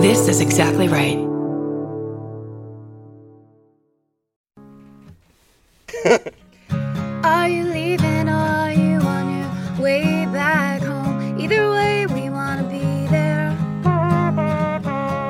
This 0.00 0.28
is 0.28 0.40
exactly 0.40 0.88
right. 0.88 1.18
Are 7.22 7.46
you 7.46 7.64
leaving 7.64 8.26
are 8.30 8.72
you 8.72 8.98
on 9.00 9.38
your 9.38 9.82
way 9.82 10.24
back 10.32 10.80
home? 10.80 11.38
Either 11.38 11.70
way, 11.72 12.06
we 12.06 12.30
wanna 12.30 12.62
be 12.62 13.06
there. 13.08 13.54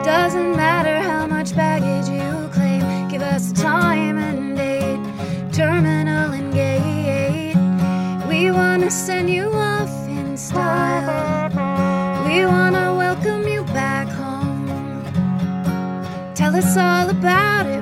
Doesn't 0.04 0.54
matter 0.56 1.00
how 1.00 1.26
much 1.26 1.56
baggage 1.56 2.08
you 2.08 2.48
claim, 2.52 3.08
give 3.08 3.22
us 3.22 3.50
a 3.50 3.54
time 3.54 4.18
and 4.18 4.56
date, 4.56 5.52
terminal 5.52 6.30
and 6.30 6.54
gate. 6.54 7.56
We 8.28 8.52
wanna 8.52 8.92
send 8.92 9.28
you 9.30 9.59
Tell 16.50 16.58
us 16.58 16.76
all 16.76 17.08
about 17.10 17.66
it. 17.66 17.79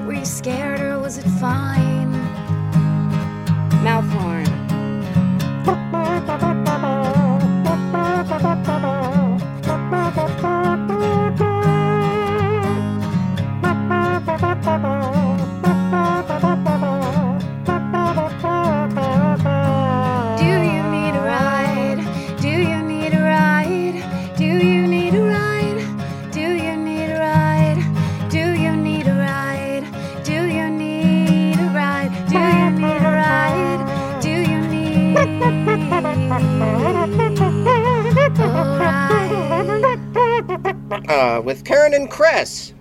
Uh, 41.08 41.40
with 41.44 41.64
Karen 41.64 41.94
and 41.94 42.10
Chris. 42.10 42.72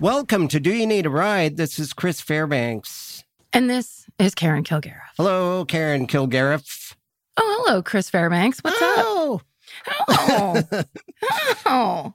Welcome 0.00 0.48
to 0.48 0.60
Do 0.60 0.72
You 0.72 0.86
Need 0.86 1.06
a 1.06 1.10
Ride? 1.10 1.56
This 1.56 1.78
is 1.78 1.92
Chris 1.92 2.20
Fairbanks. 2.20 3.24
And 3.52 3.68
this 3.68 4.06
is 4.18 4.34
Karen 4.34 4.62
Kilgariff. 4.62 5.14
Hello, 5.16 5.64
Karen 5.64 6.06
Kilgariff. 6.06 6.94
Oh, 7.36 7.64
hello, 7.64 7.82
Chris 7.82 8.10
Fairbanks. 8.10 8.60
What's 8.60 8.76
oh. 8.80 9.40
up? 9.86 10.06
Oh, 10.08 10.62
oh. 11.66 12.14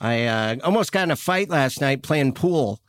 I 0.00 0.24
uh, 0.24 0.56
almost 0.64 0.92
got 0.92 1.04
in 1.04 1.10
a 1.10 1.16
fight 1.16 1.48
last 1.48 1.80
night 1.80 2.02
playing 2.02 2.32
pool, 2.32 2.80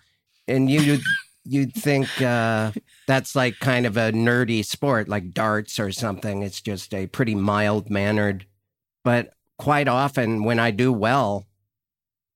and 0.48 0.70
you 0.70 1.00
you'd 1.46 1.74
think 1.74 2.10
uh, 2.22 2.72
that's 3.08 3.36
like 3.36 3.60
kind 3.60 3.86
of 3.86 3.98
a 3.98 4.12
nerdy 4.12 4.66
sport, 4.66 5.08
like 5.08 5.32
darts 5.34 5.80
or 5.80 5.92
something. 5.92 6.42
It's 6.42 6.62
just 6.62 6.94
a 6.94 7.06
pretty 7.08 7.36
mild 7.36 7.90
mannered, 7.90 8.48
but 9.04 9.34
quite 9.64 9.88
often 9.88 10.44
when 10.44 10.60
I 10.60 10.72
do 10.72 10.92
well, 10.92 11.46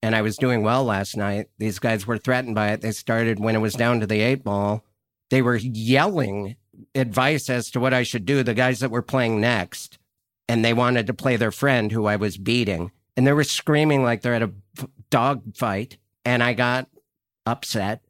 and 0.01 0.15
I 0.15 0.21
was 0.21 0.37
doing 0.37 0.63
well 0.63 0.85
last 0.85 1.17
night, 1.17 1.49
these 1.57 1.77
guys 1.77 2.07
were 2.07 2.17
threatened 2.17 2.55
by 2.55 2.69
it. 2.69 2.79
They 2.79 2.91
started 2.93 3.37
when 3.37 3.53
it 3.53 3.59
was 3.59 3.73
down 3.73 3.99
to 3.99 4.07
the 4.07 4.21
eight 4.21 4.45
ball. 4.45 4.85
They 5.29 5.41
were 5.41 5.57
yelling 5.57 6.55
advice 6.95 7.49
as 7.49 7.69
to 7.71 7.81
what 7.81 7.93
I 7.93 8.03
should 8.03 8.25
do. 8.25 8.43
The 8.43 8.53
guys 8.53 8.79
that 8.79 8.91
were 8.91 9.01
playing 9.01 9.41
next, 9.41 9.97
and 10.47 10.63
they 10.63 10.73
wanted 10.73 11.05
to 11.07 11.13
play 11.13 11.35
their 11.35 11.51
friend 11.51 11.91
who 11.91 12.05
I 12.05 12.15
was 12.15 12.37
beating, 12.37 12.91
and 13.17 13.27
they 13.27 13.33
were 13.33 13.43
screaming 13.43 14.03
like 14.03 14.21
they're 14.21 14.33
at 14.33 14.41
a 14.41 14.53
dog 15.09 15.53
fight. 15.57 15.97
And 16.23 16.41
I 16.41 16.53
got 16.53 16.87
upset, 17.45 18.05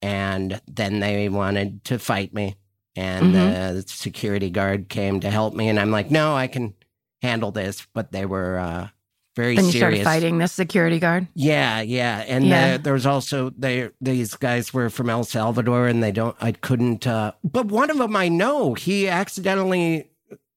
and 0.00 0.60
then 0.68 1.00
they 1.00 1.28
wanted 1.28 1.82
to 1.86 1.98
fight 1.98 2.32
me. 2.32 2.54
And 2.94 3.34
Mhm. 3.34 3.74
the 3.74 3.84
security 3.88 4.50
guard 4.50 4.88
came 4.88 5.18
to 5.18 5.30
help 5.30 5.52
me, 5.52 5.68
and 5.68 5.80
I'm 5.80 5.90
like, 5.90 6.12
no, 6.12 6.36
I 6.36 6.46
can 6.46 6.74
handle 7.22 7.50
this. 7.52 7.86
But 7.94 8.12
they 8.12 8.26
were 8.26 8.58
uh, 8.58 8.88
very 9.36 9.56
Then 9.56 9.66
you 9.66 9.72
serious. 9.72 10.00
started 10.00 10.04
fighting 10.04 10.38
this 10.38 10.52
security 10.52 10.98
guard. 10.98 11.26
Yeah, 11.34 11.80
yeah, 11.80 12.24
and 12.26 12.46
Yeah. 12.46 12.74
Uh, 12.74 12.78
there 12.78 12.92
was 12.92 13.06
also 13.06 13.50
they 13.56 13.88
these 14.00 14.34
guys 14.34 14.74
were 14.74 14.90
from 14.90 15.08
El 15.08 15.24
Salvador, 15.24 15.86
and 15.88 16.02
they 16.02 16.12
don't. 16.12 16.36
I 16.40 16.52
couldn't. 16.52 17.06
Uh, 17.06 17.32
but 17.42 17.66
one 17.66 17.90
of 17.90 17.98
them 17.98 18.14
I 18.16 18.28
know. 18.28 18.74
He 18.74 19.08
accidentally 19.08 20.10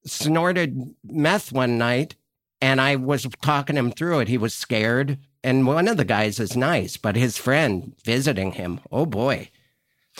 snorted 0.05 0.93
meth 1.03 1.51
one 1.51 1.77
night, 1.77 2.15
and 2.61 2.79
I 2.81 2.95
was 2.95 3.27
talking 3.41 3.75
him 3.77 3.91
through 3.91 4.19
it. 4.19 4.27
He 4.27 4.37
was 4.37 4.53
scared, 4.53 5.17
and 5.43 5.65
one 5.65 5.87
of 5.87 5.97
the 5.97 6.05
guys 6.05 6.39
is 6.39 6.55
nice, 6.57 6.97
but 6.97 7.15
his 7.15 7.37
friend 7.37 7.93
visiting 8.03 8.53
him. 8.53 8.79
Oh 8.91 9.05
boy, 9.05 9.49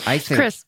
I 0.06 0.18
think 0.18 0.38
Chris, 0.40 0.64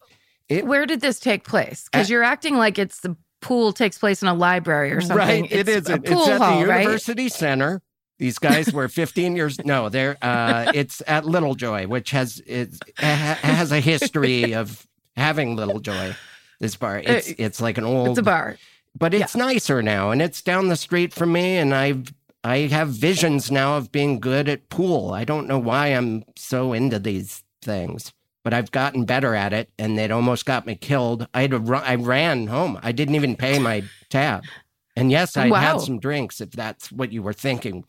it- 0.49 0.67
where 0.67 0.87
did 0.87 1.00
this 1.00 1.21
take 1.21 1.44
place? 1.44 1.88
Because 1.91 2.11
you're 2.11 2.22
acting 2.25 2.56
like 2.56 2.78
it's 2.78 3.00
the 3.00 3.17
pool 3.41 3.72
takes 3.72 3.99
place 3.99 4.22
in 4.22 4.28
a 4.28 4.34
library 4.34 4.93
or 4.93 5.00
something. 5.00 5.16
Right, 5.16 5.44
it 5.53 5.69
It's 5.69 5.88
is. 5.88 5.91
a 5.91 5.99
pool 5.99 6.21
it's 6.22 6.28
at 6.28 6.41
hall, 6.41 6.60
the 6.60 6.66
right? 6.66 6.81
University 6.82 7.28
Center. 7.28 7.81
These 8.19 8.38
guys 8.41 8.72
were 8.72 8.88
15 8.88 9.37
years. 9.37 9.59
No, 9.65 9.88
they're. 9.88 10.16
Uh, 10.21 10.72
it's 10.75 11.03
at 11.06 11.25
Little 11.25 11.54
Joy, 11.54 11.87
which 11.87 12.10
has 12.10 12.43
it 12.47 12.71
has 12.97 13.71
a 13.72 13.81
history 13.81 14.54
of 14.54 14.87
having 15.16 15.54
Little 15.56 15.78
Joy. 15.81 16.16
This 16.60 16.75
bar, 16.75 16.99
it's 16.99 17.28
it's 17.38 17.60
like 17.60 17.78
an 17.78 17.84
old, 17.84 18.09
Uh, 18.09 18.10
It's 18.10 18.19
a 18.19 18.22
bar. 18.25 18.56
but 18.99 19.15
it's 19.15 19.37
nicer 19.37 19.81
now, 19.82 20.10
and 20.10 20.20
it's 20.20 20.43
down 20.43 20.66
the 20.69 20.75
street 20.76 21.15
from 21.15 21.31
me, 21.32 21.56
and 21.56 21.72
I've 21.72 22.12
I 22.43 22.59
have 22.66 22.88
visions 22.88 23.50
now 23.53 23.76
of 23.76 23.93
being 23.93 24.19
good 24.19 24.49
at 24.49 24.69
pool. 24.69 25.12
I 25.12 25.22
don't 25.25 25.47
know 25.47 25.59
why 25.60 25.88
I'm 25.88 26.25
so 26.37 26.72
into 26.72 26.99
these 26.99 27.44
things, 27.62 28.12
but 28.44 28.54
I've 28.54 28.71
gotten 28.71 29.04
better 29.04 29.34
at 29.34 29.53
it, 29.53 29.71
and 29.78 29.99
it 29.99 30.10
almost 30.10 30.47
got 30.47 30.66
me 30.66 30.75
killed. 30.75 31.26
I 31.34 31.43
had 31.43 31.50
to 31.53 31.59
run, 31.59 31.82
I 31.84 31.94
ran 31.97 32.47
home. 32.47 32.78
I 32.82 32.93
didn't 32.93 33.15
even 33.16 33.37
pay 33.37 33.59
my 33.59 33.82
tab, 34.10 34.44
and 34.97 35.10
yes, 35.10 35.37
I 35.37 35.49
Wow. 35.49 35.60
had 35.60 35.81
some 35.81 35.99
drinks. 35.99 36.41
If 36.41 36.50
that's 36.53 36.91
what 36.93 37.12
you 37.12 37.22
were 37.22 37.32
thinking, 37.32 37.84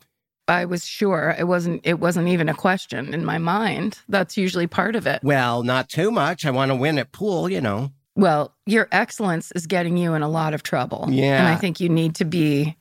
I 0.47 0.65
was 0.65 0.85
sure 0.85 1.35
it 1.37 1.47
wasn't. 1.47 1.81
It 1.83 1.99
wasn't 1.99 2.27
even 2.27 2.49
a 2.49 2.53
question 2.55 3.13
in 3.13 3.23
my 3.23 3.37
mind. 3.37 3.99
That's 4.09 4.35
usually 4.37 4.67
part 4.67 4.95
of 4.95 5.05
it. 5.07 5.21
well, 5.23 5.63
not 5.63 5.89
too 5.89 6.09
much. 6.11 6.45
I 6.45 6.51
want 6.51 6.69
to 6.71 6.75
win 6.75 6.97
at 6.97 7.11
pool, 7.11 7.49
you 7.49 7.61
know. 7.61 7.91
Well, 8.15 8.53
your 8.65 8.87
excellence 8.91 9.51
is 9.53 9.65
getting 9.67 9.95
you 9.95 10.13
in 10.15 10.23
a 10.23 10.27
lot 10.27 10.53
of 10.53 10.63
trouble. 10.63 11.07
Yeah. 11.09 11.37
and 11.39 11.47
I 11.47 11.55
think 11.55 11.79
you 11.79 11.87
need 11.87 12.15
to 12.15 12.25
be 12.25 12.75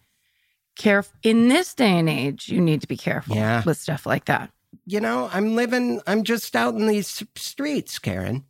careful 0.76 1.12
in 1.22 1.48
this 1.48 1.74
day 1.74 1.98
and 1.98 2.08
age. 2.08 2.48
You 2.48 2.60
need 2.60 2.80
to 2.80 2.88
be 2.88 2.96
careful 2.96 3.36
Yeah. 3.36 3.62
with 3.64 3.76
stuff 3.78 4.06
like 4.06 4.24
that. 4.24 4.50
You 4.90 5.00
know, 5.00 5.28
I'm 5.32 5.54
living. 5.54 6.00
I'm 6.06 6.22
just 6.24 6.56
out 6.56 6.74
in 6.74 6.86
these 6.86 7.22
streets, 7.36 7.98
Karen. 7.98 8.44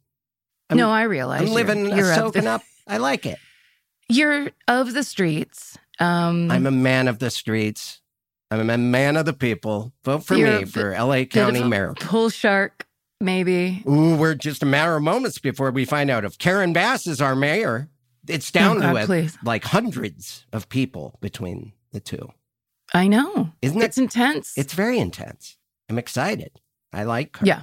I'm- 0.71 0.79
no, 0.79 0.89
I 0.91 1.03
realize 1.03 1.41
I'm 1.41 1.47
you're- 1.49 1.57
living, 1.57 1.87
You're, 1.97 2.11
of 2.13 2.17
soaking 2.17 2.47
up. 2.47 2.63
I 2.87 2.99
like 2.99 3.27
it. 3.27 3.39
You're 4.09 4.51
of 4.69 4.95
the 4.95 5.03
streets. 5.03 5.77
Um, 5.99 6.49
I'm 6.51 6.65
a 6.67 6.71
man 6.71 7.09
of 7.09 7.19
the 7.19 7.31
streets. 7.31 8.01
I'm 8.53 8.71
a 8.71 8.79
man 8.79 9.17
of 9.17 9.27
the 9.27 9.33
people. 9.33 9.93
Vote 10.05 10.25
for 10.25 10.35
me 10.35 10.65
for 10.65 10.93
LA 10.95 11.25
County 11.25 11.63
Mayor. 11.65 11.95
Bull 12.09 12.31
shark, 12.31 12.87
maybe. 13.21 13.83
Ooh, 13.87 14.17
we're 14.17 14.35
just 14.37 14.63
a 14.63 14.67
matter 14.67 14.95
of 14.97 15.03
moments 15.03 15.39
before 15.39 15.71
we 15.73 15.85
find 15.85 16.09
out 16.09 16.25
if 16.25 16.39
Karen 16.39 16.73
Bass 16.73 17.07
is 17.07 17.21
our 17.21 17.35
mayor. 17.35 17.91
It's 18.27 18.51
down 18.51 18.79
Oh, 18.79 18.81
to 18.87 18.93
God, 18.95 19.07
please. 19.07 19.37
like 19.43 19.65
hundreds 19.65 20.47
of 20.53 20.69
people 20.69 21.19
between 21.21 21.73
the 21.93 22.01
two. 22.01 22.31
I 22.95 23.09
know. 23.09 23.51
Isn't 23.61 23.83
It's 23.83 23.99
it? 23.99 24.03
intense. 24.03 24.57
It's 24.57 24.73
very 24.73 24.99
intense. 24.99 25.57
I'm 25.89 25.99
excited. 25.99 26.61
I 26.93 27.05
like 27.05 27.37
her. 27.39 27.47
Yeah. 27.47 27.63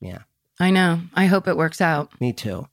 Yeah. 0.00 0.20
I 0.58 0.70
know. 0.70 1.00
I 1.14 1.26
hope 1.26 1.48
it 1.48 1.56
works 1.56 1.80
out. 1.80 2.18
Me 2.20 2.32
too. 2.32 2.68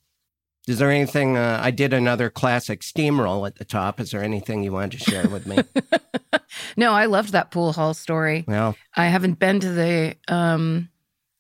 Is 0.68 0.80
there 0.80 0.92
anything? 0.92 1.36
Uh, 1.36 1.60
I 1.62 1.72
did 1.72 1.92
another 1.92 2.30
classic 2.30 2.82
steamroll 2.82 3.46
at 3.46 3.56
the 3.58 3.66
top. 3.66 4.00
Is 4.00 4.12
there 4.12 4.24
anything 4.24 4.64
you 4.64 4.72
wanted 4.72 5.00
to 5.00 5.12
share 5.12 5.28
with 5.30 5.46
me? 5.48 5.60
No, 6.78 6.92
I 6.94 7.06
loved 7.08 7.32
that 7.32 7.50
pool 7.50 7.74
hall 7.74 7.94
story. 7.96 8.46
well, 8.48 8.76
I 8.96 9.08
haven't 9.08 9.40
been 9.40 9.60
to 9.60 9.70
the 9.72 10.16
um 10.28 10.90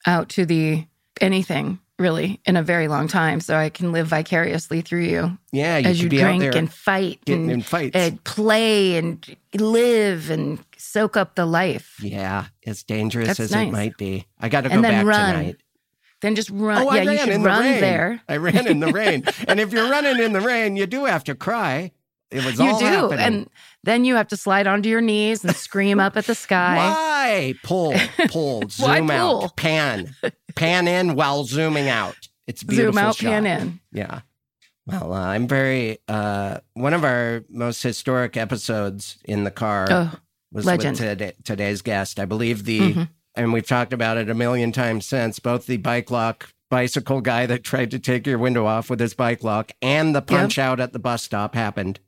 out 0.08 0.30
to 0.30 0.46
the 0.46 0.86
anything 1.22 1.80
really 2.04 2.40
in 2.46 2.56
a 2.58 2.62
very 2.64 2.88
long 2.88 3.08
time, 3.08 3.40
so 3.40 3.56
I 3.58 3.70
can 3.70 3.92
live 3.92 4.08
vicariously 4.08 4.82
through 4.82 5.06
you 5.06 5.38
yeah, 5.52 5.78
you 5.78 5.88
as 5.90 6.02
you 6.04 6.10
be 6.10 6.22
out 6.22 6.28
drink 6.28 6.42
there 6.44 6.56
and 6.58 6.72
fight 6.72 7.20
and, 7.28 7.50
in 7.50 7.62
fights. 7.62 7.96
and 7.96 8.24
play 8.26 8.98
and 8.98 9.36
live 9.56 10.30
and 10.30 10.60
soak 10.78 11.16
up 11.18 11.36
the 11.36 11.46
life. 11.46 11.96
yeah, 12.02 12.48
as 12.68 12.84
dangerous 12.84 13.28
That's 13.28 13.40
as 13.40 13.52
nice. 13.52 13.70
it 13.70 13.72
might 13.72 13.98
be. 13.98 14.28
I 14.40 14.50
got 14.50 14.62
to 14.62 14.70
go 14.70 14.74
And 14.76 14.84
back 14.84 15.06
run. 15.06 15.34
tonight. 15.36 15.56
Then 16.22 16.36
just 16.36 16.50
run. 16.52 16.82
Oh, 16.84 16.88
I 16.90 17.02
yeah, 17.02 17.12
you 17.12 17.18
should 17.18 17.30
in 17.30 17.44
the 17.44 17.50
run 17.50 17.62
rain. 17.62 17.82
there. 17.82 18.22
I 18.30 18.38
ran 18.38 18.68
in 18.68 18.80
the 18.80 18.92
rain. 18.94 19.24
and 19.48 19.60
if 19.60 19.74
you're 19.74 19.90
running 19.90 20.20
in 20.24 20.32
the 20.34 20.40
rain, 20.42 20.76
you 20.78 20.86
do 20.86 21.06
have 21.06 21.24
to 21.26 21.36
cry. 21.36 21.92
It 22.34 22.44
was 22.46 22.58
You 22.60 22.66
all 22.72 22.80
do, 22.80 22.86
happening. 22.86 23.20
and 23.20 23.50
then 23.84 24.06
you 24.06 24.16
have 24.16 24.28
to 24.30 24.38
slide 24.38 24.66
onto 24.68 24.90
your 24.90 25.02
knees 25.02 25.44
and 25.46 25.56
scream 25.56 26.00
up 26.00 26.18
at 26.18 26.26
the 26.26 26.36
sky. 26.36 26.78
Why? 26.78 27.54
Pull, 27.64 27.94
pull, 28.30 28.64
zoom 28.70 29.08
pull? 29.08 29.44
out, 29.46 29.56
pan, 29.56 30.16
pan 30.56 30.88
in 30.88 31.16
while 31.16 31.44
zooming 31.46 31.90
out. 31.90 32.16
It's 32.48 32.64
beautiful. 32.64 32.94
Zoom 32.94 32.98
out, 32.98 33.16
shot. 33.16 33.28
pan 33.30 33.46
in. 33.46 33.80
Yeah. 33.92 34.22
Well, 34.86 35.14
uh, 35.14 35.28
I'm 35.28 35.48
very. 35.48 36.00
Uh, 36.10 36.58
one 36.74 36.94
of 36.94 37.04
our 37.06 37.44
most 37.50 37.82
historic 37.84 38.36
episodes 38.36 39.18
in 39.24 39.44
the 39.46 39.52
car 39.52 39.88
Oh, 39.90 40.12
was 40.52 40.66
Legend. 40.66 41.00
with 41.00 41.08
today, 41.10 41.34
today's 41.46 41.82
guest. 41.82 42.20
I 42.20 42.26
believe 42.26 42.66
the, 42.66 42.80
Mhm. 42.94 43.10
and 43.36 43.54
we've 43.54 43.66
talked 43.68 43.94
about 43.94 44.18
it 44.18 44.30
a 44.30 44.34
million 44.34 44.72
times 44.74 45.06
since, 45.06 45.40
both 45.40 45.68
the 45.68 45.78
bike 45.78 46.12
lock 46.12 46.50
bicycle 46.70 47.22
guy 47.22 47.46
that 47.46 47.64
tried 47.64 47.92
to 47.92 48.00
take 48.00 48.26
your 48.28 48.40
window 48.40 48.66
off 48.66 48.90
with 48.90 49.00
his 49.00 49.14
bike 49.14 49.44
lock 49.44 49.72
and 49.82 50.14
the 50.16 50.22
punch 50.22 50.58
out 50.58 50.80
at 50.80 50.92
the 50.92 51.00
bus 51.00 51.22
stop 51.24 51.54
happened. 51.56 52.00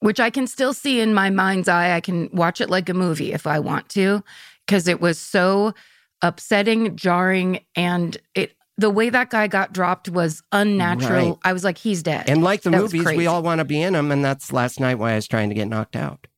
Which 0.00 0.20
I 0.20 0.30
can 0.30 0.46
still 0.46 0.72
see 0.74 1.00
in 1.00 1.14
my 1.14 1.30
mind's 1.30 1.68
eye. 1.68 1.94
I 1.94 2.00
can 2.00 2.28
watch 2.32 2.60
it 2.60 2.70
like 2.70 2.88
a 2.88 2.94
movie 2.94 3.32
if 3.32 3.46
I 3.46 3.58
want 3.58 3.88
to, 3.90 4.22
because 4.66 4.88
it 4.88 5.00
was 5.00 5.18
so 5.18 5.74
upsetting, 6.22 6.96
jarring, 6.96 7.60
and 7.76 8.16
it 8.34 8.54
the 8.76 8.90
way 8.90 9.10
that 9.10 9.30
guy 9.30 9.48
got 9.48 9.72
dropped 9.72 10.08
was 10.08 10.40
unnatural. 10.52 11.30
Right. 11.30 11.38
I 11.44 11.52
was 11.52 11.64
like, 11.64 11.78
he's 11.78 12.00
dead. 12.04 12.30
And 12.30 12.44
like 12.44 12.62
the 12.62 12.70
That 12.70 12.80
movies, 12.82 13.04
we 13.06 13.26
all 13.26 13.42
want 13.42 13.58
to 13.58 13.64
be 13.64 13.82
in 13.82 13.94
them. 13.94 14.12
And 14.12 14.24
that's 14.24 14.52
last 14.52 14.78
night 14.78 14.94
why 15.00 15.12
I 15.12 15.14
was 15.16 15.26
trying 15.26 15.48
to 15.48 15.54
get 15.56 15.66
knocked 15.66 15.96
out. 15.96 16.28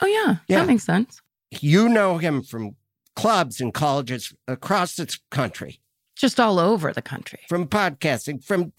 oh 0.00 0.06
yeah, 0.06 0.36
Yeah. 0.48 0.60
that 0.60 0.68
makes 0.68 0.84
sense. 0.84 1.20
You 1.50 1.90
know 1.90 2.16
him 2.16 2.42
from 2.42 2.76
clubs 3.14 3.60
and 3.60 3.74
colleges 3.74 4.32
across 4.48 4.96
this 4.96 5.18
country, 5.30 5.78
Just 6.16 6.40
all 6.40 6.58
over 6.58 6.94
the 6.94 7.02
country. 7.02 7.40
from 7.46 7.66
podcasting, 7.66 8.42
from 8.42 8.72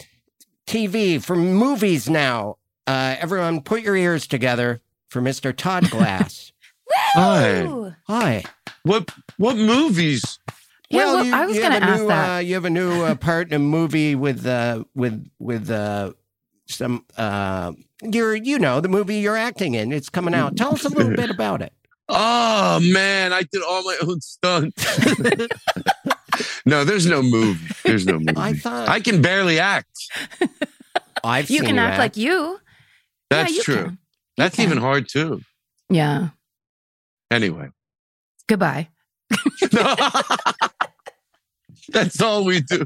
TV, 0.65 1.23
from 1.23 1.53
movies 1.53 2.09
now. 2.09 2.57
Uh, 2.87 3.15
everyone, 3.19 3.61
put 3.61 3.81
your 3.81 3.95
ears 3.95 4.25
together 4.27 4.79
for 5.09 5.21
Mr. 5.21 5.55
Todd 5.55 5.89
Glass. 5.91 6.51
Hi. 7.13 7.93
Hi. 8.07 8.43
What 8.83 9.11
what 9.37 9.57
movies? 9.57 10.39
Yeah, 10.89 10.99
well, 11.05 11.25
you, 11.25 11.33
I 11.33 11.45
was 11.45 11.59
gonna 11.59 11.73
have 11.79 11.83
a 11.83 11.85
ask 11.85 12.01
new, 12.03 12.07
that. 12.07 12.35
Uh, 12.35 12.39
you 12.39 12.53
have 12.53 12.63
a 12.63 12.69
new 12.69 13.03
uh, 13.03 13.15
part 13.15 13.49
in 13.49 13.53
a 13.55 13.59
movie 13.59 14.15
with 14.15 14.45
uh, 14.45 14.85
with 14.95 15.29
with 15.37 15.69
uh, 15.69 16.13
some 16.67 17.03
uh, 17.17 17.73
you're 18.01 18.35
you 18.35 18.57
know 18.57 18.79
the 18.79 18.87
movie 18.87 19.17
you're 19.17 19.35
acting 19.35 19.73
in. 19.73 19.91
It's 19.91 20.07
coming 20.07 20.33
out. 20.33 20.55
Tell 20.55 20.73
us 20.73 20.85
a 20.85 20.89
little 20.89 21.13
bit 21.15 21.29
about 21.29 21.61
it. 21.61 21.73
Oh 22.09 22.79
man, 22.81 23.33
I 23.33 23.41
did 23.41 23.61
all 23.63 23.83
my 23.83 23.97
own 24.03 24.21
stunts. 24.21 24.81
no, 26.65 26.85
there's 26.85 27.05
no 27.05 27.21
movie. 27.21 27.67
There's 27.83 28.05
no 28.05 28.13
movie. 28.13 28.31
I 28.37 28.53
thought 28.53 28.87
I 28.87 29.01
can 29.01 29.21
barely 29.21 29.59
act. 29.59 29.89
I've 31.21 31.49
You 31.49 31.57
seen 31.57 31.65
can 31.67 31.79
act 31.79 31.95
act. 31.95 31.99
like 31.99 32.15
you. 32.15 32.61
That's 33.29 33.55
yeah, 33.57 33.63
true. 33.63 33.83
can. 33.83 33.97
That's 34.37 34.55
can. 34.55 34.65
even 34.65 34.77
hard 34.77 35.07
too. 35.09 35.41
Yeah. 35.89 36.29
Anyway. 37.31 37.69
Goodbye. 38.47 38.89
That's 41.89 42.21
all 42.21 42.43
we 42.43 42.61
do. 42.61 42.85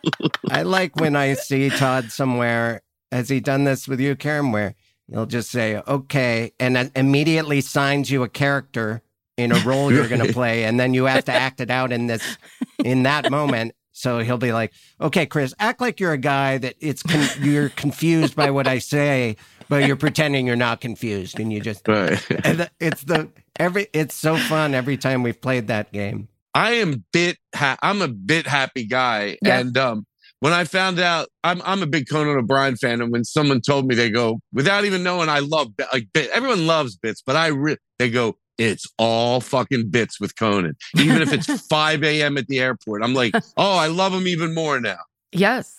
I 0.50 0.62
like 0.62 0.96
when 0.96 1.16
I 1.16 1.34
see 1.34 1.70
Todd 1.70 2.10
somewhere. 2.10 2.82
Has 3.12 3.28
he 3.28 3.40
done 3.40 3.64
this 3.64 3.88
with 3.88 4.00
you, 4.00 4.14
Karen? 4.16 4.52
Where 4.52 4.74
he'll 5.08 5.26
just 5.26 5.50
say, 5.50 5.82
"Okay," 5.86 6.52
and 6.60 6.76
then 6.76 6.92
immediately 6.94 7.60
signs 7.60 8.10
you 8.10 8.22
a 8.22 8.28
character 8.28 9.02
in 9.36 9.52
a 9.52 9.58
role 9.60 9.92
you're 9.92 10.08
going 10.08 10.24
to 10.24 10.32
play, 10.32 10.64
and 10.64 10.78
then 10.78 10.94
you 10.94 11.04
have 11.06 11.24
to 11.24 11.32
act 11.32 11.60
it 11.60 11.70
out 11.70 11.92
in 11.92 12.06
this 12.06 12.36
in 12.84 13.04
that 13.04 13.30
moment. 13.30 13.74
So 13.92 14.20
he'll 14.20 14.38
be 14.38 14.52
like, 14.52 14.72
"Okay, 15.00 15.26
Chris, 15.26 15.54
act 15.58 15.80
like 15.80 15.98
you're 16.00 16.12
a 16.12 16.18
guy 16.18 16.58
that 16.58 16.74
it's 16.80 17.02
con- 17.02 17.28
you're 17.40 17.70
confused 17.70 18.36
by 18.36 18.50
what 18.50 18.68
I 18.68 18.78
say, 18.78 19.36
but 19.70 19.86
you're 19.86 19.96
pretending 19.96 20.46
you're 20.46 20.56
not 20.56 20.82
confused, 20.82 21.40
and 21.40 21.50
you 21.50 21.60
just." 21.60 21.88
Right. 21.88 22.20
And 22.44 22.60
the- 22.60 22.70
it's 22.78 23.04
the 23.04 23.30
every. 23.58 23.86
It's 23.94 24.14
so 24.14 24.36
fun 24.36 24.74
every 24.74 24.98
time 24.98 25.22
we've 25.22 25.40
played 25.40 25.68
that 25.68 25.90
game. 25.92 26.28
I 26.54 26.72
am 26.72 27.04
bit 27.12 27.38
ha- 27.54 27.78
I'm 27.82 28.02
a 28.02 28.08
bit 28.08 28.46
happy 28.46 28.84
guy. 28.84 29.38
Yeah. 29.40 29.60
And 29.60 29.78
um 29.78 30.06
when 30.40 30.52
I 30.52 30.64
found 30.64 30.98
out 30.98 31.28
I'm 31.44 31.62
I'm 31.64 31.82
a 31.82 31.86
big 31.86 32.08
Conan 32.10 32.36
O'Brien 32.36 32.76
fan 32.76 33.00
and 33.00 33.12
when 33.12 33.24
someone 33.24 33.60
told 33.60 33.86
me 33.86 33.94
they 33.94 34.10
go 34.10 34.40
without 34.52 34.84
even 34.84 35.02
knowing 35.04 35.28
I 35.28 35.38
love 35.38 35.68
like 35.92 36.08
bit 36.12 36.28
everyone 36.30 36.66
loves 36.66 36.96
bits 36.96 37.22
but 37.24 37.36
I 37.36 37.48
re- 37.48 37.76
they 38.00 38.10
go 38.10 38.36
it's 38.58 38.84
all 38.98 39.40
fucking 39.40 39.90
bits 39.90 40.18
with 40.20 40.34
Conan 40.36 40.74
even 40.98 41.22
if 41.22 41.32
it's 41.32 41.46
5 41.68 42.02
a.m. 42.02 42.36
at 42.36 42.46
the 42.48 42.58
airport 42.58 43.04
I'm 43.04 43.14
like 43.14 43.32
oh 43.56 43.76
I 43.76 43.86
love 43.86 44.12
him 44.12 44.26
even 44.26 44.52
more 44.54 44.80
now 44.80 44.98
Yes. 45.32 45.76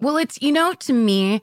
Well, 0.00 0.16
it's, 0.16 0.40
you 0.42 0.52
know, 0.52 0.72
to 0.72 0.92
me, 0.92 1.40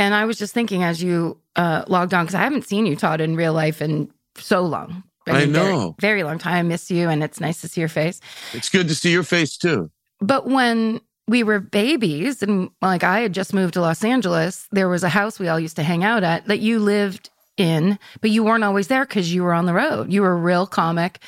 and 0.00 0.14
I 0.14 0.24
was 0.24 0.38
just 0.38 0.54
thinking 0.54 0.82
as 0.82 1.02
you 1.02 1.38
uh, 1.56 1.84
logged 1.86 2.14
on, 2.14 2.24
because 2.24 2.34
I 2.34 2.42
haven't 2.42 2.66
seen 2.66 2.86
you, 2.86 2.96
Todd, 2.96 3.20
in 3.20 3.36
real 3.36 3.52
life 3.52 3.80
in 3.82 4.10
so 4.36 4.62
long. 4.62 5.02
I 5.28 5.32
very- 5.32 5.46
know. 5.46 5.94
Very, 6.00 6.22
long 6.24 6.38
time. 6.38 6.54
I 6.54 6.62
miss 6.62 6.90
you, 6.90 7.08
and 7.08 7.22
it's 7.22 7.40
nice 7.40 7.60
to 7.60 7.68
see 7.68 7.80
your 7.80 7.88
face. 7.88 8.20
it's 8.54 8.68
good 8.70 8.88
to 8.88 8.94
see 8.94 9.12
your 9.12 9.22
face 9.22 9.56
too 9.56 9.90
But 10.20 10.46
when 10.48 11.00
we 11.28 11.42
were 11.44 11.60
babies, 11.60 12.42
and 12.42 12.70
like 12.82 13.04
I 13.04 13.20
had 13.20 13.32
just 13.34 13.52
moved 13.54 13.74
to 13.74 13.80
Los 13.80 14.02
Angeles, 14.02 14.66
there 14.72 14.88
was 14.88 15.04
a 15.04 15.08
house 15.08 15.38
we 15.38 15.46
all 15.48 15.60
used 15.60 15.76
to 15.76 15.82
hang 15.84 16.02
out 16.02 16.24
at 16.24 16.46
that 16.46 16.58
you 16.60 16.78
lived 16.80 17.30
in, 17.56 17.98
but 18.22 18.30
you 18.30 18.42
weren't 18.42 18.64
always 18.64 18.88
there 18.88 19.04
because 19.04 19.32
you 19.34 19.44
were 19.44 19.52
on 19.52 19.66
the 19.66 19.74
road. 19.74 20.10
You 20.12 20.22
were 20.22 20.32
a 20.32 20.36
real 20.50 20.66
comic 20.66 21.20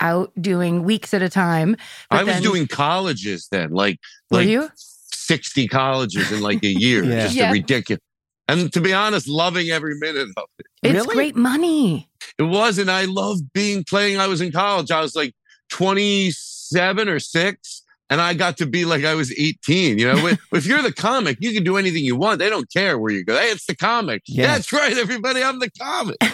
out 0.00 0.32
doing 0.40 0.82
weeks 0.84 1.12
at 1.12 1.20
a 1.22 1.28
time. 1.28 1.76
But 2.08 2.20
I 2.20 2.24
was 2.24 2.34
then- 2.34 2.42
doing 2.42 2.66
colleges 2.66 3.48
then 3.50 3.70
like 3.70 4.00
Were 4.30 4.38
like 4.38 4.48
you? 4.48 4.70
60 4.74 5.68
colleges 5.68 6.32
in 6.32 6.40
like 6.40 6.62
a 6.64 6.68
year 6.68 7.04
Yeah. 7.08 7.20
just 7.24 7.34
Yeah. 7.34 7.50
a 7.50 7.52
ridiculous 7.52 8.00
and 8.48 8.72
to 8.72 8.80
be 8.80 8.92
honest 8.92 9.28
loving 9.28 9.70
every 9.70 9.96
minute 9.98 10.28
of 10.36 10.44
it 10.58 10.66
It's 10.82 10.94
Really? 10.94 11.14
great 11.14 11.36
money. 11.36 12.08
It 12.38 12.42
was, 12.44 12.78
and 12.78 12.90
I 12.90 13.04
loved 13.06 13.52
being 13.52 13.82
playing. 13.84 14.18
I 14.18 14.26
was 14.26 14.40
in 14.40 14.52
college. 14.52 14.90
I 14.90 15.00
was 15.00 15.14
like 15.16 15.34
27 15.70 17.08
or 17.08 17.18
six, 17.18 17.82
and 18.10 18.20
I 18.20 18.34
got 18.34 18.56
to 18.58 18.66
be 18.66 18.84
like 18.84 19.04
I 19.04 19.14
was 19.14 19.32
18. 19.32 19.98
You 19.98 20.12
know, 20.12 20.26
if 20.52 20.66
you're 20.66 20.82
the 20.82 20.92
comic, 20.92 21.38
you 21.40 21.52
can 21.52 21.64
do 21.64 21.76
anything 21.76 22.04
you 22.04 22.16
want. 22.16 22.38
They 22.38 22.50
don't 22.50 22.70
care 22.72 22.98
where 22.98 23.12
you 23.12 23.24
go. 23.24 23.36
Hey, 23.38 23.50
it's 23.50 23.66
the 23.66 23.74
comic. 23.76 24.22
Yeah. 24.26 24.48
That's 24.48 24.72
right, 24.72 24.96
everybody. 24.96 25.42
I'm 25.42 25.58
the 25.58 25.70
comic. 25.70 26.16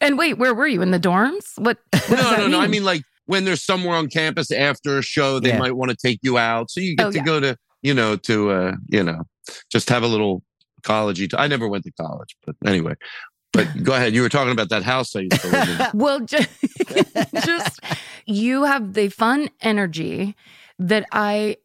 And 0.00 0.16
wait, 0.16 0.34
where 0.38 0.54
were 0.54 0.68
you 0.68 0.80
in 0.80 0.92
the 0.92 1.00
dorms? 1.00 1.58
What? 1.58 1.76
what 1.90 2.02
does 2.08 2.10
no, 2.10 2.16
that 2.30 2.38
no, 2.38 2.46
no. 2.46 2.58
I 2.58 2.62
mean? 2.62 2.70
mean, 2.70 2.84
like 2.84 3.02
when 3.26 3.44
there's 3.44 3.64
somewhere 3.64 3.96
on 3.96 4.06
campus 4.08 4.52
after 4.52 4.96
a 4.98 5.02
show, 5.02 5.40
they 5.40 5.48
Yeah. 5.48 5.58
might 5.58 5.72
want 5.74 5.90
to 5.90 5.96
take 5.96 6.20
you 6.22 6.38
out, 6.38 6.70
so 6.70 6.78
you 6.78 6.94
get 6.94 7.06
Oh, 7.08 7.10
to 7.10 7.18
yeah. 7.18 7.24
go 7.24 7.40
to, 7.40 7.56
you 7.82 7.94
know, 7.94 8.14
to, 8.14 8.50
uh, 8.52 8.72
you 8.88 9.02
know, 9.02 9.24
just 9.72 9.88
have 9.88 10.04
a 10.04 10.06
little 10.06 10.44
collegey. 10.82 11.32
I 11.36 11.46
never 11.46 11.68
went 11.68 11.84
to 11.84 11.92
college, 11.92 12.36
but 12.44 12.56
anyway. 12.66 12.94
But 13.52 13.82
go 13.82 13.94
ahead. 13.94 14.14
You 14.14 14.22
were 14.22 14.28
talking 14.28 14.52
about 14.52 14.68
that 14.68 14.82
house 14.82 15.16
I 15.16 15.20
used 15.20 15.40
to 15.40 15.48
live 15.48 15.68
in. 15.68 15.98
Well, 15.98 16.20
just, 16.20 16.48
just 17.44 17.80
you 18.26 18.64
have 18.64 18.92
the 18.92 19.08
fun 19.08 19.48
energy 19.62 20.36
that 20.78 21.06
I, 21.12 21.56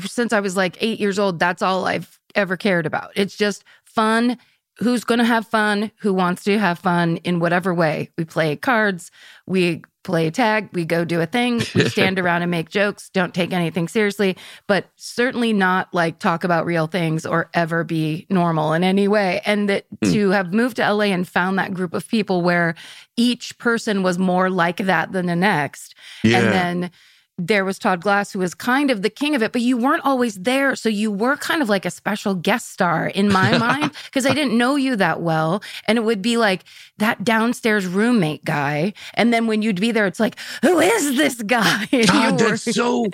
since 0.00 0.32
I 0.32 0.40
was 0.40 0.56
like 0.56 0.76
eight 0.80 1.00
years 1.00 1.18
old, 1.18 1.38
that's 1.38 1.62
all 1.62 1.86
I've 1.86 2.20
ever 2.34 2.56
cared 2.56 2.86
about. 2.86 3.12
It's 3.16 3.36
just 3.36 3.64
fun. 3.84 4.38
Who's 4.78 5.02
going 5.02 5.18
to 5.18 5.24
have 5.24 5.46
fun? 5.46 5.90
Who 6.00 6.12
wants 6.12 6.44
to 6.44 6.58
have 6.58 6.78
fun 6.78 7.16
in 7.18 7.40
whatever 7.40 7.74
way? 7.74 8.10
We 8.18 8.24
play 8.24 8.54
cards, 8.54 9.10
we 9.46 9.82
play 10.08 10.30
tag, 10.30 10.70
we 10.72 10.86
go 10.86 11.04
do 11.04 11.20
a 11.20 11.26
thing, 11.26 11.58
we 11.74 11.86
stand 11.90 12.18
around 12.18 12.40
and 12.40 12.50
make 12.50 12.70
jokes, 12.70 13.10
don't 13.10 13.34
take 13.34 13.52
anything 13.52 13.86
seriously, 13.88 14.38
but 14.66 14.86
certainly 14.96 15.52
not 15.52 15.92
like 15.92 16.18
talk 16.18 16.44
about 16.44 16.64
real 16.64 16.86
things 16.86 17.26
or 17.26 17.50
ever 17.52 17.84
be 17.84 18.26
normal 18.30 18.72
in 18.72 18.82
any 18.82 19.06
way. 19.06 19.42
And 19.44 19.68
that 19.68 19.84
Hmm. 20.02 20.12
to 20.12 20.30
have 20.30 20.54
moved 20.54 20.76
to 20.76 20.82
LA 20.92 21.06
and 21.12 21.28
found 21.28 21.58
that 21.58 21.74
group 21.74 21.92
of 21.92 22.08
people 22.08 22.40
where 22.40 22.74
each 23.16 23.58
person 23.58 24.02
was 24.02 24.18
more 24.18 24.48
like 24.48 24.78
that 24.78 25.12
than 25.12 25.26
the 25.26 25.36
next. 25.36 25.94
Yeah. 26.24 26.38
And 26.38 26.52
then 26.52 26.90
there 27.38 27.64
was 27.64 27.78
Todd 27.78 28.02
Glass, 28.02 28.32
who 28.32 28.40
was 28.40 28.52
kind 28.52 28.90
of 28.90 29.02
the 29.02 29.10
king 29.10 29.36
of 29.36 29.42
it, 29.42 29.52
but 29.52 29.62
you 29.62 29.76
weren't 29.76 30.04
always 30.04 30.34
there. 30.34 30.74
So 30.74 30.88
you 30.88 31.10
were 31.10 31.36
kind 31.36 31.62
of 31.62 31.68
like 31.68 31.84
a 31.84 31.90
special 31.90 32.34
guest 32.34 32.70
star 32.72 33.06
in 33.06 33.30
my 33.30 33.56
mind 33.58 33.92
because 34.06 34.26
I 34.26 34.34
didn't 34.34 34.58
know 34.58 34.74
you 34.76 34.96
that 34.96 35.22
well. 35.22 35.62
And 35.86 35.96
it 35.96 36.02
would 36.02 36.20
be 36.20 36.36
like 36.36 36.64
that 36.98 37.22
downstairs 37.22 37.86
roommate 37.86 38.44
guy. 38.44 38.92
And 39.14 39.32
then 39.32 39.46
when 39.46 39.62
you'd 39.62 39.80
be 39.80 39.92
there, 39.92 40.06
it's 40.06 40.18
like, 40.20 40.36
who 40.62 40.80
is 40.80 41.16
this 41.16 41.40
guy? 41.42 41.86
God, 42.06 42.38
that's 42.38 42.62
so. 42.74 43.06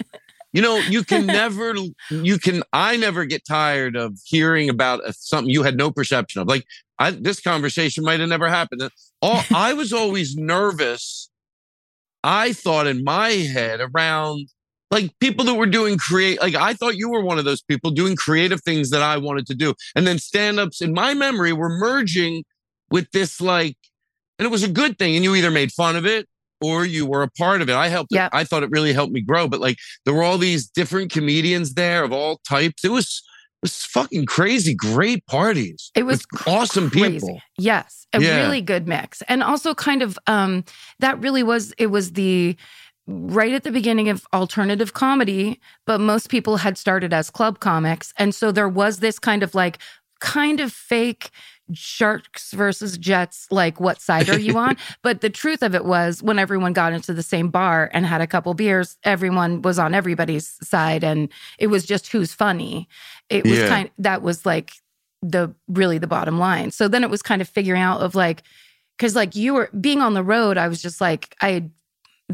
You 0.54 0.62
know, 0.62 0.76
you 0.78 1.02
can 1.04 1.26
never, 1.26 1.74
you 2.10 2.38
can. 2.38 2.62
I 2.72 2.96
never 2.96 3.24
get 3.24 3.44
tired 3.44 3.96
of 3.96 4.18
hearing 4.24 4.70
about 4.70 5.06
a- 5.06 5.12
something 5.12 5.52
you 5.52 5.64
had 5.64 5.76
no 5.76 5.90
perception 5.90 6.40
of. 6.40 6.48
Like 6.48 6.64
I, 6.98 7.10
this 7.10 7.40
conversation 7.40 8.04
might 8.04 8.20
have 8.20 8.28
never 8.28 8.48
happened. 8.48 8.88
All 9.20 9.42
I 9.52 9.74
was 9.74 9.92
always 9.92 10.36
nervous. 10.36 11.28
I 12.24 12.54
thought 12.54 12.86
in 12.86 13.04
my 13.04 13.30
head 13.30 13.80
around 13.80 14.48
like 14.90 15.10
people 15.20 15.44
that 15.44 15.54
were 15.54 15.66
doing 15.66 15.98
create. 15.98 16.40
Like 16.40 16.54
I 16.54 16.74
thought 16.74 16.96
you 16.96 17.10
were 17.10 17.22
one 17.22 17.38
of 17.38 17.44
those 17.44 17.62
people 17.62 17.90
doing 17.90 18.16
creative 18.16 18.62
things 18.62 18.90
that 18.90 19.02
I 19.02 19.18
wanted 19.18 19.46
to 19.48 19.54
do, 19.54 19.74
and 19.94 20.06
then 20.06 20.18
stand-ups 20.18 20.80
in 20.80 20.92
my 20.92 21.14
memory 21.14 21.52
were 21.52 21.68
merging 21.68 22.44
with 22.90 23.10
this 23.12 23.40
like, 23.40 23.76
and 24.38 24.46
it 24.46 24.50
was 24.50 24.62
a 24.62 24.68
good 24.68 24.98
thing. 24.98 25.14
And 25.14 25.24
you 25.24 25.34
either 25.34 25.50
made 25.50 25.72
fun 25.72 25.96
of 25.96 26.06
it 26.06 26.26
or 26.60 26.86
you 26.86 27.04
were 27.06 27.22
a 27.22 27.30
part 27.30 27.60
of 27.60 27.68
it. 27.68 27.74
I 27.74 27.88
helped. 27.88 28.10
Yeah. 28.12 28.28
I 28.32 28.44
thought 28.44 28.62
it 28.62 28.70
really 28.70 28.92
helped 28.92 29.12
me 29.12 29.20
grow. 29.20 29.48
But 29.48 29.60
like 29.60 29.76
there 30.04 30.14
were 30.14 30.22
all 30.22 30.38
these 30.38 30.66
different 30.66 31.12
comedians 31.12 31.74
there 31.74 32.04
of 32.04 32.12
all 32.12 32.40
types. 32.48 32.84
It 32.84 32.90
was 32.90 33.06
it 33.06 33.33
was 33.64 33.84
fucking 33.84 34.26
crazy. 34.26 34.74
Great 34.74 35.24
parties. 35.26 35.90
It 35.94 36.02
was 36.04 36.24
awesome 36.46 36.90
crazy. 36.90 37.14
people. 37.20 37.40
Yes, 37.56 38.06
a 38.12 38.20
Yeah. 38.20 38.42
really 38.42 38.60
good 38.60 38.86
mix, 38.86 39.22
and 39.22 39.42
also 39.42 39.74
kind 39.74 40.02
of 40.02 40.18
um, 40.26 40.64
that 41.00 41.18
really 41.20 41.42
was 41.42 41.72
it 41.78 41.86
was 41.86 42.12
the 42.12 42.56
right 43.06 43.52
at 43.52 43.64
the 43.64 43.72
beginning 43.72 44.08
of 44.10 44.26
alternative 44.32 44.92
comedy, 44.92 45.60
but 45.86 45.98
most 46.00 46.28
people 46.28 46.58
had 46.58 46.76
started 46.78 47.12
as 47.12 47.30
club 47.30 47.58
comics, 47.60 48.12
and 48.18 48.34
so 48.34 48.52
there 48.52 48.68
was 48.68 48.98
this 48.98 49.18
kind 49.18 49.42
of 49.42 49.54
like 49.54 49.78
kind 50.20 50.60
of 50.60 50.72
fake 50.72 51.30
sharks 51.72 52.52
versus 52.52 52.98
jets, 52.98 53.46
like 53.50 53.80
what 53.80 54.00
side 54.00 54.28
are 54.28 54.38
you 54.38 54.56
on? 54.66 54.76
but 55.02 55.20
the 55.22 55.30
truth 55.30 55.62
of 55.62 55.74
it 55.74 55.84
was 55.84 56.22
when 56.22 56.38
everyone 56.38 56.72
got 56.74 56.92
into 56.92 57.12
the 57.14 57.22
same 57.22 57.48
bar 57.48 57.90
and 57.94 58.04
had 58.06 58.20
a 58.20 58.26
couple 58.26 58.52
beers, 58.54 58.98
everyone 59.04 59.62
was 59.62 59.78
on 59.78 59.94
everybody's 59.94 60.56
side 60.66 61.02
and 61.02 61.28
it 61.58 61.68
was 61.68 61.84
just 61.86 62.08
who's 62.12 62.34
funny. 62.34 62.86
It 63.30 63.44
was 63.44 63.58
Yeah. 63.58 63.68
kind 63.68 63.90
that 63.98 64.22
was 64.22 64.44
like 64.46 64.72
the 65.22 65.54
really 65.68 65.98
the 65.98 66.06
bottom 66.06 66.38
line. 66.38 66.70
So 66.70 66.88
then 66.88 67.02
it 67.04 67.10
was 67.10 67.22
kind 67.22 67.40
of 67.42 67.48
figuring 67.48 67.80
out 67.82 68.00
of 68.00 68.14
like 68.14 68.42
cuz 68.98 69.14
like 69.16 69.34
you 69.34 69.54
were 69.54 69.70
being 69.80 70.00
on 70.02 70.14
the 70.14 70.22
road, 70.22 70.58
I 70.58 70.68
was 70.68 70.80
just 70.82 71.00
like 71.00 71.34
I 71.40 71.50
had 71.50 71.70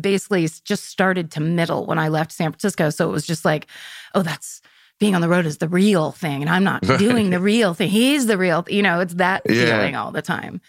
basically 0.00 0.48
just 0.64 0.84
started 0.86 1.30
to 1.32 1.40
middle 1.40 1.86
when 1.86 1.98
I 1.98 2.08
left 2.08 2.32
San 2.32 2.50
Francisco. 2.52 2.90
So 2.90 3.08
it 3.08 3.12
was 3.12 3.26
just 3.26 3.44
like, 3.44 3.66
oh, 4.14 4.22
that's 4.22 4.60
being 5.00 5.14
on 5.14 5.20
the 5.20 5.28
road 5.28 5.46
is 5.46 5.58
the 5.58 5.68
real 5.68 6.12
thing. 6.12 6.42
And 6.42 6.50
I'm 6.50 6.64
not 6.64 6.82
doing 6.98 7.30
the 7.30 7.40
real 7.40 7.74
thing. 7.74 7.88
He's 7.88 8.26
the 8.26 8.36
real, 8.38 8.64
you 8.68 8.82
know, 8.82 9.00
it's 9.00 9.14
that 9.14 9.42
Yeah. 9.48 9.64
feeling 9.78 9.96
all 9.96 10.10
the 10.12 10.22
time. 10.22 10.60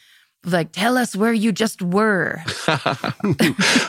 Like, 0.43 0.71
tell 0.71 0.97
us 0.97 1.15
where 1.15 1.33
you 1.33 1.51
just 1.51 1.81
were. 1.83 2.41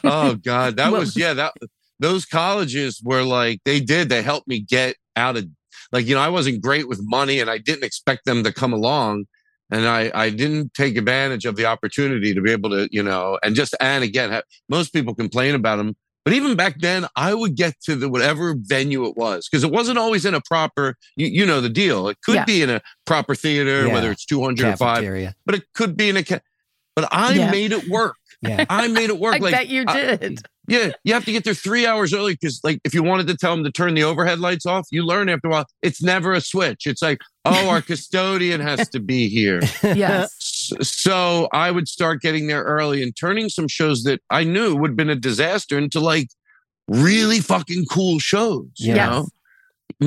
oh 0.04 0.38
God, 0.42 0.76
that 0.76 0.88
What- 0.92 1.00
was 1.00 1.16
yeah. 1.16 1.34
That 1.34 1.52
those 2.00 2.24
colleges 2.26 3.00
were 3.02 3.22
like 3.22 3.60
they 3.64 3.80
did. 3.80 4.08
They 4.08 4.22
helped 4.22 4.48
me 4.48 4.60
get 4.60 4.96
out 5.16 5.36
of 5.36 5.46
like 5.92 6.06
you 6.06 6.14
know 6.14 6.20
I 6.20 6.28
wasn't 6.28 6.62
great 6.62 6.88
with 6.88 7.00
money, 7.02 7.40
and 7.40 7.50
I 7.50 7.58
didn't 7.58 7.84
expect 7.84 8.24
them 8.24 8.42
to 8.44 8.52
come 8.52 8.72
along, 8.72 9.26
and 9.70 9.86
I 9.86 10.10
I 10.14 10.30
didn't 10.30 10.74
take 10.74 10.96
advantage 10.96 11.44
of 11.44 11.56
the 11.56 11.66
opportunity 11.66 12.34
to 12.34 12.40
be 12.40 12.50
able 12.50 12.70
to 12.70 12.88
you 12.90 13.02
know 13.02 13.38
and 13.42 13.54
just 13.54 13.74
and 13.80 14.02
again 14.04 14.30
ha- 14.30 14.42
most 14.68 14.92
people 14.92 15.14
complain 15.14 15.54
about 15.54 15.76
them. 15.76 15.94
But 16.24 16.34
even 16.34 16.54
back 16.54 16.78
then, 16.78 17.06
I 17.16 17.34
would 17.34 17.56
get 17.56 17.74
to 17.86 17.96
the 17.96 18.08
whatever 18.08 18.54
venue 18.56 19.06
it 19.06 19.16
was 19.16 19.48
because 19.50 19.64
it 19.64 19.72
wasn't 19.72 19.98
always 19.98 20.24
in 20.24 20.34
a 20.34 20.40
proper. 20.40 20.94
You, 21.16 21.26
you 21.26 21.44
know 21.46 21.60
the 21.60 21.68
deal. 21.68 22.06
It 22.08 22.18
could 22.24 22.36
Yeah. 22.36 22.44
be 22.44 22.62
in 22.62 22.70
a 22.70 22.80
proper 23.06 23.34
theater, 23.34 23.86
Yeah. 23.86 23.92
whether 23.92 24.10
it's 24.12 24.24
two 24.24 24.40
hundred 24.42 24.66
or 24.68 24.76
five, 24.76 24.98
Cafeteria. 24.98 25.34
but 25.44 25.56
it 25.56 25.64
could 25.74 25.96
be 25.96 26.10
in 26.10 26.16
a. 26.16 26.24
But 26.94 27.08
I 27.10 27.32
Yeah. 27.32 27.50
made 27.50 27.72
it 27.72 27.88
work. 27.88 28.16
Yeah. 28.42 28.64
I 28.70 28.88
made 28.88 29.08
it 29.10 29.18
work. 29.18 29.34
I 29.34 29.38
like 29.38 29.52
bet 29.52 29.68
you 29.68 29.84
I- 29.86 30.16
did. 30.16 30.40
yeah, 30.68 30.92
you 31.04 31.14
have 31.14 31.24
to 31.24 31.32
get 31.32 31.44
there 31.44 31.54
three 31.54 31.86
hours 31.86 32.12
early 32.12 32.32
because, 32.34 32.60
like, 32.64 32.80
if 32.84 32.92
you 32.94 33.02
wanted 33.02 33.26
to 33.28 33.36
tell 33.36 33.54
them 33.54 33.64
to 33.64 33.70
turn 33.72 33.94
the 33.94 34.02
overhead 34.04 34.38
lights 34.40 34.66
off, 34.66 34.86
you 34.90 35.04
learn 35.06 35.28
after 35.28 35.48
a 35.48 35.50
while 35.50 35.66
it's 35.82 36.02
never 36.02 36.32
a 36.32 36.40
switch. 36.40 36.86
It's 36.86 37.02
like, 37.02 37.18
oh, 37.44 37.68
our 37.68 37.80
custodian 37.82 38.60
has 38.60 38.88
to 38.90 39.00
be 39.00 39.28
here. 39.28 39.60
yes. 39.82 40.70
So 40.80 41.48
I 41.52 41.70
would 41.70 41.88
start 41.88 42.20
getting 42.20 42.46
there 42.48 42.62
early 42.62 43.02
and 43.02 43.14
turning 43.16 43.48
some 43.48 43.68
shows 43.68 44.02
that 44.04 44.20
I 44.30 44.44
knew 44.44 44.74
would 44.76 44.90
have 44.90 44.96
been 44.96 45.10
a 45.10 45.16
disaster 45.16 45.78
into 45.78 46.00
like 46.00 46.28
really 46.88 47.40
fucking 47.40 47.84
cool 47.90 48.18
shows. 48.18 48.66
You 48.76 48.94
Yeah. 48.94 49.06
know, 49.06 49.28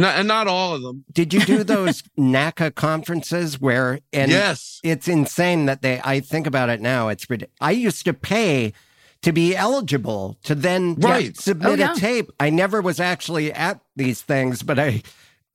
not, 0.01 0.17
and 0.17 0.27
not 0.27 0.47
all 0.47 0.73
of 0.73 0.81
them. 0.81 1.05
Did 1.11 1.33
you 1.33 1.41
do 1.41 1.63
those 1.75 2.01
NACA 2.17 2.75
conferences 2.75 3.59
where 3.59 3.99
and 4.13 4.31
yes, 4.31 4.79
it's 4.83 5.07
insane 5.07 5.65
that 5.65 5.81
they 5.81 6.01
I 6.03 6.19
think 6.19 6.47
about 6.47 6.69
it 6.69 6.81
now. 6.81 7.07
It's 7.09 7.29
rid- 7.29 7.49
I 7.61 7.71
used 7.71 8.05
to 8.05 8.13
pay 8.13 8.73
to 9.21 9.31
be 9.31 9.55
eligible 9.55 10.37
to 10.43 10.53
then 10.55 10.95
yeah, 10.99 11.09
Right. 11.09 11.37
submit 11.37 11.67
Oh, 11.67 11.73
yeah. 11.75 11.93
a 11.93 11.95
tape. 11.95 12.31
I 12.39 12.49
never 12.49 12.81
was 12.81 12.99
actually 12.99 13.51
at 13.51 13.79
these 13.95 14.21
things, 14.21 14.61
but 14.63 14.77
I 14.79 15.01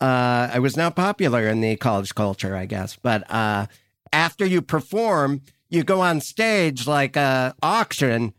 uh, 0.00 0.50
I 0.54 0.58
was 0.60 0.76
not 0.76 0.96
popular 0.96 1.46
in 1.48 1.60
the 1.60 1.76
college 1.76 2.14
culture, 2.14 2.56
I 2.56 2.66
guess. 2.66 2.96
But 2.96 3.30
uh, 3.30 3.66
after 4.12 4.46
you 4.46 4.62
perform, 4.62 5.42
you 5.68 5.84
go 5.84 6.00
on 6.00 6.20
stage 6.22 6.86
like 6.86 7.16
a 7.16 7.54
auction, 7.62 8.32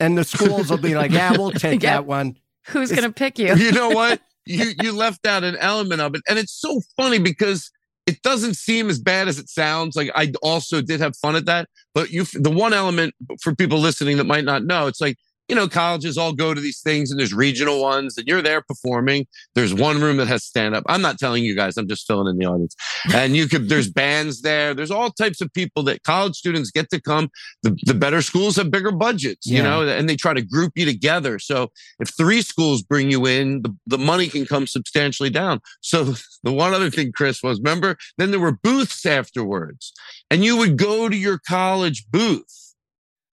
and 0.00 0.18
the 0.18 0.24
schools 0.24 0.70
will 0.70 0.78
be 0.78 0.94
like, 0.96 1.12
"Yeah, 1.12 1.32
we'll 1.32 1.52
take 1.66 1.82
Yeah. 1.82 1.92
that 1.94 2.06
one." 2.06 2.36
Who's 2.68 2.90
It's- 2.90 3.00
going 3.00 3.10
to 3.12 3.16
pick 3.16 3.38
you? 3.38 3.54
you 3.54 3.72
know 3.72 3.90
what? 3.90 4.20
You 4.46 4.72
you 4.82 4.92
left 4.92 5.26
out 5.26 5.44
an 5.44 5.56
element 5.56 6.00
of 6.00 6.14
it, 6.14 6.22
and 6.28 6.38
it's 6.38 6.52
so 6.52 6.80
funny 6.96 7.18
because 7.18 7.70
it 8.06 8.20
doesn't 8.22 8.54
seem 8.54 8.90
as 8.90 8.98
bad 8.98 9.28
as 9.28 9.38
it 9.38 9.48
sounds. 9.48 9.96
Like 9.96 10.10
I 10.14 10.32
also 10.42 10.82
did 10.82 11.00
have 11.00 11.16
fun 11.16 11.36
at 11.36 11.46
that, 11.46 11.68
but 11.94 12.10
you 12.10 12.24
the 12.24 12.50
one 12.50 12.72
element 12.74 13.14
for 13.40 13.54
people 13.54 13.78
listening 13.78 14.18
that 14.18 14.24
might 14.24 14.44
not 14.44 14.64
know, 14.64 14.86
it's 14.86 15.00
like 15.00 15.16
you 15.48 15.54
know 15.54 15.68
colleges 15.68 16.16
all 16.16 16.32
go 16.32 16.54
to 16.54 16.60
these 16.60 16.80
things, 16.80 17.10
and 17.10 17.20
there's 17.20 17.34
regional 17.34 17.80
ones, 17.80 18.16
and 18.16 18.26
you're 18.26 18.42
there 18.42 18.62
performing. 18.62 19.26
There's 19.54 19.74
one 19.74 20.00
room 20.00 20.16
that 20.16 20.28
has 20.28 20.44
stand 20.44 20.74
up. 20.74 20.84
I'm 20.86 21.02
not 21.02 21.18
telling 21.18 21.44
you 21.44 21.54
guys. 21.54 21.76
I'm 21.76 21.88
just 21.88 22.06
filling 22.06 22.28
in 22.28 22.38
the 22.38 22.46
audience, 22.46 22.74
and 23.12 23.36
you 23.36 23.48
could. 23.48 23.68
There's 23.68 23.90
bands 23.90 24.42
there. 24.42 24.74
There's 24.74 24.90
all 24.90 25.10
types 25.10 25.40
of 25.40 25.52
people 25.52 25.82
that 25.84 26.02
college 26.02 26.36
students 26.36 26.70
get 26.70 26.90
to 26.90 27.00
come. 27.00 27.30
The 27.62 27.76
the 27.84 27.94
better 27.94 28.22
schools 28.22 28.56
have 28.56 28.70
bigger 28.70 28.92
budgets, 28.92 29.46
you 29.46 29.62
know, 29.62 29.86
and 29.86 30.08
they 30.08 30.16
try 30.16 30.34
to 30.34 30.42
group 30.42 30.72
you 30.76 30.84
together. 30.84 31.38
So 31.38 31.70
if 32.00 32.08
three 32.08 32.42
schools 32.42 32.82
bring 32.82 33.10
you 33.10 33.26
in, 33.26 33.62
the, 33.62 33.76
the 33.86 33.98
money 33.98 34.28
can 34.28 34.46
come 34.46 34.66
substantially 34.66 35.30
down. 35.30 35.60
So 35.80 36.04
the 36.42 36.52
one 36.52 36.74
other 36.74 36.90
thing, 36.90 37.12
Chris, 37.12 37.42
was 37.42 37.58
remember, 37.58 37.96
then 38.18 38.30
there 38.30 38.40
were 38.40 38.58
booths 38.62 39.04
afterwards, 39.04 39.92
and 40.30 40.44
you 40.44 40.56
would 40.56 40.76
go 40.78 41.08
to 41.08 41.16
your 41.16 41.38
college 41.38 42.06
booth. 42.10 42.63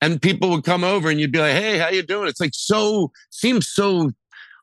And 0.01 0.21
people 0.21 0.49
would 0.49 0.63
come 0.63 0.83
over 0.83 1.09
and 1.09 1.19
you'd 1.19 1.31
be 1.31 1.39
like, 1.39 1.53
hey, 1.53 1.77
how 1.77 1.89
you 1.89 2.01
doing? 2.01 2.27
It's 2.27 2.39
like 2.41 2.53
so 2.53 3.11
seems 3.29 3.67
so 3.69 4.11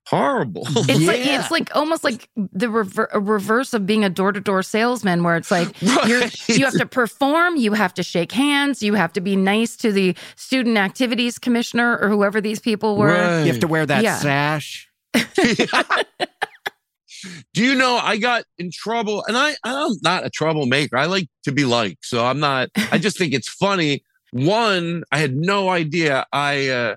horrible. 0.07 0.62
It's 0.66 1.07
like 1.07 1.21
it's 1.25 1.50
like 1.50 1.76
almost 1.76 2.02
like 2.02 2.28
the 2.35 2.68
rever- 2.71 3.11
reverse 3.14 3.73
of 3.75 3.87
being 3.87 4.04
a 4.04 4.11
door 4.11 4.33
to 4.33 4.40
door 4.40 4.62
salesman, 4.62 5.23
where 5.23 5.37
it's 5.37 5.50
like 5.50 5.80
you're, 6.07 6.21
Right. 6.21 6.49
you 6.49 6.64
have 6.64 6.75
to 6.78 6.87
perform, 6.87 7.57
you 7.57 7.73
have 7.75 7.95
to 7.95 8.02
shake 8.02 8.33
hands, 8.33 8.83
you 8.83 8.95
have 8.95 9.12
to 9.12 9.21
be 9.21 9.37
nice 9.37 9.76
to 9.76 9.92
the 9.92 10.16
student 10.35 10.76
activities 10.78 11.38
commissioner 11.38 11.99
or 11.99 12.09
whoever 12.09 12.40
these 12.40 12.59
people 12.59 12.97
were. 12.97 13.09
Right. 13.09 13.40
You 13.45 13.52
have 13.52 13.61
to 13.61 13.68
wear 13.68 13.85
that 13.87 14.02
Yeah. 14.02 14.16
sash. 14.18 14.88
Do 17.54 17.64
you 17.64 17.75
know 17.75 17.97
I 17.97 18.16
got 18.16 18.45
in 18.59 18.71
trouble 18.73 19.25
and 19.26 19.37
I 19.37 19.57
I'm 19.64 19.90
not 20.02 20.25
a 20.25 20.30
troublemaker. 20.30 20.97
I 20.97 21.07
like 21.07 21.28
to 21.45 21.52
be 21.52 21.64
liked. 21.64 22.04
So 22.04 22.25
I'm 22.25 22.38
not 22.38 22.68
I 22.92 22.99
just 22.99 23.18
think 23.18 23.33
it's 23.35 23.49
funny. 23.49 24.02
One, 24.32 25.04
I 25.12 25.18
had 25.18 25.35
no 25.37 25.68
idea 25.68 26.26
I 26.32 26.68
uh 26.68 26.97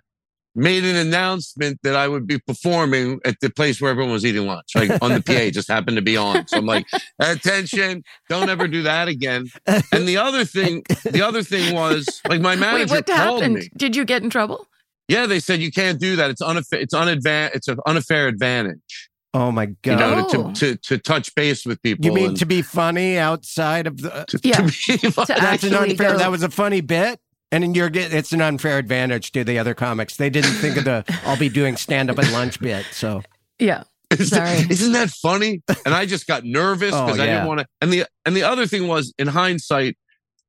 made 0.54 0.84
an 0.84 0.98
announcement 0.98 1.80
that 1.82 1.96
I 1.96 2.10
would 2.10 2.28
be 2.28 2.38
performing 2.38 3.22
at 3.24 3.38
the 3.40 3.50
place 3.50 3.80
where 3.80 3.90
everyone 3.90 4.12
was 4.12 4.26
eating 4.26 4.46
lunch. 4.48 4.68
Like 4.76 4.92
on 5.02 5.14
the 5.14 5.22
PA 5.22 5.50
just 5.54 5.70
happened 5.70 5.96
to 5.96 6.02
be 6.02 6.18
on. 6.18 6.46
So 6.48 6.58
I'm 6.58 6.66
like, 6.66 6.86
attention, 7.20 8.04
don't 8.30 8.50
ever 8.50 8.68
do 8.68 8.84
that 8.84 9.08
again. 9.08 9.48
And 9.66 10.08
the 10.08 10.18
other 10.18 10.44
thing, 10.44 10.84
the 11.10 11.22
other 11.22 11.42
thing 11.44 11.74
was 11.74 12.22
like 12.28 12.42
my 12.42 12.52
Wait, 12.56 12.60
manager 12.60 12.96
what 12.96 13.06
called 13.06 13.42
happened? 13.44 13.54
me. 13.56 13.70
Did 13.78 13.96
you 13.96 14.04
get 14.04 14.24
in 14.24 14.30
trouble? 14.30 14.68
Yeah, 15.08 15.26
they 15.26 15.40
said 15.40 15.62
you 15.62 15.72
can't 15.72 16.00
do 16.00 16.16
that. 16.18 16.30
It's 16.32 16.42
unfair. 16.42 16.80
It's 16.80 16.94
unadvan- 16.94 17.52
It's 17.56 17.68
an 17.68 17.78
unfair 17.86 18.28
advantage. 18.28 19.10
Oh 19.34 19.52
my 19.52 19.64
You 19.64 19.76
god! 19.84 20.00
know, 20.00 20.28
Oh. 20.34 20.52
to, 20.54 20.76
to 20.76 20.78
to 20.78 20.98
touch 20.98 21.34
base 21.36 21.66
with 21.66 21.82
people. 21.82 22.06
You 22.06 22.14
mean 22.14 22.28
and 22.30 22.38
to 22.38 22.46
be 22.46 22.62
funny 22.62 23.18
outside 23.18 23.88
of 23.88 23.98
the? 24.02 24.26
to, 24.28 24.40
Yeah. 24.44 24.58
to 24.58 24.64
be 24.64 24.98
To 24.98 25.26
That's 25.28 25.64
an 25.64 25.74
unfair. 25.74 26.12
go- 26.14 26.18
That 26.18 26.32
was 26.32 26.44
a 26.44 26.50
funny 26.50 26.82
bit, 26.82 27.20
and 27.52 27.64
then 27.64 27.74
you're 27.74 27.90
get, 27.90 28.14
it's 28.14 28.34
an 28.34 28.42
unfair 28.42 28.78
advantage 28.78 29.32
to 29.32 29.44
the 29.46 29.58
other 29.58 29.74
comics. 29.74 30.18
They 30.18 30.30
didn't 30.30 30.52
think 30.56 30.76
of 30.78 30.84
the 30.84 31.06
I'll 31.26 31.38
be 31.38 31.50
doing 31.50 31.78
stand 31.78 32.10
up 32.12 32.20
at 32.20 32.30
lunch 32.32 32.60
bit. 32.60 32.86
So 32.92 33.22
Yeah. 33.60 33.84
Sorry. 34.20 34.58
Isn't 34.70 34.92
that 34.92 35.10
funny? 35.10 35.62
And 35.86 35.94
I 35.96 36.06
just 36.06 36.28
got 36.28 36.44
nervous 36.44 36.94
Oh, 36.94 37.06
because 37.06 37.20
I 37.22 37.26
yeah. 37.28 37.34
didn't 37.36 37.48
want 37.48 37.60
to. 37.62 37.66
And 37.80 37.94
the 37.94 38.06
and 38.26 38.36
the 38.36 38.44
other 38.44 38.68
thing 38.68 38.90
was, 38.90 39.14
in 39.18 39.28
hindsight, 39.30 39.98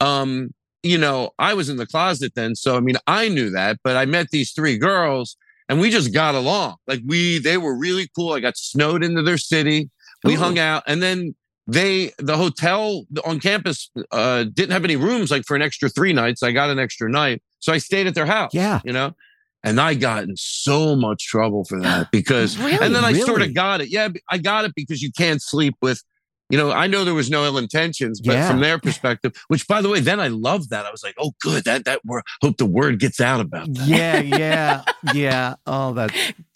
um, 0.00 0.50
you 0.82 0.98
know, 0.98 1.30
I 1.38 1.54
was 1.54 1.68
in 1.68 1.76
the 1.76 1.86
closet 1.86 2.32
then, 2.34 2.56
so 2.56 2.76
I 2.76 2.80
mean, 2.80 2.96
I 3.06 3.28
knew 3.28 3.50
that. 3.50 3.76
But 3.84 3.96
I 3.96 4.04
met 4.06 4.30
these 4.30 4.50
three 4.50 4.76
girls, 4.78 5.36
and 5.68 5.80
we 5.80 5.90
just 5.90 6.12
got 6.12 6.34
along. 6.34 6.76
Like 6.86 7.00
we, 7.06 7.38
they 7.38 7.58
were 7.58 7.76
really 7.76 8.08
cool. 8.16 8.32
I 8.32 8.40
got 8.40 8.56
snowed 8.56 9.02
into 9.04 9.22
their 9.22 9.38
city. 9.38 9.90
We 10.24 10.34
Ooh. 10.34 10.38
hung 10.38 10.58
out, 10.58 10.82
and 10.86 11.02
then 11.02 11.34
they, 11.66 12.12
the 12.18 12.36
hotel 12.36 13.04
on 13.24 13.40
campus, 13.40 13.90
uh, 14.10 14.44
didn't 14.44 14.72
have 14.72 14.84
any 14.84 14.96
rooms 14.96 15.30
like 15.30 15.44
for 15.44 15.56
an 15.56 15.62
extra 15.62 15.88
three 15.88 16.12
nights. 16.12 16.42
I 16.42 16.52
got 16.52 16.70
an 16.70 16.78
extra 16.78 17.10
night, 17.10 17.42
so 17.60 17.72
I 17.72 17.78
stayed 17.78 18.06
at 18.06 18.14
their 18.14 18.26
house. 18.26 18.52
yeah, 18.54 18.80
you 18.84 18.92
know 18.92 19.14
and 19.64 19.80
i 19.80 19.94
got 19.94 20.24
in 20.24 20.36
so 20.36 20.96
much 20.96 21.24
trouble 21.28 21.64
for 21.64 21.80
that 21.80 22.10
because 22.10 22.58
Really? 22.58 22.84
and 22.84 22.92
then 22.94 23.04
i 23.04 23.12
sort 23.12 23.42
of 23.42 23.54
got 23.54 23.80
it 23.80 23.90
yeah 23.90 24.08
i 24.28 24.36
got 24.38 24.64
it 24.64 24.72
because 24.74 25.02
you 25.02 25.12
can't 25.16 25.40
sleep 25.40 25.74
with 25.80 26.02
you 26.52 26.58
know 26.58 26.70
i 26.70 26.86
know 26.86 27.04
there 27.04 27.14
was 27.14 27.30
no 27.30 27.44
ill 27.44 27.58
intentions 27.58 28.20
but 28.20 28.34
Yeah. 28.34 28.48
from 28.48 28.60
their 28.60 28.78
perspective 28.78 29.32
which 29.48 29.66
by 29.66 29.82
the 29.82 29.88
way 29.88 29.98
then 29.98 30.20
i 30.20 30.28
loved 30.28 30.70
that 30.70 30.86
i 30.86 30.90
was 30.92 31.02
like 31.02 31.14
oh 31.18 31.32
good 31.40 31.64
that 31.64 31.84
that 31.86 32.04
word 32.04 32.22
hope 32.42 32.58
the 32.58 32.66
word 32.66 33.00
gets 33.00 33.20
out 33.20 33.40
about 33.40 33.72
that 33.74 33.86
yeah, 33.86 34.20
yeah, 34.20 34.82
yeah. 35.14 35.54
Oh, 35.66 35.92
that 35.94 36.12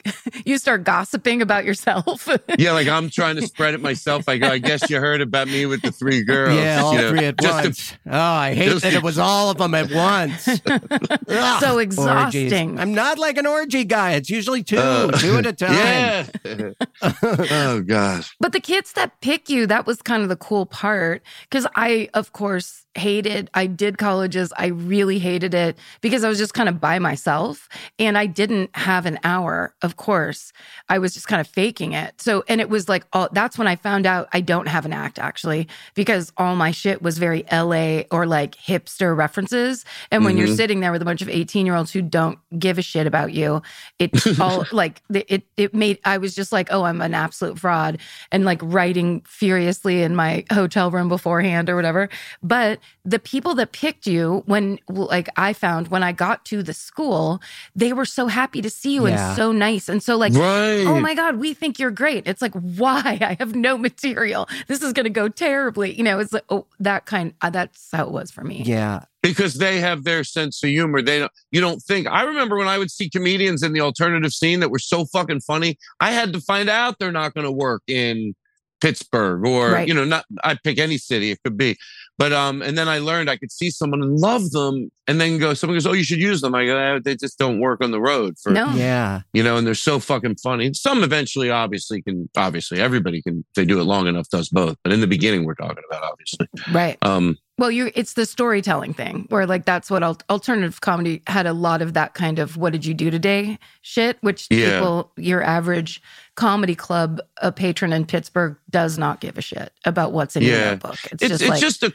You 0.45 0.59
start 0.59 0.85
gossiping 0.85 1.43
about 1.43 1.65
yourself. 1.65 2.29
yeah 2.59 2.73
like 2.73 2.87
i'm 2.89 3.11
trying 3.11 3.37
to 3.37 3.43
spread 3.47 3.75
it 3.75 3.81
myself 3.81 4.29
i 4.29 4.37
go 4.39 4.49
i 4.49 4.59
guess 4.59 4.89
you 4.91 4.99
heard 5.01 5.21
about 5.21 5.49
me 5.49 5.67
with 5.67 5.83
the 5.83 5.91
three 5.93 6.23
girls 6.23 6.57
yeah, 6.57 6.81
all 6.83 6.93
you 6.95 7.01
know, 7.01 7.11
three 7.11 7.25
at 7.27 7.39
just 7.41 7.59
to- 7.59 7.65
once. 7.65 7.93
oh, 8.07 8.19
I 8.21 8.55
hate 8.55 8.69
just 8.71 8.83
that 8.83 8.91
to- 8.91 8.97
it 8.99 9.03
was 9.03 9.19
all 9.19 9.51
of 9.51 9.59
them 9.59 9.75
at 9.75 9.91
once. 9.91 10.49
Ugh, 10.67 11.61
so 11.61 11.75
orgies. 11.75 11.83
exhausting. 11.83 12.79
I'm 12.79 12.95
not 12.95 13.19
like 13.19 13.37
an 13.39 13.47
orgy 13.47 13.85
guy. 13.85 14.13
It's 14.13 14.31
usually 14.31 14.63
two, 14.63 14.79
Uh, 14.79 15.11
two 15.13 15.37
at 15.39 15.47
a 15.47 15.53
time. 15.53 15.75
yeah 15.75 16.73
oh 17.03 17.83
gosh. 17.87 18.35
But 18.41 18.53
the 18.53 18.61
kids 18.61 18.93
that 18.93 19.21
pick 19.21 19.49
you, 19.49 19.67
that 19.67 19.87
was 19.87 20.03
kind 20.03 20.23
of 20.23 20.29
the 20.29 20.37
cool 20.37 20.67
part. 20.67 21.23
Cause 21.51 21.67
I, 21.75 22.09
of 22.15 22.33
course, 22.33 22.86
hated, 22.97 23.51
I 23.55 23.67
did 23.67 23.99
colleges. 23.99 24.53
I 24.57 24.67
really 24.67 25.19
hated 25.19 25.55
it 25.55 25.77
because 26.01 26.25
I 26.25 26.29
was 26.29 26.39
just 26.39 26.55
kind 26.55 26.69
of 26.69 26.81
by 26.81 26.99
myself 26.99 27.69
and 27.99 28.17
I 28.19 28.27
didn't 28.27 28.75
have 28.77 29.07
an 29.07 29.19
hour, 29.25 29.75
of 29.83 29.97
course. 29.97 30.53
I 30.89 30.99
was 30.99 31.15
just 31.15 31.29
kind 31.29 31.41
of 31.41 31.47
faking 31.47 31.93
it. 31.93 32.21
So, 32.21 32.45
and 32.49 32.61
it 32.61 32.69
was 32.69 32.89
like, 32.89 33.05
all 33.13 33.29
that's 33.33 33.59
when 33.59 33.69
I 33.69 33.77
found 33.77 34.07
out 34.07 34.29
I 34.33 34.41
don't 34.41 34.69
have 34.69 34.85
an 34.85 34.93
act 34.93 35.19
actually, 35.19 35.69
because 35.95 36.33
all 36.37 36.57
my 36.57 36.71
shit 36.71 37.03
was 37.03 37.19
very 37.19 37.45
LA 37.53 38.03
or 38.11 38.27
like 38.27 38.55
hipster 38.57 39.17
references. 39.17 39.85
And 40.11 40.25
when 40.25 40.37
you're 40.37 40.47
Mhm. 40.49 40.57
sitting 40.57 40.81
there 40.81 40.93
with 40.93 41.03
a 41.03 41.05
bunch 41.05 41.23
of 41.23 41.29
18 41.29 41.67
year 41.67 41.75
olds 41.75 41.93
who 41.93 42.03
don't 42.03 42.39
give 42.59 42.79
a 42.79 42.83
shit 42.83 43.07
about 43.07 43.33
you, 43.33 43.63
it 43.99 44.11
all 44.41 44.65
like 44.73 45.03
it, 45.13 45.43
it 45.57 45.75
made, 45.75 45.99
I 46.05 46.19
was 46.19 46.35
just 46.35 46.53
like, 46.53 46.69
oh, 46.71 46.85
I'm 46.85 47.01
an 47.01 47.15
absolute 47.15 47.59
fraud 47.59 47.99
and 48.33 48.45
like 48.45 48.61
writing 48.63 49.23
furiously 49.27 50.03
in 50.03 50.15
my 50.17 50.45
hotel 50.53 50.91
room 50.91 51.09
beforehand 51.09 51.69
or 51.69 51.77
whatever. 51.77 52.09
But 52.43 52.79
the 53.05 53.19
people 53.21 53.55
that 53.55 53.71
picked 53.73 54.07
you 54.07 54.43
when 54.47 54.79
like 54.89 55.29
I 55.37 55.53
found 55.53 55.89
when 55.89 56.03
I 56.03 56.11
got 56.13 56.45
to 56.47 56.63
the 56.63 56.75
school, 56.75 57.41
they 57.77 57.93
were 57.93 58.05
so 58.05 58.27
happy 58.27 58.61
to 58.63 58.69
see 58.71 58.95
you 58.95 59.07
Yeah. 59.07 59.29
and 59.29 59.37
so 59.37 59.53
nice. 59.53 59.89
And 59.89 60.03
so 60.03 60.17
like, 60.17 60.33
right. 60.35 60.85
oh 60.87 60.99
my 61.01 61.15
God, 61.15 61.37
we 61.37 61.55
think 61.55 61.79
you're 61.79 61.93
great. 61.93 62.27
It's 62.27 62.43
like, 62.43 62.55
why? 62.55 63.03
I 63.21 63.37
have 63.39 63.55
no 63.55 63.79
material. 63.79 64.49
This 64.67 64.83
is 64.83 64.93
gonna 64.93 65.11
go 65.11 65.29
terribly. 65.29 65.95
You 65.97 66.03
know, 66.03 66.19
it's 66.19 66.33
like, 66.33 66.45
oh, 66.51 66.67
that 66.81 67.07
kind 67.07 67.33
uh, 67.43 67.51
that's 67.51 67.89
how 67.93 68.07
it 68.07 68.11
was 68.13 68.31
for 68.33 68.43
me. 68.43 68.63
Yeah. 68.65 69.05
because 69.23 69.55
they 69.55 69.79
have 69.79 70.03
their 70.05 70.25
sense 70.25 70.63
of 70.65 70.71
humor. 70.71 71.01
They 71.03 71.21
don't. 71.21 71.33
You 71.53 71.61
don't 71.61 71.81
think. 71.83 72.09
I 72.09 72.23
remember 72.23 72.57
when 72.57 72.69
I 72.69 72.79
would 72.79 72.91
see 72.91 73.09
comedians 73.09 73.63
in 73.63 73.73
the 73.73 73.81
alternative 73.83 74.33
scene 74.33 74.59
that 74.61 74.71
were 74.71 74.79
so 74.81 75.05
fucking 75.07 75.41
funny. 75.41 75.79
I 76.01 76.11
had 76.11 76.33
to 76.33 76.41
find 76.41 76.69
out 76.69 76.99
they're 76.99 77.13
not 77.13 77.35
going 77.35 77.45
to 77.47 77.53
work 77.53 77.83
in 77.89 78.35
Pittsburgh 78.81 79.47
or 79.47 79.71
Right. 79.73 79.89
you 79.89 79.95
know, 79.95 80.05
not. 80.05 80.25
I 80.45 80.57
pick 80.63 80.79
any 80.79 80.99
city 80.99 81.31
it 81.31 81.39
could 81.45 81.57
be, 81.57 81.77
but 82.19 82.33
um, 82.33 82.63
and 82.63 82.77
then 82.79 82.89
I 82.89 82.99
learned 82.99 83.29
I 83.31 83.37
could 83.37 83.53
see 83.53 83.71
someone 83.71 84.03
and 84.03 84.19
love 84.19 84.51
them, 84.51 84.91
and 85.07 85.21
then 85.21 85.39
go. 85.39 85.55
Someone 85.55 85.77
goes, 85.77 85.87
"Oh, 85.87 85.93
you 85.93 86.05
should 86.05 86.19
use 86.21 86.41
them." 86.41 86.55
I 86.55 86.65
go, 86.67 86.77
"Eh, 86.77 87.01
"They 87.05 87.17
just 87.17 87.39
don't 87.39 87.61
work 87.61 87.83
on 87.83 87.91
the 87.91 88.01
road 88.01 88.37
for 88.43 88.51
No. 88.53 88.71
Yeah. 88.75 89.21
you 89.33 89.43
know, 89.43 89.57
and 89.57 89.67
they're 89.67 89.75
so 89.75 89.99
fucking 89.99 90.37
funny. 90.43 90.73
Some 90.75 91.03
eventually, 91.05 91.51
obviously, 91.51 92.03
can 92.03 92.29
obviously 92.37 92.81
everybody 92.81 93.23
can. 93.23 93.41
If 93.51 93.55
they 93.55 93.65
do 93.65 93.81
it 93.81 93.85
long 93.85 94.07
enough, 94.07 94.29
does 94.31 94.49
both. 94.49 94.77
But 94.83 94.93
in 94.93 95.01
the 95.01 95.07
beginning, 95.07 95.45
we're 95.45 95.55
talking 95.55 95.85
about 95.91 96.03
obviously. 96.05 96.47
Right. 96.73 96.97
Um, 97.03 97.37
Well, 97.59 97.71
you 97.71 97.91
it's 97.95 98.13
the 98.15 98.27
storytelling 98.27 98.93
thing 98.93 99.27
where 99.31 99.47
like 99.47 99.65
that's 99.65 99.91
what 99.91 100.03
al- 100.03 100.19
alternative 100.29 100.81
comedy 100.83 101.23
had 101.27 101.47
a 101.47 101.55
lot 101.55 101.81
of 101.81 101.95
that 101.95 102.13
kind 102.15 102.39
of 102.39 102.57
what 102.59 102.73
did 102.73 102.85
you 102.85 102.93
do 102.93 103.11
today 103.11 103.59
shit, 103.83 104.19
which 104.21 104.47
Yeah. 104.51 104.75
people 104.81 105.11
your 105.17 105.43
average 105.43 106.03
comedy 106.37 106.75
club 106.75 107.21
a 107.43 107.51
patron 107.51 107.93
in 107.93 108.07
Pittsburgh 108.07 108.57
does 108.71 108.97
not 108.99 109.21
give 109.21 109.37
a 109.37 109.43
shit 109.43 109.73
about 109.85 110.13
what's 110.13 110.37
in 110.37 110.43
your 110.43 110.57
Yeah. 110.57 110.71
notebook. 110.71 110.99
It's, 111.11 111.23
it's 111.23 111.29
just 111.29 111.41
it's 111.43 111.51
like 111.51 111.61
just 111.61 111.83
a, 111.83 111.93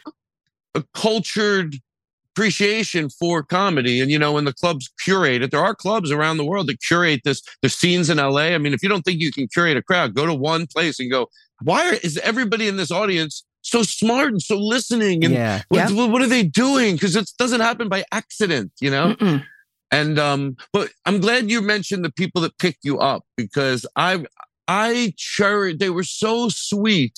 a 0.76 0.84
cultured 0.94 1.76
appreciation 2.34 3.10
for 3.10 3.44
comedy 3.44 4.00
and 4.00 4.10
you 4.10 4.18
know 4.18 4.32
when 4.32 4.46
the 4.46 4.54
clubs 4.54 4.90
curate 5.04 5.42
it 5.42 5.52
there 5.52 5.60
are 5.60 5.76
clubs 5.76 6.12
around 6.12 6.38
the 6.38 6.46
world 6.46 6.66
that 6.68 6.82
curate 6.82 7.20
this 7.26 7.42
there's 7.62 7.76
scenes 7.76 8.10
in 8.10 8.18
la 8.20 8.38
i 8.38 8.58
mean 8.58 8.74
if 8.74 8.82
you 8.82 8.88
don't 8.88 9.02
think 9.04 9.20
you 9.20 9.34
can 9.34 9.50
curate 9.50 9.76
a 9.76 9.82
crowd 9.82 10.16
go 10.16 10.26
to 10.26 10.34
one 10.34 10.66
place 10.66 10.98
and 10.98 11.12
go 11.12 11.28
why 11.62 11.90
are, 11.90 11.94
is 12.04 12.18
everybody 12.20 12.70
in 12.70 12.78
this 12.78 12.90
audience 12.90 13.44
so 13.64 13.84
smart 13.84 14.30
and 14.30 14.42
so 14.42 14.58
listening 14.58 15.26
and 15.26 15.34
Yeah. 15.34 15.62
what, 15.68 15.92
what 16.10 16.22
are 16.22 16.28
they 16.28 16.44
doing 16.44 16.96
because 16.96 17.18
it 17.18 17.30
doesn't 17.38 17.60
happen 17.60 17.90
by 17.90 18.06
accident 18.14 18.72
you 18.80 18.90
know 18.90 19.14
mm-mm. 19.16 19.44
And 19.92 20.18
um, 20.20 20.56
but 20.74 20.90
I'm 21.06 21.20
glad 21.20 21.50
you 21.50 21.62
mentioned 21.62 22.04
the 22.06 22.12
people 22.12 22.42
that 22.42 22.58
picked 22.58 22.84
you 22.84 23.00
up 23.00 23.24
because 23.38 23.86
I 23.96 24.26
I 24.68 25.14
cherish 25.18 25.78
they 25.80 25.90
were 25.90 26.04
so 26.04 26.50
sweet 26.50 27.14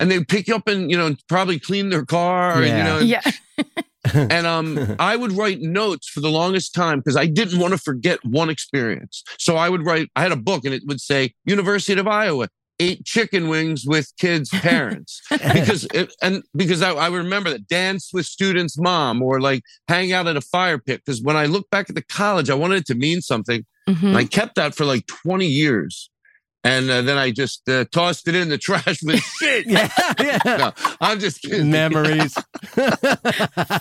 and 0.00 0.10
they 0.10 0.22
pick 0.24 0.48
you 0.48 0.56
up 0.56 0.66
and 0.68 0.90
you 0.90 0.96
know 0.96 1.14
probably 1.28 1.58
clean 1.58 1.90
their 1.90 2.04
car 2.04 2.54
and, 2.62 2.62
you 2.62 2.66
Yeah. 2.68 2.84
know 2.84 2.98
yeah. 2.98 3.20
and 4.14 4.46
um 4.46 4.94
I 5.00 5.16
would 5.16 5.32
write 5.32 5.60
notes 5.60 6.08
for 6.08 6.20
the 6.20 6.28
longest 6.30 6.72
time 6.74 6.98
because 7.00 7.16
I 7.16 7.26
didn't 7.26 7.58
want 7.58 7.72
to 7.72 7.78
forget 7.78 8.24
one 8.24 8.50
experience. 8.50 9.24
So 9.38 9.56
I 9.56 9.68
would 9.68 9.84
write 9.84 10.08
I 10.14 10.22
had 10.22 10.30
a 10.32 10.36
book 10.36 10.64
and 10.64 10.72
it 10.72 10.82
would 10.86 11.00
say 11.00 11.34
University 11.44 11.98
of 11.98 12.06
Iowa 12.06 12.48
ate 12.78 13.04
chicken 13.04 13.48
wings 13.48 13.84
with 13.86 14.12
kids' 14.18 14.50
parents 14.50 15.22
because 15.30 15.84
it, 15.94 16.12
and 16.22 16.42
because 16.54 16.82
I, 16.82 16.92
I 16.92 17.08
remember 17.08 17.50
that 17.50 17.66
dance 17.68 18.10
with 18.12 18.26
students' 18.26 18.78
mom 18.78 19.22
or 19.22 19.40
like 19.40 19.62
hang 19.88 20.12
out 20.12 20.26
at 20.26 20.36
a 20.36 20.40
fire 20.42 20.78
pit. 20.78 21.02
Because 21.04 21.22
when 21.22 21.36
I 21.36 21.46
look 21.46 21.68
back 21.70 21.88
at 21.88 21.94
the 21.94 22.02
college, 22.02 22.50
I 22.50 22.54
wanted 22.54 22.78
it 22.78 22.86
to 22.86 22.94
mean 22.94 23.20
something. 23.22 23.64
Mhm. 23.88 24.02
And 24.02 24.16
I 24.16 24.24
kept 24.24 24.56
that 24.56 24.74
for 24.74 24.84
like 24.84 25.06
20 25.06 25.46
years. 25.46 26.10
And 26.64 26.90
uh, 26.90 27.00
then 27.02 27.16
I 27.16 27.30
just 27.30 27.68
uh, 27.68 27.84
tossed 27.92 28.26
it 28.26 28.34
in 28.34 28.48
the 28.48 28.58
trash 28.66 29.00
with 29.02 29.20
shit. 29.40 29.66
Yeah. 29.68 29.88
yeah. 30.18 30.38
No, 30.44 30.72
I'm 31.00 31.20
just 31.20 31.40
kidding. 31.42 31.70
Memories. 31.70 32.34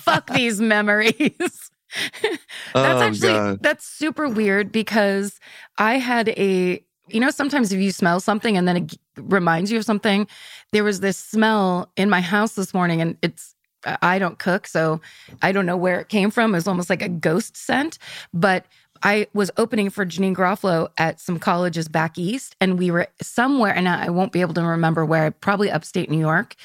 Fuck 0.02 0.28
these 0.34 0.62
memories. 0.62 1.32
that's 1.40 2.40
Oh, 2.76 3.02
actually 3.02 3.34
God. 3.34 3.60
that's 3.64 3.88
super 3.88 4.28
weird 4.28 4.72
because 4.72 5.40
I 5.78 5.98
had 5.98 6.30
a 6.30 6.85
you 7.08 7.20
know 7.20 7.30
sometimes 7.30 7.72
if 7.72 7.80
you 7.80 7.92
smell 7.92 8.20
something 8.20 8.58
and 8.58 8.68
then 8.68 8.78
it 8.78 8.98
reminds 9.18 9.72
you 9.72 9.78
of 9.78 9.86
something 9.86 10.28
there 10.72 10.84
was 10.84 11.00
this 11.00 11.18
smell 11.18 11.92
in 11.96 12.10
my 12.10 12.22
house 12.22 12.54
this 12.54 12.74
morning 12.74 13.02
and 13.02 13.18
it's 13.22 13.56
I 14.02 14.18
don't 14.18 14.40
cook 14.40 14.68
so 14.68 15.00
I 15.42 15.52
don't 15.52 15.66
know 15.66 15.78
where 15.78 16.00
it 16.00 16.10
came 16.10 16.32
from 16.32 16.54
it 16.54 16.58
was 16.58 16.68
almost 16.68 16.90
like 16.90 17.02
a 17.02 17.10
ghost 17.10 17.56
scent 17.56 17.98
but 18.34 18.66
I 19.04 19.28
was 19.34 19.52
opening 19.58 19.90
for 19.90 20.06
Janeane 20.06 20.36
Garofalo 20.36 20.88
at 20.98 21.20
some 21.20 21.38
colleges 21.38 21.88
back 21.88 22.18
east 22.18 22.56
and 22.60 22.80
we 22.80 22.90
were 22.90 23.08
somewhere 23.22 23.76
and 23.76 23.88
I 23.88 24.10
won't 24.10 24.32
be 24.32 24.42
able 24.42 24.56
to 24.56 24.64
remember 24.64 25.06
where 25.06 25.30
probably 25.32 25.70
upstate 25.70 26.10
New 26.10 26.20
York 26.20 26.56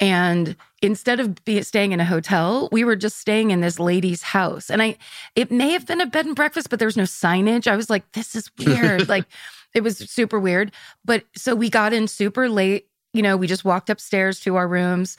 and 0.00 0.56
instead 0.80 1.20
of 1.20 1.44
be, 1.44 1.60
staying 1.62 1.92
in 1.92 2.00
a 2.00 2.06
hotel, 2.06 2.70
we 2.72 2.84
were 2.84 2.96
just 2.96 3.18
staying 3.18 3.50
in 3.50 3.60
this 3.60 3.78
lady's 3.78 4.22
house. 4.22 4.70
And 4.70 4.82
I, 4.82 4.96
it 5.36 5.50
may 5.50 5.72
have 5.72 5.86
been 5.86 6.00
a 6.00 6.06
bed 6.06 6.24
and 6.24 6.34
breakfast, 6.34 6.70
but 6.70 6.78
there 6.78 6.88
was 6.88 6.96
no 6.96 7.02
signage. 7.02 7.66
I 7.66 7.76
was 7.76 7.90
like, 7.90 8.10
this 8.12 8.34
is 8.34 8.50
weird. 8.58 9.08
like, 9.08 9.26
it 9.74 9.82
was 9.82 9.98
super 9.98 10.38
weird. 10.38 10.72
But 11.04 11.24
so 11.34 11.54
we 11.54 11.70
got 11.70 11.92
in 11.92 12.08
super 12.08 12.48
late. 12.48 12.86
You 13.12 13.22
know, 13.22 13.36
we 13.36 13.48
just 13.48 13.64
walked 13.64 13.90
upstairs 13.90 14.38
to 14.40 14.54
our 14.54 14.68
rooms, 14.68 15.16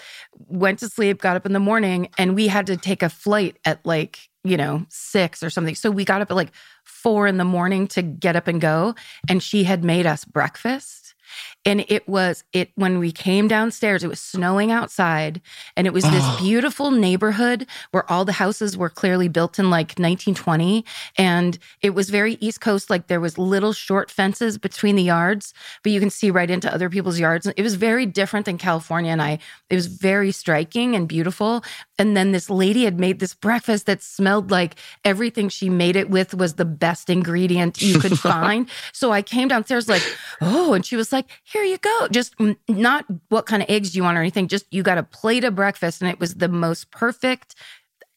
went 0.47 0.79
to 0.79 0.87
sleep, 0.87 1.21
got 1.21 1.35
up 1.35 1.45
in 1.45 1.51
the 1.51 1.59
morning, 1.59 2.07
and 2.17 2.35
we 2.35 2.47
had 2.47 2.65
to 2.67 2.77
take 2.77 3.03
a 3.03 3.09
flight 3.09 3.57
at 3.65 3.85
like, 3.85 4.29
you 4.45 4.55
know, 4.55 4.85
six 4.87 5.43
or 5.43 5.49
something. 5.49 5.75
So 5.75 5.91
we 5.91 6.05
got 6.05 6.21
up 6.21 6.31
at 6.31 6.37
like 6.37 6.53
four 6.85 7.27
in 7.27 7.37
the 7.37 7.43
morning 7.43 7.87
to 7.87 8.01
get 8.01 8.35
up 8.35 8.47
and 8.47 8.61
go. 8.61 8.95
And 9.27 9.43
she 9.43 9.65
had 9.65 9.83
made 9.83 10.05
us 10.05 10.23
breakfast. 10.23 11.15
And 11.63 11.85
it 11.89 12.07
was 12.07 12.43
it 12.53 12.71
when 12.75 12.97
we 12.97 13.11
came 13.11 13.47
downstairs, 13.47 14.03
it 14.03 14.07
was 14.07 14.19
snowing 14.19 14.71
outside, 14.71 15.41
and 15.77 15.85
it 15.85 15.93
was 15.93 16.03
this 16.03 16.23
Oh. 16.23 16.37
beautiful 16.39 16.89
neighborhood 16.91 17.67
where 17.91 18.09
all 18.11 18.25
the 18.25 18.31
houses 18.33 18.75
were 18.75 18.89
clearly 18.89 19.27
built 19.27 19.59
in 19.59 19.69
like 19.69 19.89
1920. 19.99 20.83
And 21.17 21.59
it 21.81 21.91
was 21.91 22.09
very 22.09 22.37
East 22.41 22.61
Coast, 22.61 22.89
like 22.89 23.07
there 23.07 23.19
was 23.19 23.37
little 23.37 23.73
short 23.73 24.09
fences 24.09 24.57
between 24.57 24.95
the 24.95 25.03
yards, 25.03 25.53
but 25.83 25.91
you 25.91 25.99
can 25.99 26.09
see 26.09 26.31
right 26.31 26.49
into 26.49 26.73
other 26.73 26.89
people's 26.89 27.19
yards. 27.19 27.45
It 27.45 27.61
was 27.61 27.75
very 27.75 28.05
different 28.07 28.45
than 28.47 28.57
California. 28.57 29.11
And 29.11 29.21
I 29.21 29.37
it 29.69 29.75
was 29.75 29.87
very 29.87 30.31
striking 30.31 30.95
and 30.95 31.07
beautiful. 31.07 31.63
And 31.99 32.17
then 32.17 32.31
this 32.31 32.49
lady 32.49 32.85
had 32.85 32.99
made 32.99 33.19
this 33.19 33.35
breakfast 33.35 33.85
that 33.85 34.01
smelled 34.01 34.49
like 34.49 34.75
everything 35.05 35.49
she 35.49 35.69
made 35.69 35.95
it 35.95 36.09
with 36.09 36.33
was 36.33 36.55
the 36.55 36.65
best 36.65 37.09
ingredient 37.09 37.81
you 37.81 37.99
could 37.99 38.17
find. 38.31 38.67
So 38.93 39.11
I 39.11 39.21
came 39.21 39.47
downstairs 39.47 39.87
like, 39.87 40.01
oh, 40.41 40.73
and 40.73 40.83
she 40.85 40.95
was 40.95 41.11
like, 41.11 41.29
here 41.51 41.63
you 41.63 41.77
go. 41.77 42.07
Just 42.11 42.35
not 42.69 43.05
what 43.29 43.45
kind 43.45 43.61
of 43.61 43.69
eggs 43.69 43.91
do 43.91 43.97
you 43.97 44.03
want 44.03 44.17
or 44.17 44.21
anything. 44.21 44.47
Just 44.47 44.65
you 44.71 44.83
got 44.83 44.97
a 44.97 45.03
plate 45.03 45.43
of 45.43 45.55
breakfast. 45.55 46.01
And 46.01 46.09
it 46.09 46.19
was 46.19 46.35
the 46.35 46.47
most 46.47 46.91
perfect 46.91 47.55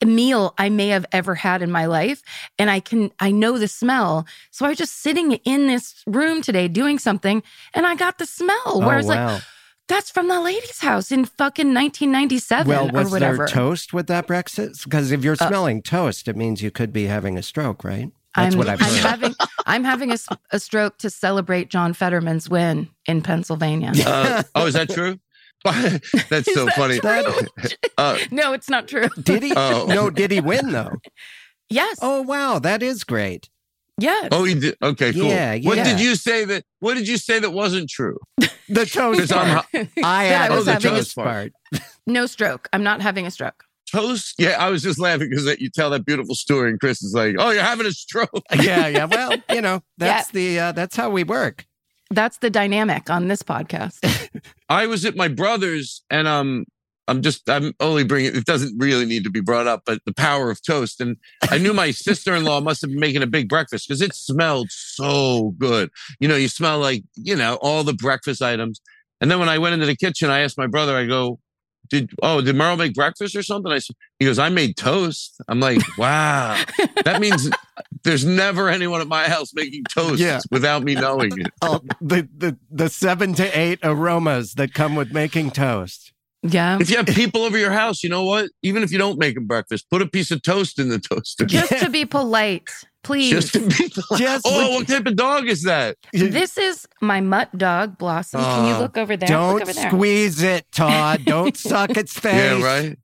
meal 0.05 0.55
I 0.59 0.69
may 0.69 0.89
have 0.89 1.07
ever 1.13 1.35
had 1.35 1.63
in 1.63 1.71
my 1.71 1.87
life. 1.87 2.23
And 2.59 2.71
I 2.71 2.81
can, 2.81 3.11
I 3.21 3.31
know 3.31 3.59
the 3.59 3.69
smell. 3.69 4.27
So 4.51 4.67
I 4.67 4.71
was 4.71 4.79
just 4.79 5.01
sitting 5.01 5.33
in 5.33 5.67
this 5.67 6.03
room 6.07 6.43
today 6.43 6.69
doing 6.69 6.99
something 6.99 7.43
and 7.73 7.87
I 7.87 7.95
got 7.95 8.19
the 8.19 8.27
smell 8.27 8.81
where 8.81 8.97
oh, 8.97 8.99
it's 8.99 9.09
like, 9.09 9.19
wow. 9.19 9.41
that's 9.89 10.11
from 10.11 10.29
the 10.29 10.41
lady's 10.41 10.81
house 10.81 11.11
in 11.11 11.25
fucking 11.25 11.73
1997 11.73 12.69
well, 12.69 12.89
or 12.89 13.03
was 13.05 13.11
whatever. 13.11 13.37
there 13.39 13.47
toast 13.47 13.93
with 13.93 14.07
that 14.09 14.27
breakfast? 14.27 14.85
Because 14.85 15.11
if 15.11 15.25
you're 15.25 15.37
Uh, 15.41 15.49
smelling 15.49 15.81
toast, 15.83 16.29
it 16.29 16.37
means 16.37 16.63
you 16.63 16.71
could 16.71 16.93
be 16.93 17.07
having 17.07 17.39
a 17.39 17.43
stroke, 17.43 17.83
right? 17.83 18.11
I'm, 18.37 18.59
what 18.59 18.69
I've 18.69 18.83
I'm 18.83 18.89
heard. 18.89 18.99
having 19.01 19.35
I'm 19.67 19.85
having 19.85 20.11
a, 20.11 20.15
s- 20.15 20.29
a 20.51 20.59
stroke 20.61 20.99
to 20.99 21.11
celebrate 21.11 21.71
John 21.71 21.93
Fetterman's 21.95 22.49
win 22.51 22.89
in 23.07 23.23
Pennsylvania. 23.23 23.93
Uh, 24.07 24.43
oh, 24.55 24.67
is 24.67 24.75
that 24.75 24.91
true? 24.91 25.19
That's 25.65 26.53
so 26.53 26.67
that 26.67 26.75
funny. 26.77 27.01
Uh, 27.99 28.19
No, 28.31 28.53
it's 28.53 28.69
not 28.69 28.87
true. 28.89 29.09
did 29.23 29.43
he? 29.43 29.53
Oh. 29.57 29.87
No, 29.89 30.11
did 30.11 30.31
he 30.31 30.41
win 30.41 30.73
though? 30.73 30.97
Yes. 31.71 31.99
Oh 32.03 32.23
wow, 32.23 32.59
that 32.59 32.83
is 32.83 33.05
great. 33.05 33.49
yes. 33.99 34.29
oh, 34.33 34.45
he 34.45 34.55
did. 34.55 34.77
Okay, 34.83 35.13
cool. 35.13 35.25
Yeah, 35.25 35.57
What 35.63 35.77
yeah. 35.79 35.85
did 35.85 36.01
you 36.01 36.17
say 36.17 36.45
that? 36.45 36.65
What 36.81 36.95
did 36.95 37.09
you 37.09 37.17
say 37.17 37.39
that 37.39 37.51
wasn't 37.53 37.89
true? 37.89 38.19
The 38.69 38.85
toast 38.87 39.21
Because 39.21 39.33
I'm 39.33 39.55
part. 39.55 39.67
I 39.75 39.79
That 39.85 40.05
I 40.05 40.25
added 40.27 40.55
was 40.57 40.65
the 40.67 40.73
having 40.73 40.93
a 40.93 40.97
toast 40.97 41.15
part. 41.15 41.53
no 42.07 42.27
stroke. 42.27 42.69
I'm 42.73 42.83
not 42.83 43.01
having 43.01 43.27
a 43.27 43.31
stroke. 43.31 43.65
Toast. 43.95 44.35
Yeah, 44.39 44.57
I 44.59 44.71
was 44.71 44.83
just 44.83 44.99
laughing 44.99 45.31
because 45.31 45.47
you 45.61 45.71
tell 45.71 45.91
that 45.91 46.05
beautiful 46.05 46.35
story, 46.35 46.71
and 46.71 46.81
Chris 46.81 47.03
is 47.03 47.15
like, 47.15 47.37
"Oh, 47.39 47.51
you're 47.51 47.63
having 47.63 47.87
a 47.87 47.93
stroke." 47.93 48.31
yeah, 48.61 48.87
yeah. 48.89 49.05
Well, 49.05 49.35
you 49.51 49.61
know, 49.61 49.83
that's 49.99 50.31
the 50.31 50.59
uh, 50.59 50.73
that's 50.73 50.97
how 50.97 51.11
we 51.11 51.25
work. 51.25 51.67
That's 52.11 52.39
the 52.39 52.51
dynamic 52.51 53.11
on 53.11 53.29
this 53.29 53.43
podcast. 53.43 53.99
I 54.69 54.87
was 54.87 55.05
at 55.05 55.17
my 55.17 55.29
brother's, 55.29 56.03
and 56.11 56.29
um, 56.29 56.65
I'm 57.09 57.23
just, 57.23 57.49
I'm 57.49 57.73
only 57.81 58.05
bringing, 58.05 58.35
it 58.35 58.45
doesn't 58.45 58.79
really 58.79 59.05
need 59.05 59.25
to 59.25 59.31
be 59.31 59.41
brought 59.41 59.67
up, 59.67 59.83
but 59.85 60.01
the 60.07 60.15
power 60.15 60.51
of 60.51 60.63
toast. 60.63 61.01
And 61.01 61.17
I 61.51 61.59
knew 61.59 61.75
my 61.75 61.91
sister 61.93 62.35
in 62.35 62.45
law 62.45 62.61
must 62.61 62.81
have 62.81 62.91
been 62.91 63.01
making 63.01 63.23
a 63.23 63.27
big 63.27 63.49
breakfast 63.49 63.89
because 63.89 64.01
it 64.01 64.15
smelled 64.15 64.69
so 64.71 65.55
good. 65.59 65.91
You 66.21 66.29
know, 66.29 66.37
you 66.37 66.49
smell 66.49 66.79
like, 66.79 67.05
you 67.15 67.37
know, 67.37 67.59
all 67.61 67.85
the 67.85 67.95
breakfast 67.95 68.43
items. 68.43 68.81
And 69.21 69.31
then 69.31 69.39
when 69.39 69.49
I 69.49 69.59
went 69.59 69.75
into 69.75 69.87
the 69.87 69.97
kitchen, 69.97 70.31
I 70.31 70.41
asked 70.41 70.59
my 70.59 70.67
brother, 70.67 70.97
I 70.97 71.07
go, 71.07 71.39
did, 71.91 72.11
oh, 72.23 72.41
did 72.41 72.57
Merle 72.57 72.77
make 72.77 72.95
breakfast 72.95 73.37
or 73.37 73.43
something? 73.43 73.71
I 73.73 73.79
said, 73.79 73.97
he 74.19 74.25
goes, 74.27 74.39
I 74.39 74.49
made 74.49 74.77
toast. 74.77 75.41
I'm 75.49 75.61
like, 75.61 75.81
wow, 75.99 76.63
that 77.05 77.21
means 77.21 77.51
there's 78.03 78.25
never 78.25 78.69
anyone 78.69 79.01
at 79.01 79.09
my 79.09 79.25
house 79.29 79.53
making 79.55 79.85
toast 79.85 80.21
Yeah. 80.21 80.41
without 80.51 80.83
me 80.83 80.95
knowing 80.95 81.31
it. 81.39 81.53
Oh, 81.63 81.81
the, 82.01 82.29
the 82.37 82.57
the 82.71 82.89
seven 82.89 83.35
to 83.35 83.59
eight 83.59 83.79
aromas 83.83 84.55
that 84.55 84.75
come 84.75 84.95
with 84.97 85.13
making 85.13 85.51
toast. 85.53 86.13
Yeah. 86.43 86.77
If 86.81 86.91
you 86.91 86.99
have 86.99 87.07
people 87.07 87.43
over 87.43 87.57
your 87.57 87.71
house, 87.73 88.03
you 88.03 88.11
know 88.11 88.25
what? 88.25 88.51
Even 88.63 88.83
if 88.83 88.93
you 88.93 88.99
don't 88.99 89.19
make 89.19 89.35
them 89.35 89.47
breakfast, 89.47 89.89
put 89.91 90.03
a 90.03 90.07
piece 90.07 90.31
of 90.31 90.43
toast 90.43 90.79
in 90.79 90.91
the 90.91 90.99
toaster. 90.99 91.47
Just 91.47 91.71
to 91.79 91.89
be 91.89 92.05
polite, 92.05 92.69
please. 93.05 93.31
Just 93.31 93.53
to 93.53 93.61
be 93.61 93.89
Just 94.17 94.45
oh, 94.47 94.71
what 94.75 94.89
type 94.89 95.07
of 95.07 95.17
dog 95.17 95.49
is 95.49 95.63
that? 95.63 95.97
this 96.13 96.59
is 96.59 96.87
my 97.01 97.21
mutt 97.21 97.57
dog, 97.57 97.99
Blossom. 97.99 98.41
Can 98.41 98.67
you 98.69 98.75
Oh, 98.75 98.81
look 98.81 98.97
over 98.99 99.17
there? 99.17 99.29
Don't 99.29 99.63
over 99.63 99.73
there. 99.73 99.91
squeeze 99.91 100.43
it, 100.43 100.67
Todd. 100.73 101.25
Don't 101.25 101.57
suck 101.57 101.91
its 101.97 102.13
face. 102.19 102.35
Yeah, 102.35 102.63
right. 102.63 102.99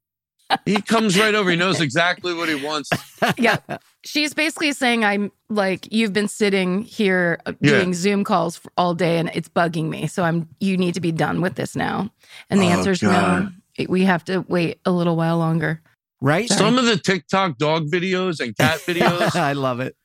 He 0.64 0.82
comes 0.82 1.16
right 1.16 1.32
over. 1.34 1.48
He 1.50 1.56
knows 1.56 1.80
exactly 1.80 2.34
what 2.34 2.48
he 2.48 2.56
wants. 2.56 2.90
yeah. 3.38 3.58
She's 4.04 4.34
basically 4.34 4.72
saying 4.72 5.04
I'm 5.04 5.30
like 5.48 5.92
you've 5.92 6.12
been 6.12 6.26
sitting 6.26 6.82
here 6.82 7.38
uh, 7.46 7.52
Yeah. 7.60 7.72
doing 7.78 7.94
Zoom 7.94 8.24
calls 8.24 8.56
for 8.56 8.72
all 8.76 8.94
day 8.94 9.18
and 9.18 9.30
it's 9.32 9.48
bugging 9.48 9.88
me. 9.90 10.08
So 10.08 10.24
I'm 10.24 10.48
you 10.58 10.76
need 10.76 10.94
to 10.94 11.00
be 11.00 11.12
done 11.12 11.40
with 11.40 11.54
this 11.54 11.76
now. 11.76 12.10
And 12.48 12.60
the 12.60 12.66
Oh, 12.66 12.70
answer 12.70 12.90
is 12.92 13.02
no. 13.02 13.48
We 13.88 14.02
have 14.04 14.24
to 14.24 14.40
wait 14.48 14.80
a 14.84 14.90
little 14.90 15.14
while 15.16 15.38
longer. 15.38 15.80
Right? 16.20 16.48
Some 16.48 16.76
of 16.78 16.84
the 16.84 16.96
TikTok 16.96 17.56
dog 17.58 17.86
videos 17.90 18.40
and 18.40 18.56
cat 18.56 18.80
videos, 18.86 19.34
I 19.36 19.52
love 19.54 19.80
it. 19.80 19.96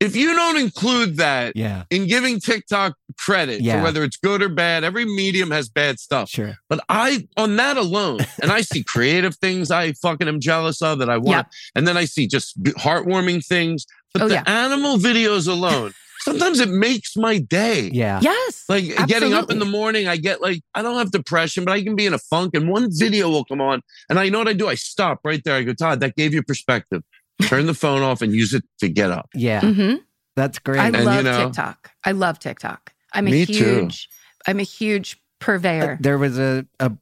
if 0.00 0.16
you 0.16 0.34
don't 0.34 0.58
include 0.58 1.18
that 1.18 1.54
Yeah, 1.56 1.84
in 1.90 2.06
giving 2.06 2.40
TikTok 2.40 2.94
credit 3.18 3.60
Yeah. 3.60 3.76
for 3.78 3.84
whether 3.84 4.02
it's 4.04 4.16
good 4.16 4.42
or 4.42 4.48
bad, 4.48 4.84
every 4.84 5.04
medium 5.04 5.50
has 5.50 5.68
bad 5.68 5.98
stuff. 6.00 6.28
sure. 6.30 6.56
But 6.68 6.80
I, 6.88 7.26
on 7.36 7.56
that 7.56 7.76
alone, 7.76 8.20
and 8.42 8.50
I 8.50 8.62
see 8.62 8.82
creative 8.82 9.36
things 9.36 9.70
I 9.70 9.92
fucking 9.92 10.28
am 10.28 10.40
jealous 10.40 10.80
of 10.82 10.98
that 10.98 11.10
I 11.10 11.18
want. 11.18 11.46
Yeah. 11.46 11.58
And 11.76 11.86
then 11.86 11.96
I 11.96 12.06
see 12.06 12.26
just 12.26 12.60
heartwarming 12.62 13.44
things. 13.44 13.86
But 14.12 14.22
Oh, 14.22 14.28
the 14.28 14.34
yeah. 14.34 14.44
animal 14.46 14.96
videos 14.96 15.48
alone, 15.48 15.92
sometimes 16.24 16.58
it 16.60 16.68
makes 16.68 17.16
my 17.16 17.38
day. 17.38 17.90
Yeah. 17.92 18.18
Yes. 18.22 18.64
Like 18.68 18.84
getting 19.06 19.32
up 19.34 19.50
in 19.50 19.58
the 19.58 19.64
morning, 19.64 20.08
I 20.08 20.16
get 20.16 20.40
like, 20.40 20.62
I 20.74 20.82
don't 20.82 20.96
have 20.98 21.10
depression, 21.12 21.64
but 21.64 21.72
I 21.72 21.82
can 21.84 21.94
be 21.94 22.06
in 22.06 22.14
a 22.14 22.18
funk 22.18 22.54
and 22.54 22.68
one 22.68 22.88
video 22.90 23.28
will 23.28 23.44
come 23.44 23.60
on. 23.60 23.82
And 24.08 24.18
I 24.18 24.28
know 24.30 24.38
what 24.38 24.48
I 24.48 24.52
do. 24.54 24.68
I 24.68 24.74
stop 24.74 25.20
right 25.24 25.42
there. 25.44 25.54
I 25.56 25.62
go, 25.62 25.74
Todd, 25.74 26.00
that 26.00 26.16
gave 26.16 26.34
you 26.34 26.42
perspective. 26.42 27.02
Turn 27.42 27.66
the 27.66 27.74
phone 27.74 28.02
off 28.02 28.22
and 28.22 28.32
use 28.32 28.54
it 28.54 28.64
to 28.80 28.88
get 28.88 29.10
up. 29.10 29.28
Yeah. 29.34 29.60
hmm 29.60 29.94
That's 30.36 30.58
great. 30.58 30.80
I 30.80 30.86
And, 30.86 30.96
you 30.96 31.02
love 31.04 31.24
know- 31.24 31.44
TikTok. 31.44 31.90
I 32.04 32.12
love 32.12 32.38
TikTok. 32.38 32.92
I'm 33.12 33.28
a 33.28 33.30
Me 33.30 33.46
too. 33.46 33.52
huge 33.52 34.08
I'm 34.46 34.58
a 34.58 34.64
huge 34.64 35.20
purveyor. 35.40 35.98
there 36.00 36.18
was 36.18 36.38
a, 36.38 36.66
a 36.80 36.92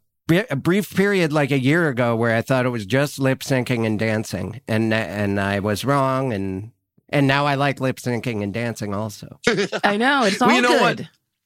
a 0.51 0.57
brief 0.57 0.95
period 0.95 1.33
like 1.33 1.51
a 1.51 1.59
year 1.59 1.89
ago 1.89 2.17
where 2.17 2.35
I 2.35 2.41
thought 2.43 2.65
it 2.65 2.71
was 2.71 2.87
just 2.87 3.19
lip 3.19 3.41
syncing 3.41 3.85
and 3.85 3.99
dancing, 3.99 4.61
and 4.67 4.95
and 4.95 5.39
I 5.41 5.59
was 5.59 5.85
wrong, 5.85 6.33
and 6.33 6.71
and 7.13 7.27
now 7.27 7.47
I 7.47 7.55
like 7.55 7.81
lip 7.81 7.97
syncing 7.97 8.43
and 8.43 8.53
dancing 8.53 8.95
also. 8.95 9.39
I 9.85 9.97
know 9.97 10.25
it's 10.25 10.41
all 10.41 10.49
Well, 10.49 10.57
you 10.57 10.63
know 10.63 10.81
what? 10.81 11.03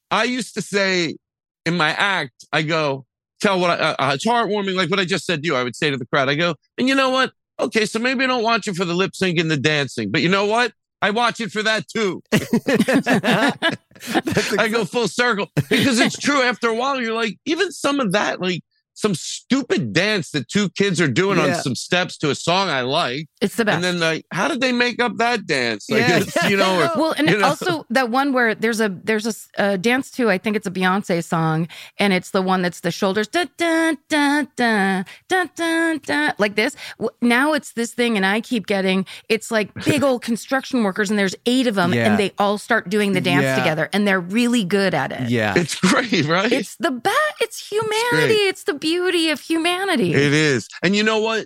I 0.09 0.23
used 0.23 0.53
to 0.55 0.61
say 0.61 1.17
in 1.65 1.75
my 1.75 1.89
act, 1.89 2.45
I 2.53 2.61
go, 2.61 3.05
tell 3.41 3.59
what 3.59 3.71
I, 3.71 3.73
uh, 3.73 3.95
uh, 3.99 4.11
it's 4.15 4.25
heartwarming, 4.25 4.75
like 4.75 4.89
what 4.89 4.99
I 4.99 5.05
just 5.05 5.25
said 5.25 5.43
to 5.43 5.47
you. 5.47 5.55
I 5.55 5.63
would 5.63 5.75
say 5.75 5.91
to 5.91 5.97
the 5.97 6.05
crowd, 6.05 6.29
I 6.29 6.35
go, 6.35 6.55
and 6.77 6.87
you 6.87 6.95
know 6.95 7.09
what? 7.09 7.33
Okay, 7.59 7.85
so 7.85 7.99
maybe 7.99 8.23
I 8.23 8.27
don't 8.27 8.43
watch 8.43 8.67
it 8.67 8.75
for 8.75 8.85
the 8.85 8.93
lip 8.93 9.15
sync 9.15 9.37
and 9.37 9.51
the 9.51 9.57
dancing, 9.57 10.11
but 10.11 10.21
you 10.21 10.29
know 10.29 10.45
what? 10.45 10.71
I 11.01 11.11
watch 11.11 11.41
it 11.41 11.51
for 11.51 11.61
that 11.63 11.87
too. 11.87 12.23
That's 12.31 12.57
I 14.57 14.69
go 14.69 14.85
full 14.85 15.07
circle 15.07 15.47
because 15.69 15.99
it's 15.99 16.17
true. 16.17 16.41
After 16.41 16.69
a 16.69 16.75
while, 16.75 16.99
you're 16.99 17.13
like, 17.13 17.37
even 17.45 17.71
some 17.71 17.99
of 17.99 18.13
that, 18.13 18.41
like 18.41 18.61
some 18.97 19.13
stupid 19.13 19.93
dance 19.93 20.31
that 20.31 20.47
two 20.49 20.69
kids 20.69 20.99
are 20.99 21.07
doing 21.07 21.37
Yeah. 21.37 21.55
on 21.57 21.61
some 21.61 21.75
steps 21.75 22.17
to 22.17 22.31
a 22.31 22.35
song 22.35 22.69
I 22.69 22.81
like, 22.81 23.27
It's 23.41 23.55
the 23.55 23.63
best. 23.65 23.75
and 23.75 23.83
then 23.83 23.99
like, 23.99 24.25
how 24.31 24.47
did 24.47 24.59
they 24.59 24.71
make 24.71 24.99
up 24.99 25.17
that 25.17 25.45
dance? 25.45 25.87
Like, 25.87 25.99
Yeah. 26.01 26.17
it's, 26.21 26.49
you 26.49 26.57
know, 26.57 26.81
or, 26.95 26.99
Well, 26.99 27.13
and 27.15 27.29
You 27.29 27.37
know? 27.37 27.45
also 27.49 27.85
that 27.91 28.09
one 28.09 28.33
where 28.33 28.55
there's 28.55 28.81
a 28.81 28.89
there's 29.03 29.27
a, 29.27 29.29
s- 29.29 29.49
a 29.59 29.77
dance 29.77 30.09
too. 30.09 30.31
I 30.31 30.39
think 30.39 30.55
it's 30.55 30.65
a 30.65 30.71
Beyonce 30.71 31.23
song, 31.23 31.67
and 31.99 32.11
it's 32.11 32.31
the 32.31 32.41
one 32.41 32.63
that's 32.63 32.79
the 32.79 32.89
shoulders 32.91 33.27
da 33.27 33.45
da 33.57 33.93
da 34.09 34.43
da 34.55 35.03
da 35.29 35.45
da 35.55 35.97
da 36.03 36.31
like 36.39 36.55
this. 36.55 36.75
W- 36.97 37.15
Now 37.21 37.53
it's 37.53 37.73
this 37.73 37.93
thing, 37.93 38.17
and 38.17 38.25
I 38.25 38.41
keep 38.41 38.65
getting 38.65 39.05
it's 39.29 39.51
like 39.51 39.71
big 39.85 40.01
old 40.03 40.23
construction 40.23 40.83
workers, 40.83 41.09
and 41.11 41.19
there's 41.19 41.35
eight 41.45 41.67
of 41.67 41.75
them, 41.75 41.93
Yeah. 41.93 42.09
and 42.09 42.19
they 42.19 42.31
all 42.39 42.57
start 42.57 42.89
doing 42.89 43.13
the 43.13 43.21
dance 43.21 43.43
Yeah. 43.43 43.57
together, 43.57 43.89
and 43.93 44.07
they're 44.07 44.19
really 44.19 44.63
good 44.63 44.93
at 44.95 45.11
it. 45.11 45.29
yeah. 45.29 45.53
it's 45.55 45.75
great, 45.75 46.25
right? 46.25 46.51
It's 46.51 46.75
the 46.77 46.91
best. 46.91 47.35
It's 47.41 47.69
humanity. 47.69 48.33
great. 48.33 48.47
It's 48.49 48.63
the 48.63 48.73
beauty 48.87 49.29
of 49.29 49.39
humanity. 49.41 50.13
It 50.13 50.33
is. 50.33 50.67
And 50.83 50.95
you 50.95 51.03
know 51.03 51.19
what? 51.19 51.45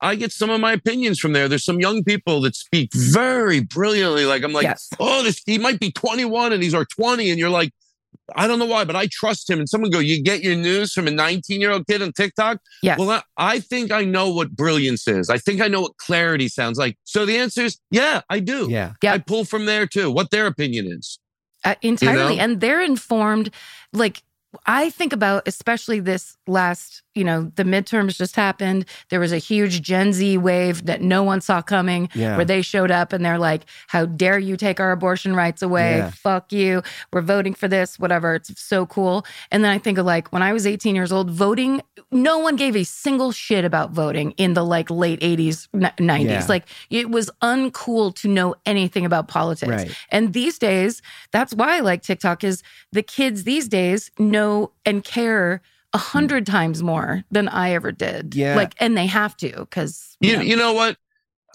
I 0.00 0.14
get 0.14 0.30
some 0.32 0.50
of 0.50 0.60
my 0.60 0.72
opinions 0.72 1.18
from 1.18 1.32
there. 1.32 1.48
There's 1.48 1.64
some 1.64 1.80
young 1.80 2.04
people 2.04 2.40
that 2.42 2.54
speak 2.54 2.90
very 2.94 3.60
brilliantly. 3.60 4.26
Like 4.26 4.44
I'm 4.44 4.52
like, 4.52 4.64
yes. 4.64 4.88
oh, 5.00 5.22
this 5.24 5.42
he 5.44 5.58
might 5.58 5.80
be 5.80 5.90
21 5.90 6.52
and 6.52 6.62
he's 6.62 6.74
our 6.74 6.84
20, 6.84 7.30
and 7.30 7.38
you're 7.38 7.50
like, 7.50 7.72
I 8.36 8.46
don't 8.46 8.58
know 8.58 8.66
why, 8.66 8.84
but 8.84 8.94
I 8.94 9.08
trust 9.10 9.48
him. 9.48 9.58
And 9.58 9.68
someone 9.68 9.90
go, 9.90 9.98
you 9.98 10.22
get 10.22 10.42
your 10.42 10.54
news 10.54 10.92
from 10.92 11.08
a 11.08 11.10
19 11.10 11.60
year 11.60 11.70
old 11.70 11.86
kid 11.86 12.02
on 12.02 12.12
TikTok. 12.12 12.58
Yes. 12.82 12.98
Well, 12.98 13.10
I, 13.10 13.22
I 13.36 13.60
think 13.60 13.90
I 13.90 14.04
know 14.04 14.30
what 14.30 14.54
brilliance 14.54 15.08
is. 15.08 15.30
I 15.30 15.38
think 15.38 15.60
I 15.60 15.68
know 15.68 15.80
what 15.80 15.96
clarity 15.96 16.48
sounds 16.48 16.78
like. 16.78 16.96
So 17.04 17.24
the 17.24 17.36
answer 17.38 17.62
is, 17.62 17.78
yeah, 17.90 18.20
I 18.28 18.40
do. 18.40 18.68
yeah. 18.70 18.92
Yeah. 19.02 19.14
I 19.14 19.18
pull 19.18 19.44
from 19.44 19.66
there 19.66 19.86
too. 19.86 20.10
What 20.10 20.30
their 20.30 20.46
opinion 20.46 20.86
is. 20.86 21.18
Uh, 21.64 21.74
entirely. 21.82 22.36
know? 22.36 22.42
And 22.42 22.60
they're 22.60 22.82
informed. 22.82 23.52
Like, 23.92 24.22
I 24.66 24.90
think 24.90 25.12
about, 25.12 25.46
especially 25.46 26.00
this 26.00 26.36
last, 26.46 27.02
you 27.14 27.24
know, 27.24 27.50
the 27.56 27.64
midterms 27.64 28.16
just 28.16 28.36
happened. 28.36 28.84
There 29.10 29.20
was 29.20 29.32
a 29.32 29.38
huge 29.38 29.82
Gen 29.82 30.12
Z 30.12 30.36
wave 30.38 30.86
that 30.86 31.00
no 31.02 31.22
one 31.22 31.40
saw 31.40 31.60
coming 31.62 32.08
Yeah. 32.14 32.36
where 32.36 32.44
they 32.44 32.62
showed 32.62 32.90
up 32.90 33.12
and 33.12 33.24
they're 33.24 33.38
like, 33.38 33.64
How 33.88 34.06
dare 34.06 34.38
you 34.38 34.56
take 34.56 34.78
our 34.80 34.92
abortion 34.92 35.34
rights 35.34 35.62
away? 35.62 35.98
Yeah. 35.98 36.10
Fuck 36.10 36.52
you. 36.52 36.82
We're 37.12 37.22
voting 37.22 37.54
for 37.54 37.68
this, 37.68 37.98
whatever. 37.98 38.34
It's 38.36 38.60
so 38.60 38.86
cool. 38.86 39.24
And 39.50 39.64
then 39.64 39.70
I 39.70 39.78
think 39.78 39.98
of 39.98 40.06
like 40.06 40.32
when 40.32 40.42
I 40.42 40.52
was 40.52 40.66
18 40.66 40.94
years 40.94 41.12
old, 41.12 41.30
voting, 41.30 41.82
no 42.10 42.38
one 42.38 42.56
gave 42.56 42.76
a 42.76 42.84
single 42.84 43.32
shit 43.32 43.64
about 43.64 43.90
voting 43.90 44.30
in 44.32 44.54
the 44.54 44.64
like 44.64 44.90
late 44.90 45.20
80s, 45.20 45.68
n- 45.74 45.92
90s. 45.98 46.24
Yeah. 46.24 46.46
Like 46.48 46.66
it 46.90 47.10
was 47.10 47.30
uncool 47.42 48.14
to 48.16 48.28
know 48.28 48.54
anything 48.64 49.04
about 49.04 49.28
politics. 49.28 49.70
Right. 49.70 49.90
And 50.10 50.32
these 50.32 50.58
days, 50.58 51.02
that's 51.32 51.52
why 51.54 51.76
I 51.76 51.80
like 51.80 52.02
TikTok 52.02 52.44
is 52.44 52.62
the 52.92 53.02
kids 53.02 53.44
these 53.44 53.68
days 53.68 54.10
know 54.18 54.47
and 54.84 55.04
care 55.04 55.62
a 55.92 55.98
hmm. 55.98 56.02
hundred 56.02 56.46
times 56.46 56.82
more 56.82 57.24
than 57.30 57.48
I 57.48 57.70
ever 57.72 57.92
did. 57.92 58.34
Yeah. 58.34 58.56
Like, 58.56 58.74
and 58.78 58.96
they 58.96 59.06
have 59.06 59.36
to 59.38 59.50
because 59.50 60.16
You, 60.20 60.40
you 60.40 60.56
know 60.56 60.72
what? 60.72 60.96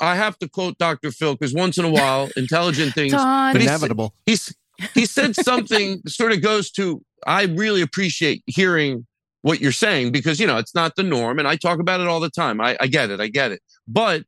I 0.02 0.16
have 0.16 0.38
to 0.40 0.50
quote 0.50 0.78
Dr. 0.78 1.12
Phil 1.12 1.36
because 1.36 1.54
once 1.54 1.78
in 1.78 1.86
a 1.86 1.90
while, 1.90 2.30
intelligent 2.38 2.94
things. 2.94 3.14
Todd, 3.14 3.54
But 3.54 3.62
he's- 3.62 3.72
Inevitable. 3.72 4.14
he's 4.26 4.54
he 4.96 5.06
said 5.06 5.36
something 5.36 6.02
sort 6.08 6.32
of 6.32 6.42
goes 6.42 6.72
to 6.72 7.04
I 7.28 7.44
really 7.44 7.82
appreciate 7.82 8.44
hearing 8.48 9.06
what 9.44 9.62
you're 9.62 9.72
saying 9.72 10.12
because 10.12 10.40
you 10.40 10.48
know 10.48 10.58
it's 10.58 10.74
not 10.74 10.96
the 10.96 11.04
norm 11.04 11.38
and 11.38 11.48
I 11.48 11.56
talk 11.56 11.80
about 11.80 12.02
it 12.02 12.08
all 12.08 12.20
the 12.20 12.30
time. 12.30 12.60
I, 12.60 12.76
I 12.80 12.88
get 12.88 13.12
it, 13.12 13.22
I 13.22 13.28
get 13.28 13.52
it. 13.52 13.62
But 13.88 14.24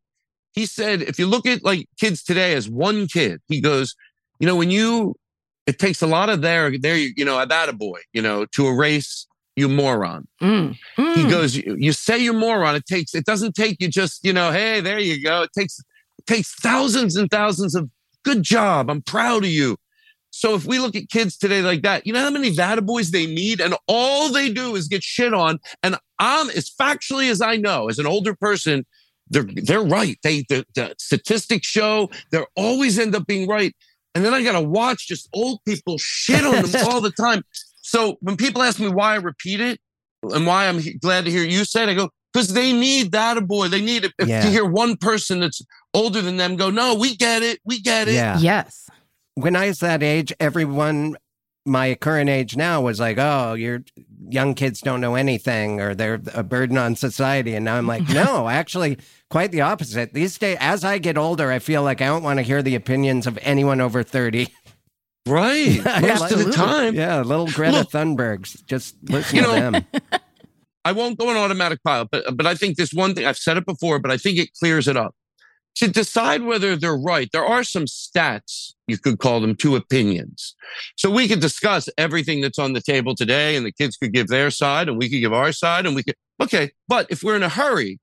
he 0.54 0.66
said 0.66 1.02
if 1.02 1.18
you 1.18 1.26
look 1.26 1.46
at 1.46 1.64
like 1.64 1.88
kids 2.00 2.24
today 2.24 2.54
as 2.54 2.70
one 2.70 3.08
kid, 3.08 3.42
he 3.48 3.60
goes, 3.60 3.96
you 4.40 4.48
know, 4.48 4.56
when 4.56 4.72
you 4.72 5.16
it 5.66 5.80
takes 5.80 6.02
a 6.02 6.08
lot 6.08 6.30
of 6.30 6.42
there, 6.42 6.72
there 6.78 6.98
you, 6.98 7.12
you 7.18 7.26
know, 7.26 7.44
that 7.44 7.70
a 7.70 7.74
boy, 7.74 8.00
you 8.14 8.22
know, 8.22 8.46
to 8.54 8.68
erase 8.68 9.28
you 9.56 9.70
moron. 9.70 10.28
Mm, 10.42 10.76
He 10.98 11.02
mm. 11.02 11.30
goes, 11.30 11.56
you, 11.56 11.76
you 11.80 11.94
say 11.94 12.18
you're 12.18 12.34
moron. 12.34 12.76
It 12.76 12.86
takes, 12.86 13.16
it 13.16 13.26
doesn't 13.26 13.56
take 13.56 13.82
you 13.82 13.88
just, 13.88 14.24
you 14.24 14.34
know, 14.34 14.52
hey, 14.52 14.82
there 14.82 15.00
you 15.00 15.24
go. 15.24 15.44
It 15.44 15.52
takes, 15.58 15.80
it 16.20 16.26
takes 16.26 16.54
thousands 16.56 17.16
and 17.16 17.30
thousands 17.32 17.74
of 17.74 17.90
good 18.24 18.44
job. 18.44 18.90
I'm 18.90 19.02
proud 19.02 19.44
of 19.44 19.50
you. 19.50 19.78
So 20.32 20.54
if 20.54 20.66
we 20.66 20.80
look 20.80 20.98
at 20.98 21.08
kids 21.10 21.38
today 21.38 21.62
like 21.62 21.82
that, 21.84 22.06
you 22.06 22.12
know 22.12 22.20
how 22.20 22.30
many 22.30 22.50
Vada 22.50 22.82
boys 22.82 23.12
they 23.12 23.26
need, 23.26 23.62
and 23.62 23.74
all 23.88 24.30
they 24.34 24.52
do 24.52 24.76
is 24.76 24.90
get 24.90 25.02
shit 25.02 25.34
on. 25.34 25.60
And 25.82 25.96
I'm 26.20 26.50
as 26.50 26.70
factually 26.70 27.32
as 27.32 27.40
I 27.40 27.56
know, 27.56 27.88
as 27.88 28.00
an 28.00 28.06
older 28.06 28.36
person, 28.36 28.86
they're 29.30 29.48
they're 29.56 29.82
right. 29.82 30.18
They 30.24 30.42
the, 30.50 30.66
the 30.76 30.94
statistics 31.00 31.68
show 31.68 32.10
they're 32.32 32.48
always 32.58 33.00
end 33.00 33.16
up 33.16 33.26
being 33.28 33.48
right. 33.48 33.74
And 34.16 34.24
then 34.24 34.34
I 34.34 34.42
gotta 34.44 34.62
watch 34.62 35.08
just 35.08 35.30
old 35.34 35.60
people 35.66 35.98
shit 36.00 36.44
on 36.44 36.64
them 36.64 36.88
all 36.90 37.02
the 37.02 37.12
time. 37.12 37.44
So 37.82 38.18
when 38.22 38.38
people 38.38 38.64
ask 38.64 38.80
me 38.80 38.88
why 38.88 39.14
I 39.14 39.18
repeat 39.18 39.60
it 39.60 39.80
and 40.24 40.48
why 40.48 40.68
I'm 40.68 40.82
glad 41.00 41.26
to 41.26 41.32
hear 41.32 41.44
you 41.44 41.66
say 41.66 41.84
it, 41.84 41.90
I 41.90 41.94
go, 41.94 42.10
because 42.34 42.54
they 42.54 42.74
need 42.74 43.12
that 43.12 43.38
a 43.38 43.42
boy. 43.42 43.68
They 43.68 43.82
need 43.82 44.06
it. 44.06 44.14
Yeah. 44.26 44.42
to 44.42 44.50
hear 44.50 44.66
one 44.66 44.98
person 44.98 45.42
that's 45.42 45.62
older 45.94 46.22
than 46.22 46.38
them 46.38 46.56
go, 46.56 46.70
no, 46.70 46.96
we 46.96 47.16
get 47.16 47.44
it, 47.44 47.60
we 47.64 47.80
get 47.80 48.08
it. 48.08 48.16
Yeah. 48.16 48.40
yes. 48.40 48.90
When 49.36 49.56
I 49.56 49.68
was 49.68 49.80
that 49.80 50.02
age, 50.02 50.34
everyone 50.40 51.16
my 51.66 51.96
current 51.96 52.30
age 52.30 52.56
now 52.56 52.82
was 52.82 53.00
like, 53.00 53.18
oh, 53.18 53.54
your 53.54 53.84
young 54.30 54.54
kids 54.54 54.82
don't 54.82 55.02
know 55.02 55.16
anything 55.16 55.82
or 55.82 55.96
they're 55.96 56.22
a 56.34 56.44
burden 56.44 56.78
on 56.78 56.96
society. 56.96 57.56
And 57.56 57.66
now 57.66 57.76
I'm 57.76 57.88
like, 57.88 58.08
no, 58.10 58.48
actually, 58.50 58.98
quite 59.30 59.52
the 59.52 59.62
opposite. 59.62 60.14
These 60.14 60.38
days, 60.38 60.58
as 60.60 60.84
I 60.84 60.98
get 61.00 61.18
older, 61.18 61.52
I 61.52 61.60
feel 61.60 61.84
like 61.84 62.02
I 62.02 62.06
don't 62.06 62.24
want 62.24 62.38
to 62.38 62.44
hear 62.44 62.62
the 62.62 62.76
opinions 62.76 63.26
of 63.28 63.40
anyone 63.42 63.82
over 63.82 64.04
30. 64.04 64.48
Right. 65.28 65.82
Most 66.02 66.32
of 66.32 66.46
the 66.46 66.52
time. 66.52 66.94
Yeah, 66.94 67.22
little 67.22 67.48
Greta 67.48 67.80
Look. 67.80 67.90
Thunbergs. 67.92 68.64
Just 68.66 68.96
listen 69.10 69.36
You 69.38 69.42
to 69.44 69.48
know- 69.48 69.72
them. 69.72 69.86
I 70.86 70.92
won't 70.92 71.18
go 71.18 71.30
on 71.30 71.36
automatic 71.36 71.80
pilot, 71.84 72.10
but 72.12 72.38
but 72.38 72.46
I 72.46 72.54
think 72.54 72.78
this 72.78 72.94
one 72.94 73.16
thing 73.16 73.26
I've 73.26 73.40
said 73.40 73.58
it 73.58 73.66
before, 73.66 73.98
but 73.98 74.12
I 74.12 74.18
think 74.18 74.38
it 74.38 74.50
clears 74.60 74.88
it 74.88 74.96
up. 74.96 75.16
To 75.76 75.88
decide 75.90 76.44
whether 76.44 76.76
they're 76.76 76.98
right, 76.98 77.30
there 77.34 77.46
are 77.46 77.64
some 77.64 77.86
stats 77.86 78.74
you 78.88 78.98
could 78.98 79.20
call 79.20 79.42
them 79.42 79.56
two 79.56 79.76
opinions. 79.76 80.56
So 80.96 81.10
we 81.10 81.28
could 81.28 81.42
discuss 81.42 81.90
everything 81.98 82.40
that's 82.42 82.60
on 82.60 82.74
the 82.74 82.82
table 82.82 83.14
today, 83.16 83.56
and 83.56 83.66
the 83.66 83.72
kids 83.72 83.98
could 83.98 84.14
give 84.14 84.28
their 84.28 84.52
side, 84.52 84.88
and 84.88 84.98
we 84.98 85.10
could 85.10 85.20
give 85.20 85.34
our 85.34 85.52
side, 85.52 85.86
and 85.86 85.96
we 85.96 86.04
could 86.04 86.16
okay. 86.42 86.72
But 86.88 87.08
if 87.10 87.24
we're 87.24 87.36
in 87.36 87.44
a 87.44 87.50
hurry 87.50 88.00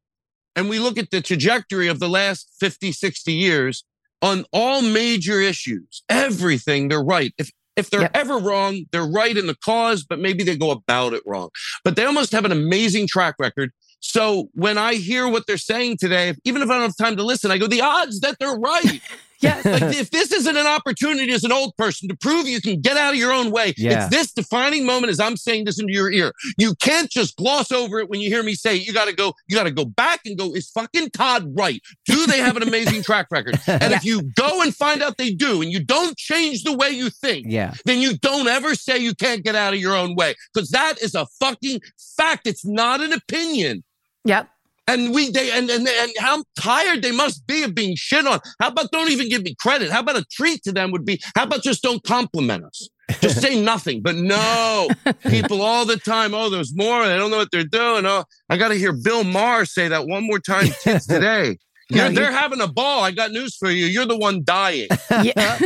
and 0.55 0.69
we 0.69 0.79
look 0.79 0.99
at 0.99 1.11
the 1.11 1.23
trajectory 1.23 1.89
of 1.89 1.99
the 1.99 2.09
last 2.09 2.51
50, 2.61 2.93
60 2.93 3.33
years 3.33 3.85
on 4.21 4.45
all 4.53 4.83
major 4.83 5.41
issues, 5.41 6.03
everything 6.09 6.89
they're 6.89 7.03
right. 7.03 7.33
If 7.39 7.51
if 7.75 7.89
they're 7.89 8.03
Yep. 8.03 8.11
ever 8.17 8.39
wrong, 8.39 8.85
they're 8.93 9.07
right 9.07 9.35
in 9.35 9.47
the 9.47 9.57
cause, 9.57 10.05
but 10.05 10.19
maybe 10.19 10.45
they 10.45 10.57
go 10.59 10.71
about 10.71 11.15
it 11.15 11.23
wrong 11.25 11.49
but 11.85 11.97
they 11.97 12.05
almost 12.05 12.33
have 12.33 12.45
an 12.45 12.53
amazing 12.53 13.07
track 13.09 13.35
record. 13.39 13.73
So 14.05 14.51
when 14.55 14.79
I 14.79 14.95
hear 14.95 15.29
what 15.29 15.47
they're 15.47 15.57
saying 15.57 15.97
today, 15.99 16.35
even 16.45 16.61
if 16.61 16.69
I 16.69 16.75
don't 16.75 16.83
have 16.83 16.97
time 16.97 17.17
to 17.17 17.23
listen, 17.23 17.51
I 17.51 17.57
go, 17.59 17.67
the 17.69 17.81
odds 17.81 18.21
that 18.21 18.37
they're 18.39 18.57
right. 18.59 19.01
Yes. 19.43 19.65
like 19.65 19.83
if 19.97 20.11
this 20.13 20.31
isn't 20.31 20.57
an 20.57 20.69
opportunity 20.69 21.33
as 21.33 21.43
an 21.43 21.51
old 21.51 21.77
person 21.77 22.09
to 22.09 22.15
prove 22.15 22.47
you 22.47 22.61
can 22.61 22.81
get 22.81 22.97
out 22.97 23.15
of 23.15 23.19
your 23.19 23.33
own 23.33 23.51
way, 23.51 23.75
Yeah. 23.77 24.05
it's 24.07 24.15
this 24.15 24.33
defining 24.33 24.87
moment 24.87 25.11
as 25.11 25.19
I'm 25.19 25.37
saying 25.37 25.65
this 25.65 25.81
into 25.81 25.93
your 25.93 26.13
ear. 26.13 26.33
You 26.59 26.77
can't 26.77 27.11
just 27.11 27.35
gloss 27.37 27.73
over 27.73 27.99
it 27.99 28.09
when 28.09 28.21
you 28.21 28.29
hear 28.29 28.45
me 28.45 28.55
say 28.55 28.77
it. 28.77 28.87
You 28.87 28.93
got 28.93 29.07
to 29.09 29.13
go, 29.13 29.35
you 29.49 29.57
got 29.57 29.65
to 29.65 29.73
go 29.73 29.85
back 29.85 30.21
and 30.27 30.39
go, 30.39 30.55
is 30.55 30.71
fucking 30.71 31.11
Todd 31.11 31.51
right? 31.59 31.83
Do 32.07 32.25
they 32.27 32.39
have 32.39 32.57
an 32.57 32.63
amazing 32.63 33.03
track 33.03 33.27
record? 33.33 33.59
And 33.67 33.93
if 33.93 34.05
you 34.05 34.23
go 34.37 34.63
and 34.63 34.73
find 34.77 35.03
out 35.03 35.17
they 35.19 35.33
do, 35.33 35.61
and 35.61 35.73
you 35.73 35.83
don't 35.85 36.17
change 36.17 36.63
the 36.63 36.77
way 36.77 36.91
you 36.91 37.11
think, 37.11 37.47
Yeah. 37.49 37.75
then 37.85 37.99
you 37.99 38.17
don't 38.19 38.47
ever 38.47 38.77
say 38.77 38.99
you 38.99 39.13
can't 39.13 39.43
get 39.43 39.57
out 39.57 39.75
of 39.75 39.81
your 39.81 39.97
own 39.97 40.15
way 40.15 40.37
because 40.55 40.71
that 40.71 41.03
is 41.03 41.17
a 41.17 41.27
fucking 41.41 41.81
fact. 42.17 42.47
It's 42.47 42.65
not 42.65 43.01
an 43.01 43.13
opinion. 43.13 43.83
Yep. 44.25 44.49
And 44.89 45.15
we 45.15 45.31
they 45.31 45.51
and, 45.53 45.71
and 45.71 45.87
and 45.87 46.13
how 46.19 46.43
tired 46.59 47.03
they 47.03 47.13
must 47.13 47.47
be 47.47 47.63
of 47.63 47.73
being 47.75 47.95
shit 47.97 48.27
on. 48.27 48.41
How 48.61 48.69
about 48.69 48.91
don't 48.91 49.11
even 49.11 49.29
give 49.29 49.43
me 49.43 49.55
credit? 49.61 49.91
How 49.91 50.01
about 50.01 50.17
a 50.17 50.25
treat 50.33 50.63
to 50.65 50.73
them 50.73 50.91
would 50.91 51.05
be 51.05 51.21
how 51.37 51.45
about 51.45 51.63
just 51.63 51.83
don't 51.83 52.03
compliment 52.03 52.65
us? 52.65 52.89
Just 53.21 53.41
say 53.41 53.61
nothing. 53.63 54.03
But 54.03 54.17
no, 54.17 54.89
people 55.29 55.63
all 55.63 55.85
the 55.85 55.99
time. 55.99 56.35
Oh, 56.35 56.51
there's 56.51 56.75
more. 56.77 57.07
They 57.07 57.17
don't 57.17 57.31
know 57.31 57.37
what 57.37 57.53
they're 57.53 57.63
doing. 57.65 58.07
Oh, 58.07 58.25
I 58.51 58.57
got 58.57 58.69
to 58.69 58.75
hear 58.75 58.93
Bill 58.93 59.23
Maher 59.23 59.65
say 59.67 59.87
that 59.87 60.09
one 60.09 60.27
more 60.27 60.41
time 60.41 60.67
today. 60.83 61.59
You're, 61.89 62.09
you- 62.09 62.15
they're 62.15 62.33
having 62.33 62.61
a 62.61 62.69
ball. 62.69 63.05
I 63.05 63.13
got 63.13 63.31
news 63.31 63.57
for 63.57 63.71
you. 63.71 63.87
You're 63.87 64.07
the 64.07 64.19
one 64.19 64.43
dying. 64.45 64.89
Yeah. 65.23 65.59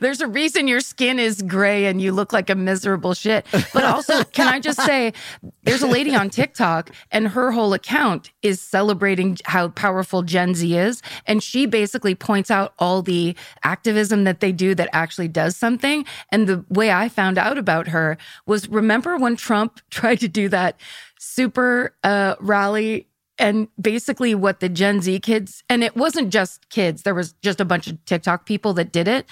There's 0.00 0.20
a 0.20 0.26
reason 0.26 0.68
your 0.68 0.80
skin 0.80 1.18
is 1.18 1.42
gray 1.42 1.86
and 1.86 2.00
you 2.00 2.12
look 2.12 2.32
like 2.32 2.50
a 2.50 2.54
miserable 2.54 3.14
shit. 3.14 3.46
But 3.72 3.84
also, 3.84 4.24
can 4.24 4.48
I 4.48 4.60
just 4.60 4.82
say, 4.82 5.12
there's 5.62 5.82
a 5.82 5.86
lady 5.86 6.14
on 6.14 6.30
TikTok 6.30 6.90
and 7.10 7.28
her 7.28 7.52
whole 7.52 7.72
account 7.72 8.30
is 8.42 8.60
celebrating 8.60 9.38
how 9.44 9.68
powerful 9.68 10.22
Gen 10.22 10.54
Z 10.54 10.76
is. 10.76 11.02
And 11.26 11.42
she 11.42 11.66
basically 11.66 12.14
points 12.14 12.50
out 12.50 12.74
all 12.78 13.02
the 13.02 13.34
activism 13.64 14.24
that 14.24 14.40
they 14.40 14.52
do 14.52 14.74
that 14.74 14.88
actually 14.92 15.28
does 15.28 15.56
something. 15.56 16.04
And 16.30 16.46
the 16.46 16.64
way 16.68 16.90
I 16.90 17.08
found 17.08 17.38
out 17.38 17.58
about 17.58 17.88
her 17.88 18.16
was 18.46 18.68
remember 18.68 19.16
when 19.16 19.36
Trump 19.36 19.80
tried 19.90 20.20
to 20.20 20.28
do 20.28 20.48
that 20.48 20.80
super 21.18 21.94
uh, 22.02 22.34
rally 22.40 23.06
and 23.40 23.68
basically 23.80 24.34
what 24.34 24.60
the 24.60 24.68
Gen 24.68 25.00
Z 25.00 25.18
kids, 25.20 25.64
and 25.68 25.82
it 25.82 25.96
wasn't 25.96 26.30
just 26.30 26.68
kids, 26.68 27.02
there 27.02 27.14
was 27.14 27.32
just 27.42 27.58
a 27.58 27.64
bunch 27.64 27.86
of 27.86 28.04
TikTok 28.04 28.44
people 28.44 28.74
that 28.74 28.92
did 28.92 29.08
it. 29.08 29.26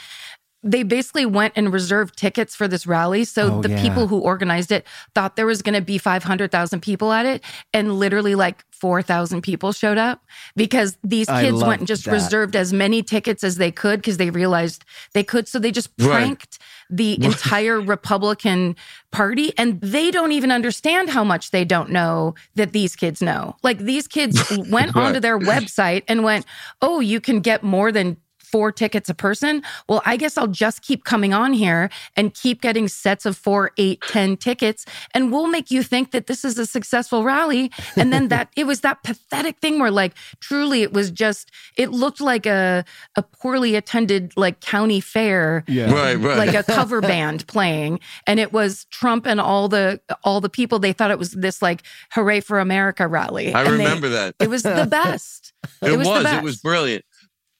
They 0.64 0.82
basically 0.82 1.24
went 1.24 1.54
and 1.56 1.72
reserved 1.72 2.18
tickets 2.18 2.54
for 2.56 2.66
this 2.66 2.86
rally. 2.86 3.24
So 3.24 3.54
Oh, 3.58 3.62
the 3.62 3.68
yeah. 3.70 3.80
people 3.80 4.08
who 4.08 4.18
organized 4.18 4.72
it 4.72 4.84
thought 5.14 5.36
there 5.36 5.46
was 5.46 5.62
going 5.62 5.74
to 5.76 5.80
be 5.80 5.98
500,000 5.98 6.80
people 6.80 7.12
at 7.12 7.26
it. 7.26 7.44
And 7.72 7.98
literally 7.98 8.34
like 8.34 8.64
4,000 8.72 9.40
people 9.42 9.72
showed 9.72 9.98
up 9.98 10.24
because 10.56 10.98
these 11.04 11.26
kids 11.28 11.62
went 11.62 11.80
and 11.80 11.86
just 11.88 12.04
that. 12.06 12.12
reserved 12.12 12.56
as 12.56 12.72
many 12.72 13.02
tickets 13.02 13.44
as 13.44 13.56
they 13.56 13.70
could 13.70 14.00
because 14.00 14.16
they 14.16 14.30
realized 14.30 14.84
they 15.14 15.22
could. 15.24 15.46
So 15.46 15.58
they 15.60 15.70
just 15.70 15.90
Right. 15.98 16.08
pranked 16.08 16.58
the 16.90 17.22
entire 17.24 17.80
Republican 17.96 18.74
Party. 19.12 19.52
And 19.58 19.80
they 19.80 20.10
don't 20.10 20.32
even 20.32 20.50
understand 20.50 21.10
how 21.10 21.22
much 21.22 21.50
they 21.52 21.64
don't 21.64 21.90
know 21.90 22.34
that 22.56 22.72
these 22.72 22.96
kids 22.96 23.22
know. 23.22 23.56
Like 23.62 23.78
these 23.78 24.08
kids 24.08 24.42
went 24.70 24.94
Right. 24.94 25.06
onto 25.06 25.20
their 25.20 25.38
website 25.38 26.02
and 26.08 26.24
went, 26.24 26.46
Oh, 26.82 26.98
you 27.00 27.20
can 27.20 27.40
get 27.40 27.62
more 27.62 27.92
than 27.92 28.16
four 28.50 28.72
tickets 28.72 29.08
a 29.08 29.14
person. 29.14 29.62
Well, 29.88 30.02
I 30.04 30.16
guess 30.16 30.36
I'll 30.38 30.46
just 30.46 30.82
keep 30.82 31.04
coming 31.04 31.32
on 31.34 31.52
here 31.52 31.90
and 32.16 32.32
keep 32.34 32.60
getting 32.62 32.88
sets 32.88 33.26
of 33.26 33.36
four, 33.36 33.70
eight, 33.78 34.00
ten 34.08 34.36
tickets, 34.36 34.84
and 35.14 35.32
we'll 35.32 35.48
make 35.48 35.70
you 35.70 35.82
think 35.82 36.10
that 36.12 36.26
this 36.26 36.44
is 36.44 36.58
a 36.58 36.66
successful 36.66 37.24
rally. 37.24 37.70
And 37.96 38.12
then 38.12 38.28
that 38.28 38.48
it 38.56 38.64
was 38.66 38.80
that 38.80 39.02
pathetic 39.02 39.58
thing 39.58 39.78
where, 39.78 39.90
like, 39.90 40.14
truly, 40.40 40.82
it 40.82 40.92
was 40.92 41.10
just 41.10 41.50
it 41.76 41.90
looked 41.90 42.20
like 42.20 42.46
a 42.46 42.84
a 43.16 43.22
poorly 43.22 43.74
attended 43.74 44.32
like 44.36 44.60
county 44.60 45.00
fair 45.00 45.64
Yeah. 45.68 45.92
Right, 45.92 46.14
right. 46.16 46.38
like 46.38 46.54
a 46.54 46.62
cover 46.62 47.00
band 47.00 47.46
playing 47.48 48.00
and 48.26 48.38
it 48.40 48.52
was 48.52 48.84
Trump 48.86 49.26
and 49.26 49.40
all 49.40 49.68
the 49.68 50.00
all 50.24 50.40
the 50.40 50.48
people 50.48 50.78
they 50.78 50.92
thought 50.92 51.10
it 51.10 51.18
was 51.18 51.32
this 51.32 51.60
like 51.62 51.82
hooray 52.12 52.40
for 52.40 52.58
America 52.58 53.06
rally 53.06 53.52
I 53.52 53.60
And 53.64 53.74
they- 53.80 53.84
remember 53.84 54.08
that. 54.10 54.34
it 54.40 54.48
was 54.50 54.62
the 54.62 54.86
best 54.90 55.52
It, 55.82 55.96
was. 55.96 56.06
the 56.06 56.36
It 56.38 56.42
was 56.42 56.56
brilliant. 56.58 57.04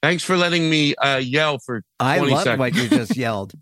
Thanks 0.02 0.22
for 0.22 0.36
letting 0.36 0.70
me 0.70 0.94
uh, 0.96 1.16
yell 1.16 1.58
for 1.58 1.82
I 1.98 2.20
love 2.20 2.44
seconds. 2.44 2.58
what 2.58 2.74
you 2.74 2.88
just 2.88 3.16
yelled. 3.16 3.52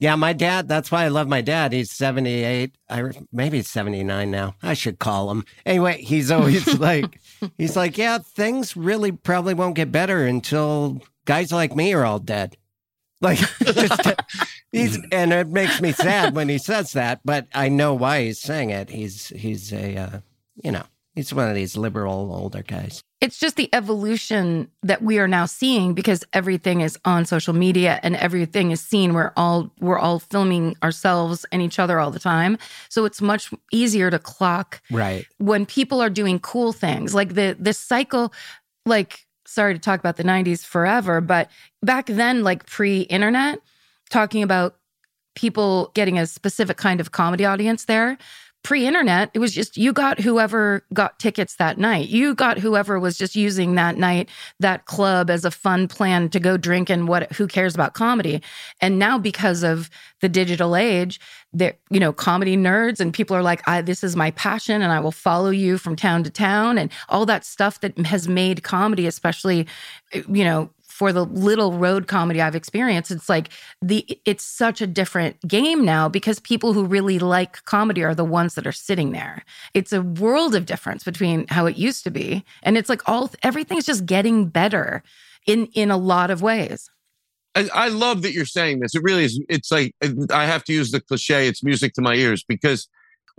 Yeah, 0.00 0.16
my 0.16 0.32
dad, 0.32 0.68
that's 0.68 0.90
why 0.90 1.04
I 1.04 1.08
love 1.08 1.28
my 1.28 1.40
dad. 1.40 1.72
He's 1.72 1.90
78. 1.92 2.76
I 2.90 3.10
maybe 3.32 3.58
he's 3.58 3.70
79 3.70 4.30
now. 4.30 4.54
I 4.62 4.74
should 4.74 4.98
call 4.98 5.30
him. 5.30 5.44
Anyway, 5.64 6.02
he's 6.02 6.30
always 6.30 6.78
like 6.78 7.20
he's 7.56 7.76
like, 7.76 7.96
"Yeah, 7.96 8.18
things 8.18 8.76
really 8.76 9.12
probably 9.12 9.54
won't 9.54 9.76
get 9.76 9.92
better 9.92 10.26
until 10.26 11.00
guys 11.24 11.52
like 11.52 11.74
me 11.76 11.94
are 11.94 12.04
all 12.04 12.18
dead." 12.18 12.56
Like 13.20 13.38
just 13.62 14.12
he's 14.72 14.98
and 15.10 15.32
it 15.32 15.48
makes 15.48 15.80
me 15.80 15.92
sad 15.92 16.34
when 16.34 16.48
he 16.48 16.58
says 16.58 16.92
that, 16.92 17.20
but 17.24 17.46
I 17.54 17.68
know 17.68 17.94
why 17.94 18.24
he's 18.24 18.40
saying 18.40 18.70
it. 18.70 18.90
He's 18.90 19.28
he's 19.28 19.72
a 19.72 19.96
uh, 19.96 20.18
you 20.62 20.72
know, 20.72 20.84
he's 21.14 21.32
one 21.32 21.48
of 21.48 21.54
these 21.54 21.76
liberal 21.76 22.32
older 22.34 22.62
guys. 22.62 23.00
it's 23.20 23.38
just 23.38 23.56
the 23.56 23.68
evolution 23.72 24.68
that 24.82 25.00
we 25.02 25.18
are 25.18 25.28
now 25.28 25.46
seeing 25.46 25.94
because 25.94 26.24
everything 26.32 26.80
is 26.80 26.98
on 27.04 27.24
social 27.24 27.54
media 27.54 28.00
and 28.02 28.16
everything 28.16 28.70
is 28.70 28.80
seen 28.80 29.14
we're 29.14 29.32
all 29.36 29.70
we're 29.80 29.98
all 29.98 30.18
filming 30.18 30.74
ourselves 30.82 31.46
and 31.52 31.62
each 31.62 31.78
other 31.78 32.00
all 32.00 32.10
the 32.10 32.18
time 32.18 32.58
so 32.88 33.04
it's 33.04 33.20
much 33.22 33.50
easier 33.72 34.10
to 34.10 34.18
clock 34.18 34.80
Right. 34.90 35.24
when 35.38 35.66
people 35.66 36.00
are 36.02 36.10
doing 36.10 36.38
cool 36.40 36.72
things 36.72 37.14
like 37.14 37.34
the 37.34 37.56
this 37.58 37.78
cycle 37.78 38.32
like 38.86 39.24
sorry 39.46 39.74
to 39.74 39.80
talk 39.80 40.00
about 40.00 40.16
the 40.16 40.24
90s 40.24 40.64
forever 40.64 41.20
but 41.20 41.48
back 41.82 42.06
then 42.06 42.42
like 42.42 42.66
pre-internet 42.66 43.60
talking 44.10 44.42
about 44.42 44.76
people 45.34 45.90
getting 45.94 46.18
a 46.18 46.26
specific 46.26 46.76
kind 46.76 47.00
of 47.00 47.10
comedy 47.12 47.44
audience 47.44 47.86
there 47.86 48.16
pre-internet 48.64 49.30
it 49.34 49.38
was 49.38 49.54
just 49.54 49.76
you 49.76 49.92
got 49.92 50.18
whoever 50.18 50.84
got 50.92 51.18
tickets 51.18 51.56
that 51.56 51.78
night. 51.78 52.08
You 52.08 52.34
got 52.34 52.58
whoever 52.58 52.98
was 52.98 53.16
just 53.18 53.36
using 53.36 53.74
that 53.74 53.98
night 53.98 54.30
that 54.58 54.86
club 54.86 55.28
as 55.28 55.44
a 55.44 55.50
fun 55.50 55.86
plan 55.86 56.30
to 56.30 56.40
go 56.40 56.56
drink 56.56 56.88
and 56.88 57.06
what 57.06 57.30
who 57.34 57.46
cares 57.46 57.74
about 57.74 57.92
comedy. 57.92 58.42
And 58.80 58.98
now 58.98 59.18
because 59.18 59.62
of 59.62 59.90
the 60.20 60.30
digital 60.30 60.74
age 60.74 61.20
there 61.52 61.74
you 61.90 62.00
know 62.00 62.12
comedy 62.12 62.56
nerds 62.56 63.00
and 63.00 63.12
people 63.12 63.36
are 63.36 63.42
like 63.42 63.62
I, 63.68 63.82
this 63.82 64.02
is 64.02 64.16
my 64.16 64.30
passion 64.32 64.82
and 64.82 64.90
i 64.90 64.98
will 64.98 65.12
follow 65.12 65.50
you 65.50 65.76
from 65.76 65.94
town 65.94 66.24
to 66.24 66.30
town. 66.30 66.78
And 66.78 66.90
all 67.10 67.26
that 67.26 67.44
stuff 67.44 67.80
that 67.80 67.96
has 68.06 68.26
made 68.26 68.62
comedy 68.62 69.06
especially 69.06 69.66
you 70.12 70.44
know 70.44 70.70
for 70.94 71.12
the 71.12 71.24
little 71.24 71.72
road 71.72 72.06
comedy 72.06 72.40
I've 72.40 72.54
experienced, 72.54 73.10
it's 73.10 73.28
like 73.28 73.48
the 73.82 74.06
it's 74.24 74.44
such 74.44 74.80
a 74.80 74.86
different 74.86 75.40
game 75.40 75.84
now 75.84 76.08
because 76.08 76.38
people 76.38 76.72
who 76.72 76.84
really 76.84 77.18
like 77.18 77.64
comedy 77.64 78.04
are 78.04 78.14
the 78.14 78.24
ones 78.24 78.54
that 78.54 78.64
are 78.64 78.70
sitting 78.70 79.10
there. 79.10 79.44
It's 79.74 79.92
a 79.92 80.02
world 80.02 80.54
of 80.54 80.66
difference 80.66 81.02
between 81.02 81.48
how 81.48 81.66
it 81.66 81.76
used 81.76 82.04
to 82.04 82.12
be, 82.12 82.44
and 82.62 82.78
it's 82.78 82.88
like 82.88 83.02
all 83.08 83.28
everything's 83.42 83.86
just 83.86 84.06
getting 84.06 84.46
better 84.46 85.02
in 85.48 85.66
in 85.74 85.90
a 85.90 85.96
lot 85.96 86.30
of 86.30 86.42
ways. 86.42 86.88
I, 87.56 87.68
I 87.74 87.88
love 87.88 88.22
that 88.22 88.32
you're 88.32 88.46
saying 88.46 88.78
this. 88.78 88.94
It 88.94 89.02
really 89.02 89.24
is. 89.24 89.42
It's 89.48 89.72
like 89.72 89.96
I 90.30 90.46
have 90.46 90.62
to 90.64 90.72
use 90.72 90.92
the 90.92 91.00
cliche. 91.00 91.48
It's 91.48 91.64
music 91.64 91.94
to 91.94 92.02
my 92.02 92.14
ears 92.14 92.44
because 92.44 92.88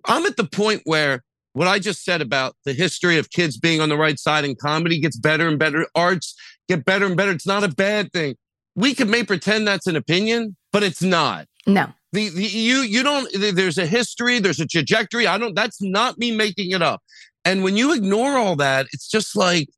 I'm 0.04 0.26
at 0.26 0.36
the 0.36 0.44
point 0.44 0.82
where 0.84 1.24
what 1.56 1.70
I 1.70 1.80
just 1.80 2.04
said 2.04 2.22
about 2.22 2.54
the 2.66 2.74
history 2.74 3.18
of 3.18 3.30
kids 3.30 3.58
being 3.58 3.80
on 3.80 3.88
the 3.88 3.96
right 3.96 4.20
side 4.20 4.44
and 4.44 4.58
comedy 4.58 5.00
gets 5.00 5.16
better 5.16 5.48
and 5.48 5.58
better. 5.58 5.88
Arts 5.96 6.36
get 6.68 6.84
better 6.84 7.06
and 7.06 7.16
better. 7.16 7.32
It's 7.32 7.48
not 7.48 7.64
a 7.64 7.70
bad 7.70 8.12
thing. 8.12 8.36
we 8.76 8.94
could 8.94 9.08
may 9.08 9.24
pretend 9.24 9.66
that's 9.66 9.88
an 9.88 9.96
opinion, 9.96 10.58
but 10.74 10.84
it's 10.84 11.02
not. 11.02 11.48
No. 11.66 11.88
The, 12.12 12.28
the 12.28 12.44
you 12.44 12.80
you 12.80 13.04
don't 13.04 13.30
there's 13.34 13.78
a 13.78 13.86
history, 13.86 14.40
there's 14.40 14.60
a 14.60 14.68
trajectory. 14.68 15.28
I 15.28 15.38
don't 15.38 15.56
that's 15.56 15.82
not 15.82 16.18
me 16.18 16.36
making 16.36 16.72
it 16.72 16.82
up. 16.82 17.02
And 17.46 17.64
when 17.64 17.78
you 17.78 17.94
ignore 17.94 18.38
all 18.38 18.58
that, 18.58 18.88
it's 18.92 19.08
just 19.08 19.38
like 19.38 19.70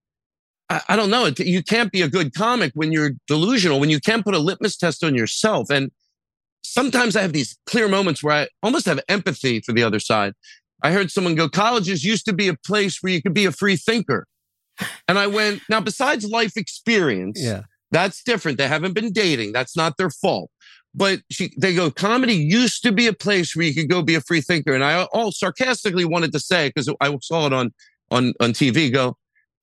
I, 0.70 0.82
I 0.90 0.96
don't 0.96 1.12
know. 1.12 1.26
It, 1.26 1.40
you 1.40 1.62
can't 1.62 1.92
be 1.92 2.02
a 2.02 2.10
good 2.10 2.34
comic 2.34 2.72
when 2.74 2.92
you're 2.92 3.12
delusional, 3.28 3.80
when 3.80 3.92
you 3.92 4.00
can't 4.00 4.26
put 4.26 4.34
a 4.34 4.40
litmus 4.40 4.78
test 4.78 5.04
on 5.04 5.14
yourself. 5.14 5.70
And 5.70 5.92
sometimes 6.64 7.16
I 7.16 7.22
have 7.22 7.34
these 7.34 7.56
clear 7.68 7.88
moments 7.88 8.24
where 8.24 8.36
I 8.36 8.48
almost 8.64 8.88
have 8.88 9.00
empathy 9.08 9.62
for 9.62 9.74
the 9.74 9.84
other 9.84 10.00
side. 10.00 10.34
I 10.84 10.92
heard 10.92 11.12
someone 11.12 11.36
go, 11.36 11.50
colleges 11.50 12.04
used 12.04 12.26
to 12.26 12.34
be 12.34 12.48
a 12.48 12.56
place 12.56 13.00
where 13.02 13.12
you 13.14 13.22
could 13.22 13.34
be 13.34 13.46
a 13.46 13.52
free 13.52 13.76
thinker. 13.78 14.26
And 15.08 15.18
I 15.18 15.28
went, 15.28 15.62
now, 15.70 15.82
besides 15.82 16.26
life 16.30 16.56
experience, 16.56 17.40
Yeah. 17.42 17.64
that's 17.92 18.22
different. 18.24 18.58
They 18.60 18.68
haven't 18.68 18.94
been 18.94 19.12
dating. 19.12 19.54
That's 19.54 19.76
not 19.76 19.98
their 19.98 20.12
fault. 20.12 20.52
But 20.94 21.22
she, 21.32 21.52
they 21.58 21.74
go, 21.76 21.90
comedy 21.92 22.34
used 22.36 22.84
to 22.84 22.92
be 22.92 23.08
a 23.08 23.14
place 23.14 23.56
where 23.56 23.66
you 23.66 23.74
could 23.74 23.90
go 23.90 24.02
be 24.02 24.16
a 24.16 24.22
free 24.22 24.42
thinker. 24.42 24.74
And 24.74 24.84
I 24.84 25.04
all 25.06 25.32
sarcastically 25.32 26.06
wanted 26.06 26.32
to 26.34 26.40
say, 26.40 26.70
because 26.70 26.92
I 27.02 27.16
saw 27.22 27.48
it 27.48 27.54
on, 27.54 27.72
on, 28.12 28.34
on 28.40 28.52
TV, 28.54 28.92
go, 28.92 29.16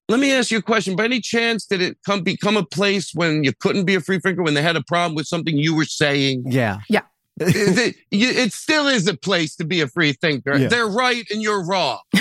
let 0.09 0.21
me 0.21 0.33
ask 0.33 0.51
you 0.51 0.59
a 0.59 0.63
question. 0.63 0.97
By 0.97 1.05
any 1.05 1.21
chance, 1.21 1.65
did 1.65 1.81
it 1.81 1.97
come 2.05 2.23
become 2.23 2.57
a 2.57 2.65
place 2.65 3.13
when 3.15 3.43
you 3.43 3.53
couldn't 3.59 3.85
be 3.85 3.95
a 3.95 4.01
free 4.01 4.19
thinker, 4.19 4.43
when 4.43 4.55
they 4.55 4.63
had 4.63 4.77
a 4.77 4.83
problem 4.83 5.15
with 5.15 5.27
something 5.27 5.57
you 5.57 5.75
were 5.75 5.87
saying? 5.87 6.45
Yeah. 6.47 6.79
Yeah. 6.91 7.03
It, 7.41 7.97
it 8.11 8.53
still 8.53 8.87
is 8.87 9.07
a 9.09 9.17
place 9.17 9.57
to 9.57 9.65
be 9.65 9.81
a 9.81 9.89
free 9.89 10.13
thinker. 10.13 10.57
Yeah. 10.57 10.69
They're 10.69 10.89
right 10.89 11.25
and 11.31 11.43
you're 11.43 11.65
wrong. 11.65 11.99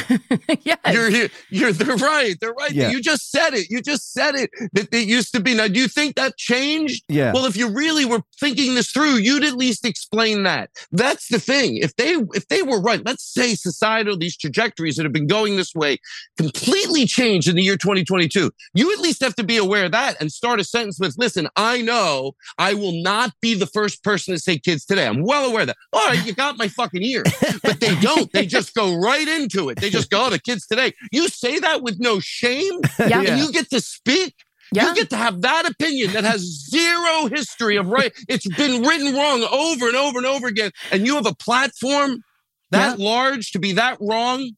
yes. 0.62 0.78
You're 0.92 1.10
here. 1.10 1.30
You're 1.50 1.72
they're 1.72 1.96
right. 1.98 2.36
They're 2.40 2.54
right. 2.54 2.72
Yeah. 2.72 2.90
You 2.90 3.02
just 3.02 3.32
said 3.32 3.54
it. 3.54 3.70
You 3.70 3.82
just 3.82 4.14
said 4.14 4.36
it 4.36 4.50
that 4.74 4.94
it 4.94 5.08
used 5.08 5.34
to 5.34 5.40
be. 5.40 5.54
Now, 5.54 5.68
do 5.68 5.80
you 5.80 5.88
think 5.88 6.16
that 6.16 6.38
changed? 6.38 7.04
Yeah. 7.08 7.32
Well, 7.34 7.46
if 7.46 7.56
you 7.56 7.70
really 7.70 8.06
were 8.06 8.24
thinking 8.40 8.76
this 8.76 8.90
through, 8.90 9.16
you'd 9.18 9.44
at 9.44 9.54
least 9.54 9.86
explain 9.86 10.44
that. 10.44 10.72
That's 10.92 11.28
the 11.28 11.40
thing. 11.40 11.78
If 11.78 11.96
they 11.96 12.16
if 12.34 12.48
they 12.48 12.64
were 12.64 12.82
right, 12.82 13.06
let's 13.06 13.24
say 13.24 13.54
societal 13.56 14.18
these 14.18 14.38
trajectories 14.38 14.96
that 14.96 15.04
have 15.04 15.14
been 15.14 15.28
going 15.28 15.58
this 15.58 15.76
way 15.76 15.98
completely 16.38 17.06
changed 17.06 17.48
in 17.48 17.56
the 17.56 17.64
year 17.64 17.78
2022. 17.78 18.52
You 18.74 18.94
at 18.94 19.00
least 19.00 19.24
have 19.24 19.36
to 19.36 19.44
be 19.44 19.58
aware 19.58 19.86
of 19.86 19.92
that 19.92 20.20
and 20.20 20.32
start 20.32 20.60
a 20.60 20.64
sentence 20.64 21.00
with, 21.00 21.16
"Listen, 21.20 21.48
I 21.56 21.82
know 21.82 22.34
I 22.58 22.74
will 22.74 23.04
not 23.04 23.34
be 23.42 23.54
the 23.54 23.68
first 23.68 24.04
person 24.04 24.34
to 24.34 24.40
say 24.40 24.58
kids 24.58 24.86
today. 24.86 25.03
I'm 25.08 25.24
well 25.24 25.46
aware 25.50 25.62
of 25.62 25.68
that. 25.68 25.78
All 25.92 26.08
right, 26.08 26.26
you 26.26 26.34
got 26.34 26.58
my 26.58 26.68
fucking 26.68 27.02
ear." 27.04 27.24
But 27.64 27.80
they 27.80 27.96
don't. 28.02 28.32
They 28.32 28.46
just 28.46 28.74
go 28.74 28.96
right 28.96 29.28
into 29.28 29.70
it. 29.70 29.80
They 29.80 29.90
just 29.90 30.10
go, 30.10 30.26
"Oh, 30.26 30.30
the 30.30 30.40
kids 30.40 30.66
today." 30.68 30.94
You 31.12 31.28
say 31.30 31.60
that 31.60 31.82
with 31.84 32.00
no 32.00 32.20
shame, 32.20 32.80
Yeah. 33.00 33.22
and 33.22 33.40
you 33.40 33.52
get 33.52 33.70
to 33.72 33.82
speak. 33.82 34.36
Yeah. 34.72 34.90
You 34.90 34.96
get 34.96 35.10
to 35.12 35.18
have 35.18 35.42
that 35.42 35.70
opinion 35.70 36.14
that 36.14 36.24
has 36.24 36.42
zero 36.42 37.28
history 37.28 37.76
of 37.76 37.88
right. 37.88 38.12
It's 38.28 38.48
been 38.56 38.82
written 38.82 39.14
wrong 39.16 39.44
over 39.52 39.88
and 39.88 39.96
over 39.96 40.18
and 40.18 40.26
over 40.26 40.48
again. 40.48 40.72
And 40.92 41.06
you 41.06 41.16
have 41.16 41.28
a 41.28 41.36
platform 41.36 42.24
that 42.72 42.98
large 42.98 43.52
to 43.52 43.60
be 43.60 43.74
that 43.74 43.98
wrong. 44.02 44.50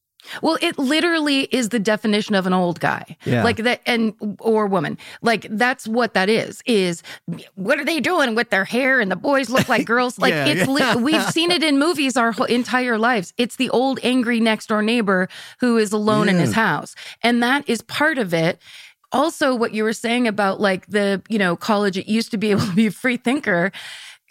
Well, 0.41 0.57
it 0.61 0.77
literally 0.77 1.41
is 1.51 1.69
the 1.69 1.79
definition 1.79 2.35
of 2.35 2.45
an 2.45 2.53
old 2.53 2.79
guy. 2.79 3.17
Yeah. 3.25 3.43
Like 3.43 3.57
that 3.57 3.81
and 3.85 4.13
or 4.39 4.67
woman. 4.67 4.97
Like 5.21 5.47
that's 5.49 5.87
what 5.87 6.13
that 6.13 6.29
is. 6.29 6.61
Is 6.65 7.03
what 7.55 7.79
are 7.79 7.85
they 7.85 7.99
doing 7.99 8.35
with 8.35 8.49
their 8.49 8.65
hair 8.65 8.99
and 8.99 9.11
the 9.11 9.15
boys 9.15 9.49
look 9.49 9.69
like 9.69 9.85
girls? 9.93 10.17
Like 10.19 10.33
Yeah, 10.33 10.45
it's 10.47 10.67
yeah. 10.67 10.95
li- 10.95 11.01
we've 11.03 11.25
seen 11.31 11.51
it 11.51 11.63
in 11.63 11.77
movies 11.79 12.17
our 12.17 12.31
whole 12.31 12.45
entire 12.45 12.97
lives. 12.97 13.33
It's 13.37 13.55
the 13.57 13.69
old 13.69 13.99
angry 14.03 14.39
next 14.39 14.67
door 14.67 14.81
neighbor 14.81 15.27
who 15.59 15.77
is 15.77 15.91
alone 15.91 16.29
in 16.29 16.37
his 16.37 16.53
house. 16.53 16.95
And 17.21 17.41
that 17.43 17.67
is 17.69 17.81
part 17.81 18.17
of 18.17 18.33
it. 18.33 18.61
Also 19.11 19.55
what 19.55 19.73
you 19.73 19.83
were 19.83 19.93
saying 19.93 20.27
about 20.27 20.59
like 20.59 20.87
the, 20.87 21.21
you 21.29 21.37
know, 21.39 21.55
college 21.55 21.97
it 21.97 22.07
used 22.07 22.31
to 22.31 22.37
be 22.37 22.51
able 22.51 22.65
to 22.65 22.73
be 22.73 22.87
a 22.87 22.91
free 22.91 23.17
thinker. 23.17 23.71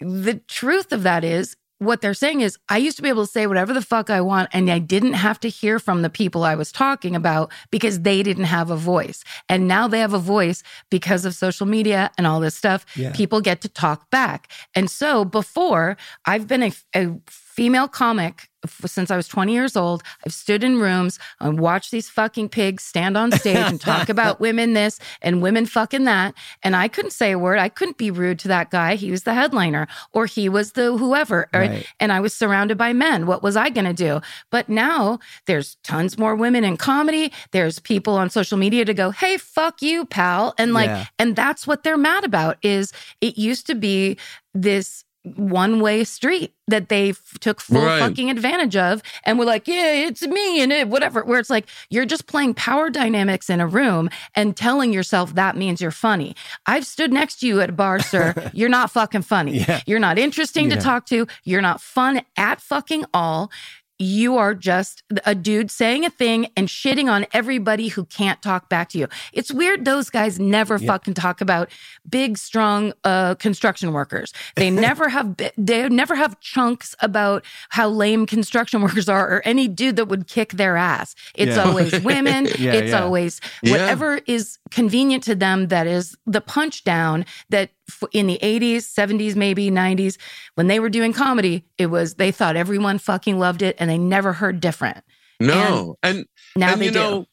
The 0.01 0.41
truth 0.47 0.91
of 0.91 1.03
that 1.03 1.23
is 1.23 1.55
what 1.79 2.01
they're 2.01 2.13
saying 2.13 2.41
is 2.41 2.57
I 2.69 2.77
used 2.77 2.95
to 2.97 3.03
be 3.03 3.09
able 3.09 3.25
to 3.25 3.31
say 3.31 3.47
whatever 3.47 3.73
the 3.73 3.81
fuck 3.81 4.09
I 4.09 4.21
want 4.21 4.49
and 4.53 4.69
I 4.69 4.79
didn't 4.79 5.13
have 5.13 5.39
to 5.41 5.49
hear 5.49 5.77
from 5.79 6.01
the 6.01 6.09
people 6.09 6.43
I 6.43 6.55
was 6.55 6.71
talking 6.71 7.15
about 7.15 7.51
because 7.69 8.01
they 8.01 8.23
didn't 8.23 8.45
have 8.45 8.71
a 8.71 8.77
voice. 8.77 9.23
And 9.49 9.67
now 9.67 9.87
they 9.87 9.99
have 9.99 10.13
a 10.13 10.19
voice 10.19 10.63
because 10.89 11.25
of 11.25 11.35
social 11.35 11.65
media 11.65 12.11
and 12.17 12.25
all 12.25 12.39
this 12.39 12.55
stuff. 12.55 12.85
Yeah. 12.95 13.11
People 13.11 13.41
get 13.41 13.61
to 13.61 13.69
talk 13.69 14.09
back. 14.09 14.49
And 14.73 14.89
so 14.89 15.25
before 15.25 15.97
I've 16.25 16.47
been 16.47 16.63
a, 16.63 16.71
a 16.95 17.13
female 17.55 17.87
comic 17.87 18.49
since 18.85 19.11
I 19.11 19.15
was 19.15 19.27
20 19.27 19.53
years 19.53 19.75
old. 19.75 20.01
I've 20.25 20.33
stood 20.33 20.63
in 20.63 20.79
rooms 20.79 21.19
and 21.39 21.59
watched 21.59 21.91
these 21.91 22.09
fucking 22.09 22.49
pigs 22.49 22.83
stand 22.83 23.15
on 23.15 23.31
stage 23.31 23.57
and 23.57 23.79
talk 23.79 24.09
about 24.09 24.39
women 24.47 24.73
this 24.73 24.99
and 25.21 25.41
women 25.41 25.65
fucking 25.67 26.05
that. 26.05 26.33
And 26.63 26.75
I 26.75 26.87
couldn't 26.87 27.11
say 27.11 27.31
a 27.31 27.39
word. 27.39 27.59
I 27.59 27.69
couldn't 27.69 27.97
be 27.97 28.11
rude 28.11 28.39
to 28.39 28.47
that 28.49 28.71
guy. 28.71 28.95
He 28.95 29.11
was 29.11 29.23
the 29.23 29.33
headliner 29.35 29.87
or 30.13 30.25
he 30.25 30.49
was 30.49 30.71
the 30.73 30.97
whoever. 30.97 31.47
Right. 31.53 31.85
And 31.99 32.11
I 32.11 32.19
was 32.19 32.33
surrounded 32.33 32.77
by 32.77 32.91
men. 32.91 33.27
What 33.27 33.43
was 33.43 33.55
I 33.55 33.69
going 33.69 33.85
to 33.85 33.93
do? 33.93 34.19
But 34.49 34.67
now 34.67 35.19
there's 35.45 35.77
tons 35.83 36.17
more 36.17 36.35
women 36.35 36.63
in 36.63 36.75
comedy. 36.75 37.31
There's 37.51 37.79
people 37.79 38.15
on 38.15 38.29
social 38.29 38.57
media 38.57 38.83
to 38.83 38.93
go, 38.93 39.11
Hey, 39.11 39.37
fuck 39.37 39.81
you, 39.81 40.05
pal. 40.05 40.55
And 40.57 40.73
like, 40.73 40.87
Yeah. 40.87 41.05
and 41.19 41.35
that's 41.35 41.67
what 41.67 41.83
they're 41.83 41.97
mad 41.97 42.23
about 42.23 42.57
is 42.63 42.91
it 43.21 43.37
used 43.37 43.67
to 43.67 43.75
be 43.75 44.17
this 44.53 45.04
one 45.35 45.79
way 45.79 46.03
street 46.03 46.53
that 46.67 46.89
they 46.89 47.09
f- 47.09 47.37
took 47.39 47.59
full 47.61 47.81
Right. 47.83 47.99
fucking 47.99 48.29
advantage 48.29 48.75
of 48.75 49.01
and 49.23 49.37
were 49.39 49.45
like, 49.45 49.67
yeah, 49.67 49.91
it's 50.07 50.21
me 50.21 50.61
and 50.61 50.71
it, 50.71 50.87
whatever. 50.87 51.23
Where 51.23 51.39
it's 51.39 51.49
like, 51.49 51.67
you're 51.89 52.05
just 52.05 52.27
playing 52.27 52.53
power 52.55 52.89
dynamics 52.89 53.49
in 53.49 53.59
a 53.59 53.67
room 53.67 54.09
and 54.35 54.55
telling 54.55 54.93
yourself 54.93 55.35
that 55.35 55.57
means 55.57 55.81
you're 55.81 55.91
funny. 55.91 56.35
I've 56.65 56.85
stood 56.85 57.11
next 57.13 57.39
to 57.41 57.47
you 57.47 57.61
at 57.61 57.69
a 57.69 57.73
bar, 57.73 57.99
sir. 57.99 58.33
You're 58.53 58.69
not 58.69 58.91
fucking 58.91 59.23
funny. 59.23 59.59
Yeah. 59.59 59.81
You're 59.85 59.99
not 59.99 60.17
interesting 60.17 60.69
Yeah. 60.69 60.75
to 60.77 60.81
talk 60.81 61.05
to. 61.07 61.27
You're 61.43 61.61
not 61.61 61.81
fun 61.81 62.21
at 62.37 62.61
fucking 62.61 63.05
all. 63.13 63.51
You 63.97 64.37
are 64.37 64.53
just 64.53 65.03
a 65.25 65.33
dude 65.33 65.71
saying 65.71 66.05
a 66.05 66.09
thing 66.09 66.47
and 66.57 66.67
shitting 66.67 67.09
on 67.09 67.25
everybody 67.31 67.87
who 67.87 68.03
can't 68.05 68.41
talk 68.41 68.67
back 68.67 68.89
to 68.89 68.97
you. 68.97 69.07
It's 69.31 69.53
weird 69.53 69.85
those 69.85 70.09
guys 70.09 70.37
never 70.39 70.77
Yeah. 70.77 70.87
fucking 70.87 71.13
talk 71.13 71.39
about 71.39 71.69
big, 72.09 72.37
strong 72.37 72.91
uh, 73.05 73.35
construction 73.35 73.93
workers. 73.93 74.33
They 74.55 74.69
never 74.87 75.07
have 75.09 75.35
they 75.57 75.87
never 75.89 76.15
have 76.15 76.39
chunks 76.41 76.93
about 76.99 77.45
how 77.69 77.87
lame 77.87 78.25
construction 78.25 78.81
workers 78.85 79.07
are 79.07 79.27
or 79.29 79.41
any 79.45 79.67
dude 79.67 79.95
that 79.95 80.05
would 80.07 80.27
kick 80.27 80.53
their 80.53 80.75
ass. 80.75 81.15
It's 81.33 81.55
Yeah. 81.55 81.63
always 81.63 81.97
women. 82.03 82.47
Yeah, 82.59 82.73
it's 82.73 82.93
always 82.93 83.39
whatever 83.63 84.19
is 84.27 84.57
convenient 84.71 85.23
to 85.23 85.35
them 85.35 85.67
that 85.69 85.87
is 85.87 86.17
the 86.25 86.41
punch 86.41 86.83
down 86.83 87.25
that 87.49 87.69
in 88.11 88.27
the 88.27 88.39
80s 88.41 88.77
70s 88.77 89.35
maybe 89.35 89.69
90s 89.69 90.17
when 90.55 90.67
they 90.67 90.79
were 90.79 90.89
doing 90.89 91.13
comedy 91.13 91.65
it 91.77 91.85
was 91.87 92.15
they 92.15 92.31
thought 92.31 92.55
everyone 92.55 92.97
fucking 92.97 93.37
loved 93.37 93.61
it 93.61 93.75
and 93.79 93.89
they 93.89 93.97
never 93.97 94.33
heard 94.33 94.59
different 94.59 95.03
No. 95.39 95.95
And 96.01 96.25
now 96.55 96.71
and 96.71 96.81
they 96.81 96.85
you 96.85 96.91
do 96.91 96.99
know, 96.99 97.25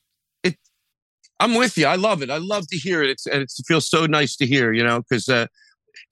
it. 0.44 0.56
I'm 1.40 1.54
with 1.54 1.76
you. 1.78 1.86
I 1.86 1.96
love 1.96 2.22
it. 2.22 2.30
I 2.30 2.38
love 2.38 2.66
to 2.68 2.76
hear 2.76 3.02
it. 3.02 3.10
It's 3.10 3.26
and 3.26 3.42
it's, 3.42 3.58
it 3.58 3.64
feels 3.66 3.88
so 3.88 4.06
nice 4.06 4.36
to 4.36 4.46
hear. 4.46 4.72
You 4.72 4.84
know, 4.84 5.00
because 5.00 5.28
uh, 5.28 5.46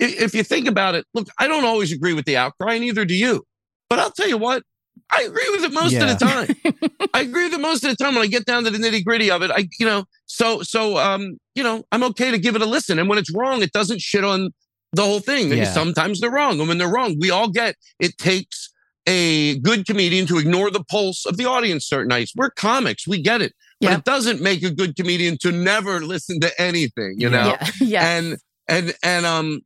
i- 0.01 0.05
if 0.05 0.35
you 0.35 0.43
think 0.43 0.67
about 0.69 0.95
it, 0.95 1.05
look, 1.15 1.29
I 1.39 1.47
don't 1.49 1.65
always 1.65 1.93
agree 1.93 2.15
with 2.15 2.25
the 2.25 2.37
outcry, 2.37 2.79
neither 2.79 3.05
do 3.05 3.15
you. 3.15 3.45
But 3.89 3.99
I'll 3.99 4.11
tell 4.11 4.29
you 4.29 4.39
what, 4.39 4.63
I 5.11 5.23
agree 5.23 5.49
with 5.51 5.65
it 5.65 5.73
most 5.73 5.93
Yeah. 5.93 6.05
of 6.11 6.19
the 6.19 6.25
time. 6.25 7.09
I 7.15 7.21
agree 7.23 7.45
with 7.45 7.55
it 7.55 7.61
most 7.61 7.85
of 7.85 7.91
the 7.91 7.97
time 7.97 8.15
when 8.15 8.23
I 8.23 8.27
get 8.27 8.45
down 8.45 8.65
to 8.65 8.71
the 8.71 8.79
nitty 8.79 9.05
gritty 9.05 9.31
of 9.31 9.43
it. 9.43 9.51
I, 9.51 9.69
you 9.79 9.87
know, 9.87 10.05
so 10.27 10.63
so 10.63 10.99
um, 10.99 11.39
you 11.55 11.63
know, 11.63 11.85
I'm 11.93 12.03
okay 12.05 12.31
to 12.31 12.39
give 12.39 12.57
it 12.57 12.63
a 12.63 12.67
listen. 12.67 12.99
And 12.99 13.09
when 13.09 13.19
it's 13.19 13.35
wrong, 13.35 13.63
it 13.63 13.73
doesn't 13.73 14.01
shit 14.01 14.25
on 14.25 14.51
the 14.93 15.03
whole 15.05 15.21
thing. 15.21 15.49
Yeah. 15.53 15.65
Sometimes 15.73 16.21
they're 16.21 16.31
wrong, 16.31 16.59
and 16.61 16.69
when 16.69 16.79
they're 16.79 16.89
wrong, 16.93 17.17
we 17.21 17.31
all 17.31 17.49
get. 17.49 17.77
It 17.99 18.19
takes 18.19 18.71
a 19.07 19.59
good 19.61 19.87
comedian 19.87 20.27
to 20.27 20.39
ignore 20.39 20.71
the 20.71 20.85
pulse 20.85 21.25
of 21.27 21.37
the 21.37 21.47
audience 21.47 21.87
certain 21.87 22.09
nights. 22.09 22.33
We're 22.37 22.51
comics, 22.51 23.09
we 23.09 23.21
get 23.23 23.41
it. 23.43 23.55
But 23.81 23.89
Yeah. 23.91 23.97
it 23.99 24.05
doesn't 24.05 24.43
make 24.43 24.63
a 24.63 24.71
good 24.71 24.95
comedian 24.95 25.39
to 25.39 25.51
never 25.53 26.01
listen 26.01 26.39
to 26.41 26.61
anything, 26.61 27.15
you 27.17 27.31
know? 27.31 27.57
yeah 27.81 27.87
yeah 28.03 28.07
And 28.19 28.37
and 28.69 28.95
and 29.03 29.25
um 29.27 29.61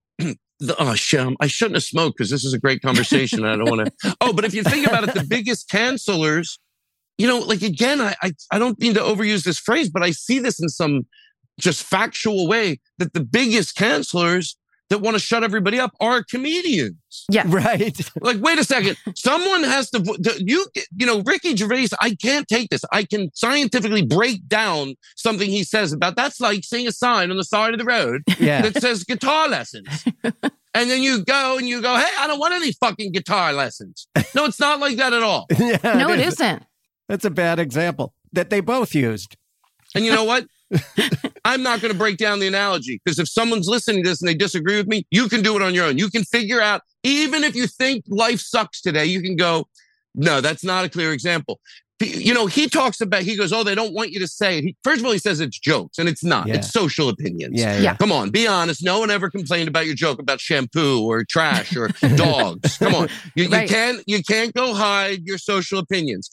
the, 0.61 0.77
oh 0.81 0.95
shit, 0.95 1.21
um, 1.21 1.37
I 1.41 1.47
shouldn't 1.47 1.77
have 1.77 1.85
smoked 1.85 2.17
because 2.17 2.31
this 2.31 2.45
is 2.45 2.55
a 2.55 2.59
great 2.59 2.83
conversation. 2.83 3.45
I 3.45 3.57
don't 3.57 3.69
want 3.69 3.87
to. 3.87 4.17
Oh, 4.21 4.33
but 4.33 4.45
if 4.45 4.55
you 4.55 4.63
think 4.63 4.87
about 4.87 5.07
it, 5.07 5.15
the 5.15 5.25
biggest 5.25 5.69
cancelers, 5.69 6.59
you 7.19 7.27
know, 7.27 7.39
like 7.39 7.63
again, 7.63 8.01
I, 8.01 8.15
I 8.23 8.33
I 8.51 8.59
don't 8.59 8.79
mean 8.81 8.95
to 8.95 9.01
overuse 9.01 9.45
this 9.45 9.59
phrase, 9.59 9.91
but 9.91 10.03
I 10.03 10.11
see 10.11 10.39
this 10.39 10.61
in 10.61 10.69
some 10.69 11.07
just 11.59 11.83
factual 11.83 12.49
way 12.49 12.81
that 12.99 13.13
the 13.13 13.25
biggest 13.25 13.77
cancelers 13.77 14.57
that 14.91 14.99
want 14.99 15.15
to 15.15 15.19
shut 15.21 15.43
everybody 15.43 15.81
up 15.81 15.93
are 16.01 16.23
comedians. 16.23 16.97
Yeah. 17.31 17.45
Right. 17.55 17.99
Like, 18.21 18.39
wait 18.41 18.59
a 18.59 18.65
second. 18.65 18.97
Someone 19.15 19.63
has 19.63 19.89
to. 19.91 19.99
the- 20.01 20.43
You, 20.45 20.67
you 20.97 21.07
know, 21.07 21.23
Ricky 21.23 21.57
Gervais. 21.57 21.89
I 22.01 22.15
can't 22.17 22.47
take 22.49 22.69
this. 22.71 22.85
I 22.93 23.05
can 23.05 23.31
scientifically 23.35 24.03
break 24.05 24.47
down 24.49 24.95
something 25.17 25.49
he 25.49 25.65
says 25.65 25.93
about. 25.93 26.17
That's 26.17 26.41
like 26.41 26.65
seeing 26.65 26.87
a 26.87 26.93
sign 26.93 27.31
on 27.31 27.37
the 27.37 27.45
side 27.45 27.73
of 27.73 27.79
the 27.79 27.85
road 27.85 28.23
Yeah. 28.39 28.63
that 28.63 28.81
says 28.81 29.05
guitar 29.05 29.49
lessons, 29.49 30.05
and 30.25 30.91
then 30.91 31.03
you 31.03 31.25
go 31.25 31.57
and 31.59 31.69
you 31.69 31.81
go, 31.81 31.95
"Hey, 31.97 32.11
I 32.19 32.27
don't 32.27 32.39
want 32.41 32.55
any 32.55 32.73
fucking 32.73 33.13
guitar 33.13 33.53
lessons." 33.53 34.07
No, 34.35 34.45
it's 34.47 34.61
not 34.61 34.81
like 34.81 34.97
that 34.97 35.13
at 35.13 35.23
all. 35.23 35.47
yeah 35.59 35.79
no 35.83 36.11
it 36.13 36.21
is. 36.21 36.35
isn't 36.35 36.63
That's 37.09 37.25
a 37.25 37.31
bad 37.31 37.59
example 37.59 38.15
that 38.33 38.51
they 38.51 38.61
both 38.61 38.95
used. 38.95 39.37
And 39.95 40.05
you 40.05 40.11
know 40.13 40.25
what? 40.25 40.47
I'm 41.45 41.63
not 41.63 41.81
going 41.81 41.93
to 41.93 41.99
break 41.99 42.17
down 42.17 42.39
the 42.41 42.47
analogy 42.47 43.01
because 43.05 43.19
if 43.19 43.29
someone's 43.29 43.69
listening 43.69 44.03
to 44.03 44.09
this 44.11 44.21
and 44.23 44.29
they 44.29 44.35
disagree 44.35 44.77
with 44.77 44.87
me, 44.87 45.07
you 45.11 45.29
can 45.29 45.43
do 45.43 45.57
it 45.57 45.63
on 45.63 45.75
your 45.75 45.87
own. 45.87 45.99
You 45.99 46.09
can 46.11 46.25
figure 46.25 46.61
out, 46.61 46.83
even 47.03 47.45
if 47.45 47.55
you 47.55 47.67
think 47.67 48.05
life 48.09 48.41
sucks 48.41 48.81
today, 48.81 49.05
you 49.05 49.21
can 49.23 49.37
go, 49.37 49.67
no, 50.15 50.41
that's 50.41 50.65
not 50.65 50.85
a 50.85 50.89
clear 50.89 51.13
example. 51.13 51.61
You 52.01 52.35
know, 52.35 52.47
he 52.47 52.69
talks 52.69 53.01
about, 53.01 53.23
he 53.23 53.37
goes, 53.37 53.53
oh, 53.53 53.63
they 53.63 53.75
don't 53.75 53.95
want 53.95 54.11
you 54.11 54.19
to 54.19 54.27
say 54.27 54.59
it. 54.59 54.65
He, 54.65 54.77
first 54.83 55.01
of 55.01 55.07
all, 55.07 55.13
he 55.13 55.19
says 55.19 55.39
it's 55.41 55.59
jokes 55.59 55.99
and 55.99 56.09
it's 56.09 56.25
not, 56.25 56.47
Yeah. 56.49 56.57
it's 56.57 56.71
social 56.73 57.09
opinions. 57.09 57.59
Yeah, 57.61 57.77
yeah. 57.77 57.83
Yeah. 57.83 57.97
Come 57.97 58.11
on, 58.11 58.31
be 58.31 58.47
honest. 58.49 58.83
No 58.85 58.99
one 58.99 59.11
ever 59.11 59.31
complained 59.31 59.69
about 59.69 59.87
your 59.87 59.95
joke 59.95 60.19
about 60.19 60.41
shampoo 60.41 61.03
or 61.09 61.25
trash 61.25 61.77
or 61.77 61.89
dogs. 62.17 62.79
Come 62.79 62.95
on. 62.95 63.09
You, 63.37 63.49
Right. 63.49 63.63
you 63.63 63.69
can't 63.69 64.03
you 64.07 64.23
can't 64.23 64.53
go 64.55 64.75
hide 64.75 65.23
your 65.25 65.39
social 65.39 65.79
opinions. 65.79 66.29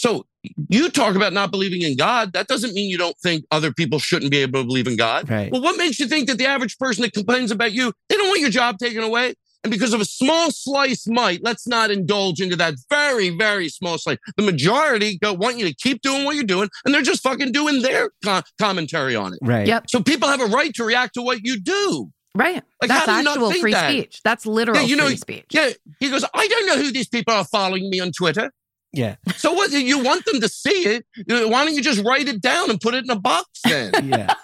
So 0.00 0.24
you 0.70 0.88
talk 0.88 1.14
about 1.14 1.34
not 1.34 1.50
believing 1.50 1.82
in 1.82 1.94
God. 1.94 2.32
That 2.32 2.48
doesn't 2.48 2.72
mean 2.72 2.88
you 2.88 2.96
don't 2.96 3.18
think 3.18 3.44
other 3.50 3.70
people 3.70 3.98
shouldn't 3.98 4.30
be 4.30 4.38
able 4.38 4.62
to 4.62 4.66
believe 4.66 4.86
in 4.86 4.96
God. 4.96 5.28
Right. 5.28 5.52
Well, 5.52 5.60
what 5.60 5.76
makes 5.76 6.00
you 6.00 6.06
think 6.06 6.26
that 6.28 6.38
the 6.38 6.46
average 6.46 6.78
person 6.78 7.02
that 7.02 7.12
complains 7.12 7.50
about 7.50 7.72
you, 7.72 7.92
they 8.08 8.16
don't 8.16 8.28
want 8.28 8.40
your 8.40 8.48
job 8.48 8.78
taken 8.78 9.02
away? 9.02 9.34
And 9.62 9.70
because 9.70 9.92
of 9.92 10.00
a 10.00 10.06
small 10.06 10.50
slice 10.50 11.06
might, 11.06 11.40
let's 11.44 11.66
not 11.68 11.90
indulge 11.90 12.40
into 12.40 12.56
that 12.56 12.76
very, 12.88 13.28
very 13.28 13.68
small 13.68 13.98
slice. 13.98 14.16
The 14.38 14.42
majority 14.42 15.18
go 15.18 15.34
want 15.34 15.58
you 15.58 15.66
to 15.66 15.74
keep 15.74 16.00
doing 16.00 16.24
what 16.24 16.34
you're 16.34 16.44
doing, 16.44 16.70
and 16.86 16.94
they're 16.94 17.02
just 17.02 17.22
fucking 17.22 17.52
doing 17.52 17.82
their 17.82 18.08
co- 18.24 18.40
commentary 18.58 19.14
on 19.14 19.34
it. 19.34 19.40
Right. 19.42 19.66
Yep. 19.66 19.90
So 19.90 20.02
people 20.02 20.28
have 20.28 20.40
a 20.40 20.46
right 20.46 20.72
to 20.76 20.84
react 20.84 21.12
to 21.14 21.22
what 21.22 21.40
you 21.42 21.60
do. 21.60 22.10
Right. 22.34 22.62
Like, 22.80 22.88
That's 22.88 23.04
how 23.04 23.12
do 23.12 23.18
you 23.18 23.24
not 23.24 23.32
actual 23.32 23.52
free 23.60 23.72
that? 23.72 23.90
speech. 23.90 24.20
That's 24.24 24.46
literal 24.46 24.78
Yeah, 24.78 24.86
you 24.86 24.96
know, 24.96 25.08
free 25.08 25.16
speech. 25.16 25.46
Yeah, 25.50 25.70
he 25.98 26.08
goes. 26.08 26.24
I 26.32 26.48
don't 26.48 26.66
know 26.66 26.76
who 26.76 26.90
these 26.90 27.08
people 27.08 27.34
are 27.34 27.44
following 27.44 27.90
me 27.90 28.00
on 28.00 28.12
Twitter. 28.12 28.50
Yeah. 28.92 29.16
So 29.36 29.52
what? 29.52 29.70
You 29.70 30.02
want 30.02 30.24
them 30.24 30.40
to 30.40 30.48
see 30.48 30.70
it? 30.70 31.06
Why 31.26 31.64
don't 31.64 31.74
you 31.74 31.82
just 31.82 32.04
write 32.04 32.28
it 32.28 32.40
down 32.42 32.70
and 32.70 32.80
put 32.80 32.94
it 32.94 33.04
in 33.04 33.10
a 33.10 33.18
box 33.18 33.48
then? 33.64 33.92
Yeah. 34.02 34.34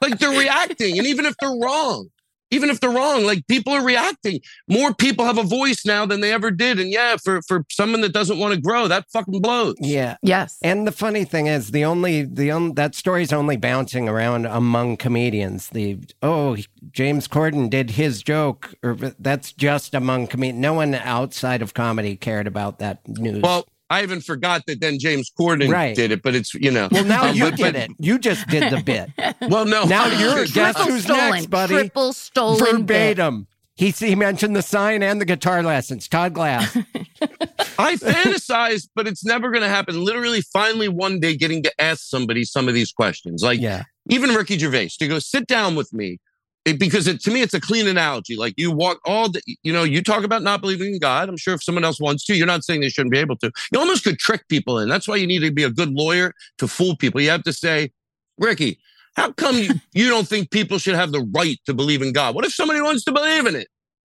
like 0.00 0.18
they're 0.18 0.38
reacting, 0.38 0.98
and 0.98 1.06
even 1.06 1.26
if 1.26 1.34
they're 1.40 1.56
wrong, 1.60 2.08
even 2.50 2.70
if 2.70 2.80
they're 2.80 2.90
wrong, 2.90 3.24
like 3.24 3.46
people 3.46 3.72
are 3.72 3.84
reacting. 3.84 4.40
More 4.68 4.94
people 4.94 5.24
have 5.24 5.38
a 5.38 5.42
voice 5.42 5.84
now 5.84 6.06
than 6.06 6.20
they 6.20 6.32
ever 6.32 6.50
did, 6.50 6.78
and 6.78 6.90
yeah, 6.90 7.16
for 7.22 7.42
for 7.42 7.64
someone 7.70 8.00
that 8.02 8.12
doesn't 8.12 8.38
want 8.38 8.54
to 8.54 8.60
grow, 8.60 8.88
that 8.88 9.06
fucking 9.12 9.40
blows. 9.40 9.74
Yeah. 9.80 10.16
Yes. 10.22 10.58
And 10.62 10.86
the 10.86 10.92
funny 10.92 11.24
thing 11.24 11.46
is, 11.46 11.70
the 11.70 11.84
only 11.84 12.22
the 12.22 12.52
only 12.52 12.72
that 12.74 12.94
story's 12.94 13.32
only 13.32 13.56
bouncing 13.56 14.08
around 14.08 14.46
among 14.46 14.96
comedians. 14.96 15.68
The 15.70 15.98
oh, 16.22 16.56
James 16.92 17.28
Corden 17.28 17.68
did 17.70 17.90
his 17.90 18.22
joke, 18.22 18.74
or 18.82 18.94
that's 19.18 19.52
just 19.52 19.94
among 19.94 20.28
comedians. 20.28 20.60
No 20.60 20.74
one 20.74 20.94
outside 20.94 21.62
of 21.62 21.74
comedy 21.74 22.16
cared 22.16 22.46
about 22.46 22.78
that 22.78 23.06
news. 23.08 23.42
Well, 23.42 23.66
I 23.88 24.02
even 24.02 24.20
forgot 24.20 24.64
that 24.66 24.80
then 24.80 24.98
James 24.98 25.30
Corden 25.38 25.70
Right. 25.70 25.94
did 25.94 26.10
it, 26.10 26.22
but 26.22 26.34
it's 26.34 26.54
you 26.54 26.70
know. 26.70 26.88
well, 26.90 27.04
now 27.04 27.26
um, 27.26 27.36
you 27.36 27.44
but- 27.44 27.56
did 27.56 27.72
but- 27.74 27.76
it. 27.76 27.90
You 27.98 28.18
just 28.18 28.46
did 28.48 28.72
the 28.72 28.82
bit 28.82 29.10
Well, 29.50 29.64
no. 29.64 29.84
Now 29.84 30.06
you're 30.06 30.44
guess 30.46 30.76
who's 30.82 31.04
stolen. 31.04 31.30
next, 31.30 31.50
buddy? 31.50 31.74
Triple 31.74 32.12
stolen 32.12 32.58
bit. 32.84 33.16
verbatim. 33.16 33.46
He 33.76 33.90
he 33.90 34.14
mentioned 34.14 34.56
the 34.56 34.62
sign 34.62 35.02
and 35.02 35.20
the 35.20 35.26
guitar 35.26 35.62
lessons. 35.62 36.08
Todd 36.08 36.32
Glass. 36.34 36.76
I 37.78 37.96
fantasize, 37.96 38.88
but 38.94 39.06
it's 39.06 39.24
never 39.24 39.50
going 39.50 39.62
to 39.62 39.68
happen. 39.68 40.02
Literally, 40.02 40.40
finally, 40.40 40.88
one 40.88 41.20
day, 41.20 41.36
getting 41.36 41.62
to 41.62 41.80
ask 41.80 42.02
somebody 42.04 42.44
some 42.44 42.68
of 42.68 42.74
these 42.74 42.90
questions, 42.90 43.42
like 43.42 43.60
yeah. 43.60 43.82
even 44.08 44.30
Ricky 44.30 44.58
Gervais, 44.58 44.90
to 44.98 45.06
go 45.08 45.18
sit 45.18 45.46
down 45.46 45.74
with 45.76 45.92
me, 45.92 46.18
It- 46.66 46.78
because 46.78 47.06
it, 47.06 47.20
to 47.22 47.30
me, 47.30 47.40
it's 47.42 47.54
a 47.54 47.60
clean 47.60 47.86
analogy. 47.86 48.36
Like 48.36 48.54
you 48.58 48.70
walk 48.72 48.98
all, 49.06 49.30
the, 49.30 49.40
you 49.62 49.72
know, 49.72 49.84
you 49.84 50.02
talk 50.02 50.24
about 50.24 50.42
not 50.42 50.60
believing 50.60 50.92
in 50.94 50.98
God. 50.98 51.28
I'm 51.28 51.36
sure 51.36 51.54
if 51.54 51.62
someone 51.62 51.84
else 51.84 52.00
wants 52.00 52.24
to, 52.26 52.34
you're 52.36 52.46
not 52.46 52.64
saying 52.64 52.80
they 52.80 52.88
shouldn't 52.88 53.12
be 53.12 53.18
able 53.18 53.36
to. 53.38 53.50
You 53.72 53.78
almost 53.78 54.04
could 54.04 54.18
trick 54.18 54.46
people 54.48 54.78
in. 54.80 54.88
That's 54.88 55.06
why 55.08 55.16
you 55.16 55.26
need 55.26 55.38
to 55.40 55.50
be 55.52 55.62
a 55.62 55.70
good 55.70 55.92
lawyer 55.92 56.34
to 56.58 56.68
fool 56.68 56.96
people. 56.96 57.20
You 57.20 57.30
have 57.30 57.44
to 57.44 57.52
say, 57.52 57.92
Ricky, 58.38 58.78
how 59.14 59.32
come 59.32 59.56
you, 59.56 59.70
you 59.94 60.08
don't 60.08 60.26
think 60.28 60.50
people 60.50 60.78
should 60.78 60.96
have 60.96 61.12
the 61.12 61.26
right 61.34 61.56
to 61.66 61.72
believe 61.72 62.02
in 62.02 62.12
God? 62.12 62.34
What 62.34 62.44
if 62.44 62.52
somebody 62.52 62.80
wants 62.80 63.04
to 63.04 63.12
believe 63.12 63.46
in 63.46 63.54
it? 63.56 63.68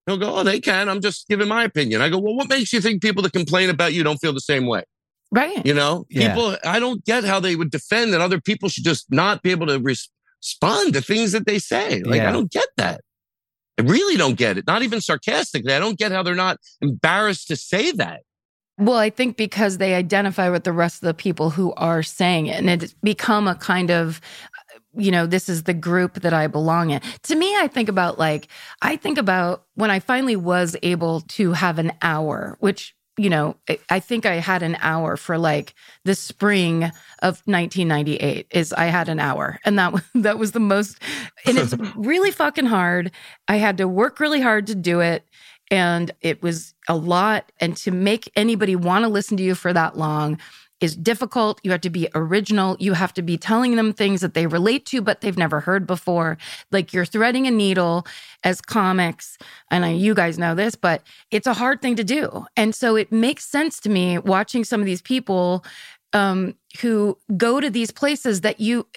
He'll 0.08 0.18
go, 0.18 0.36
oh, 0.36 0.44
they 0.44 0.60
can. 0.60 0.88
I'm 0.88 1.02
just 1.02 1.28
giving 1.28 1.48
my 1.48 1.64
opinion. 1.64 2.00
I 2.02 2.10
go, 2.10 2.20
well, 2.20 2.36
what 2.36 2.48
makes 2.48 2.72
you 2.72 2.80
think 2.80 3.02
people 3.02 3.24
that 3.24 3.34
complain 3.34 3.70
about 3.70 3.92
you 3.94 4.04
don't 4.04 4.18
feel 4.18 4.34
the 4.34 4.40
same 4.40 4.66
way? 4.68 4.84
Right. 5.32 5.66
You 5.66 5.74
know, 5.74 6.06
Yeah. 6.10 6.34
people, 6.34 6.56
I 6.64 6.80
don't 6.80 7.04
get 7.04 7.24
how 7.26 7.40
they 7.40 7.56
would 7.56 7.72
defend 7.72 8.14
that 8.14 8.22
other 8.22 8.40
people 8.40 8.70
should 8.70 8.84
just 8.84 9.12
not 9.12 9.42
be 9.42 9.50
able 9.52 9.66
to 9.68 9.80
res- 9.80 10.10
respond 10.46 10.94
to 10.94 11.02
things 11.02 11.32
that 11.32 11.46
they 11.46 11.60
say. 11.60 12.04
Like, 12.04 12.18
Yeah. 12.18 12.30
I 12.30 12.32
don't 12.32 12.52
get 12.52 12.68
that. 12.78 13.02
I 13.78 13.82
really 13.82 14.16
don't 14.16 14.38
get 14.38 14.58
it. 14.58 14.66
Not 14.68 14.84
even 14.84 15.02
sarcastically. 15.02 15.74
I 15.74 15.80
don't 15.80 15.98
get 15.98 16.12
how 16.12 16.24
they're 16.24 16.36
not 16.36 16.60
embarrassed 16.82 17.48
to 17.50 17.56
say 17.56 17.92
that. 17.94 18.22
Well, 18.78 18.98
I 18.98 19.10
think 19.10 19.38
because 19.38 19.78
they 19.78 19.96
identify 19.96 20.50
with 20.50 20.66
the 20.66 20.74
rest 20.74 21.02
of 21.02 21.08
the 21.08 21.14
people 21.14 21.50
who 21.50 21.74
are 21.76 22.04
saying 22.04 22.48
it, 22.48 22.60
and 22.60 22.70
it's 22.70 22.94
become 23.02 23.48
a 23.48 23.56
kind 23.56 23.90
of, 23.90 24.20
uh, 24.44 24.80
you 25.02 25.12
know, 25.12 25.26
this 25.26 25.48
is 25.48 25.64
the 25.64 25.74
group 25.74 26.22
that 26.22 26.34
I 26.34 26.48
belong 26.48 26.90
in. 26.92 27.02
To 27.24 27.36
me, 27.36 27.56
I 27.58 27.68
think 27.68 27.88
about 27.88 28.20
like, 28.20 28.50
I 28.82 28.98
think 28.98 29.18
about 29.18 29.66
when 29.76 29.92
I 29.92 30.00
finally 30.00 30.36
was 30.36 30.76
able 30.84 31.22
to 31.22 31.54
have 31.54 31.80
an 31.80 31.94
hour, 32.02 32.58
which, 32.60 32.94
you 33.18 33.30
know, 33.30 33.56
I- 33.90 34.00
think 34.00 34.26
I 34.26 34.36
had 34.36 34.62
an 34.62 34.78
hour 34.82 35.18
for 35.18 35.38
like 35.38 35.74
the 36.04 36.16
spring 36.16 36.84
of 37.22 37.42
1998 37.46 38.48
is 38.52 38.74
I 38.74 38.86
had 38.86 39.10
an 39.10 39.20
hour. 39.20 39.60
And 39.66 39.80
that 39.80 39.94
that 40.16 40.38
was 40.38 40.52
the 40.52 40.60
most, 40.60 41.00
and 41.46 41.58
it's 41.58 41.74
really 41.96 42.32
fucking 42.32 42.66
hard. 42.66 43.12
I 43.48 43.58
had 43.58 43.78
to 43.78 43.88
work 43.88 44.20
really 44.20 44.42
hard 44.42 44.68
to 44.68 44.76
do 44.76 45.00
it. 45.00 45.24
And 45.72 46.12
it 46.22 46.44
was 46.44 46.76
a 46.88 46.96
lot. 46.96 47.52
And 47.60 47.76
to 47.78 47.92
make 47.92 48.32
anybody 48.36 48.76
want 48.76 49.04
to 49.04 49.10
listen 49.10 49.38
to 49.38 49.44
you 49.44 49.56
for 49.56 49.74
that 49.74 49.98
long 49.98 50.38
is 50.86 50.96
difficult. 50.96 51.60
You 51.64 51.72
have 51.72 51.82
to 51.82 51.90
be 51.90 52.08
original. 52.16 52.78
You 52.80 52.94
have 52.94 53.14
to 53.16 53.22
be 53.22 53.38
telling 53.38 53.76
them 53.76 53.92
things 53.92 54.22
that 54.22 54.34
they 54.34 54.48
relate 54.48 54.86
to 54.88 55.02
but 55.02 55.22
they've 55.22 55.38
never 55.38 55.60
heard 55.60 55.86
before. 55.86 56.38
Like 56.72 56.94
you're 56.94 57.06
threading 57.06 57.48
a 57.48 57.52
needle 57.52 58.08
as 58.44 58.62
comics 58.62 59.38
and 59.70 59.84
I, 59.84 59.90
you 59.90 60.14
guys 60.14 60.38
know 60.38 60.56
this 60.56 60.76
but 60.76 61.04
it's 61.32 61.48
a 61.48 61.54
hard 61.54 61.82
thing 61.82 61.96
to 61.98 62.04
do. 62.04 62.46
And 62.56 62.74
so 62.74 62.96
it 62.96 63.12
makes 63.12 63.46
sense 63.46 63.82
to 63.82 63.90
me 63.90 64.18
watching 64.20 64.64
some 64.64 64.80
of 64.80 64.86
these 64.86 65.02
people 65.02 65.66
um, 66.14 66.56
who 66.82 67.18
go 67.36 67.60
to 67.60 67.70
these 67.70 67.92
places 67.92 68.42
that 68.42 68.60
you 68.62 68.88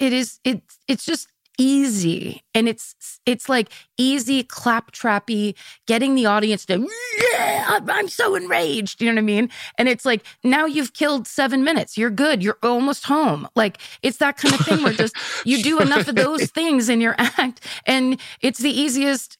it 0.00 0.12
is 0.12 0.40
it's 0.42 0.78
it's 0.88 1.04
just 1.04 1.28
easy. 1.58 2.42
And 2.54 2.68
it's 2.68 2.94
it's 3.26 3.48
like 3.48 3.68
easy 3.98 4.44
claptrappy 4.44 5.54
getting 5.86 6.14
the 6.14 6.26
audience 6.26 6.64
to 6.66 6.78
yeah 7.32 7.66
I'm- 7.68 7.90
i'm 7.90 8.08
so 8.08 8.34
enraged. 8.34 9.00
You 9.00 9.08
know 9.08 9.14
what 9.14 9.18
i 9.18 9.22
mean? 9.22 9.50
And 9.78 9.88
it's 9.88 10.04
like 10.04 10.24
now 10.42 10.66
you've 10.66 10.92
killed 10.92 11.26
seven 11.26 11.64
minutes. 11.64 11.96
You're 11.98 12.10
good. 12.10 12.42
You're 12.42 12.58
almost 12.62 13.04
home. 13.06 13.48
Like 13.56 13.78
it's 14.02 14.18
that 14.18 14.36
kind 14.36 14.54
of 14.54 14.60
thing 14.60 14.82
where 14.82 14.92
just 14.92 15.16
you 15.44 15.62
do 15.62 15.80
enough 15.80 16.08
of 16.08 16.16
those 16.16 16.50
things 16.50 16.88
in 16.88 17.00
your 17.00 17.14
act 17.18 17.60
and 17.86 18.20
it's 18.40 18.58
the 18.60 18.70
easiest 18.70 19.38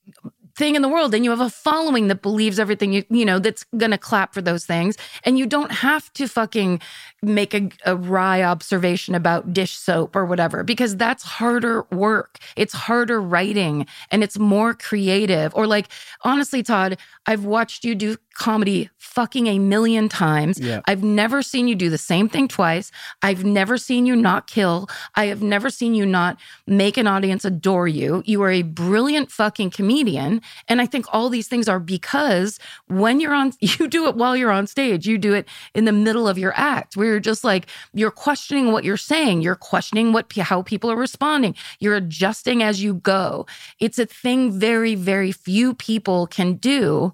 thing 0.57 0.77
in 0.77 0.83
the 0.83 0.89
world 0.89 1.15
and 1.15 1.25
you 1.25 1.31
have 1.31 1.41
a 1.41 1.51
following 1.51 2.09
that 2.09 2.23
believes 2.23 2.61
everything 2.61 2.93
you 2.93 3.05
you 3.11 3.25
know 3.25 3.39
that's 3.39 3.65
gonna 3.77 3.99
clap 3.99 4.33
for 4.33 4.41
those 4.41 4.65
things. 4.65 4.97
And 5.25 5.39
you 5.39 5.47
don't 5.47 5.73
have 5.73 6.13
to 6.15 6.29
fucking 6.29 6.81
make 7.23 7.55
a, 7.55 7.71
a 7.85 7.97
wry 7.97 8.43
observation 8.43 9.15
about 9.15 9.53
dish 9.53 9.73
soap 9.73 10.15
or 10.15 10.25
whatever 10.25 10.63
because 10.63 10.97
that's 10.97 11.23
harder 11.25 11.85
work. 11.91 12.39
It's 12.57 12.75
harder 12.75 13.21
writing 13.21 13.87
and 14.11 14.23
it's 14.23 14.39
more 14.39 14.75
creative. 14.75 15.55
Or 15.55 15.67
like 15.67 15.89
honestly 16.23 16.63
todd 16.63 16.99
i've 17.27 17.45
watched 17.45 17.85
you 17.85 17.95
do 17.95 18.17
comedy 18.35 18.91
fucking 18.99 19.47
a 19.47 19.59
million 19.59 20.09
times. 20.09 20.59
Yeah. 20.61 20.81
i've 20.87 21.03
never 21.03 21.43
seen 21.43 21.69
you 21.69 21.75
do 21.75 21.91
the 21.91 21.99
same 21.99 22.29
thing 22.29 22.49
twice. 22.49 22.93
I've 23.23 23.45
never 23.45 23.77
seen 23.79 24.07
you 24.07 24.15
not 24.15 24.47
kill. 24.47 24.89
I 25.15 25.27
have 25.27 25.43
never 25.43 25.71
seen 25.71 25.95
you 25.95 26.07
not 26.07 26.39
make 26.67 26.97
an 26.97 27.07
audience 27.07 27.45
adore 27.45 27.89
you. 27.89 28.23
You 28.25 28.43
are 28.43 28.51
a 28.51 28.63
brilliant 28.63 29.31
fucking 29.33 29.71
comedian 29.71 30.43
and 30.69 30.81
i 30.81 30.87
think 30.87 31.07
all 31.13 31.29
these 31.29 31.49
things 31.49 31.69
are 31.69 31.81
because 31.81 32.59
when 32.87 33.21
you're 33.21 33.35
on 33.35 33.53
you 33.61 33.89
do 33.89 34.07
it 34.07 34.17
while 34.17 34.37
you're 34.37 34.51
on 34.51 34.67
stage. 34.67 35.07
You 35.07 35.19
do 35.19 35.35
it 35.35 35.49
in 35.75 35.85
the 35.85 35.93
middle 35.93 36.29
of 36.29 36.39
your 36.39 36.53
act 36.57 36.97
where 36.97 37.07
you're 37.07 37.21
just 37.21 37.45
like 37.45 37.67
you're 37.93 38.11
questioning 38.11 38.73
what 38.73 38.85
you're 38.85 38.97
saying. 38.97 39.43
You're 39.43 39.55
questioning 39.55 40.13
what 40.13 40.33
how 40.37 40.63
people 40.63 40.91
are 40.91 40.97
responding. 40.97 41.55
You're 41.79 41.97
adjusting 41.97 42.63
as 42.63 42.83
you 42.83 42.95
go. 42.95 43.47
It's 43.81 43.99
a 43.99 44.07
thing 44.07 44.59
very 44.59 44.95
very 44.95 45.33
few 45.33 45.75
people 45.75 46.27
can 46.27 46.55
do. 46.55 47.13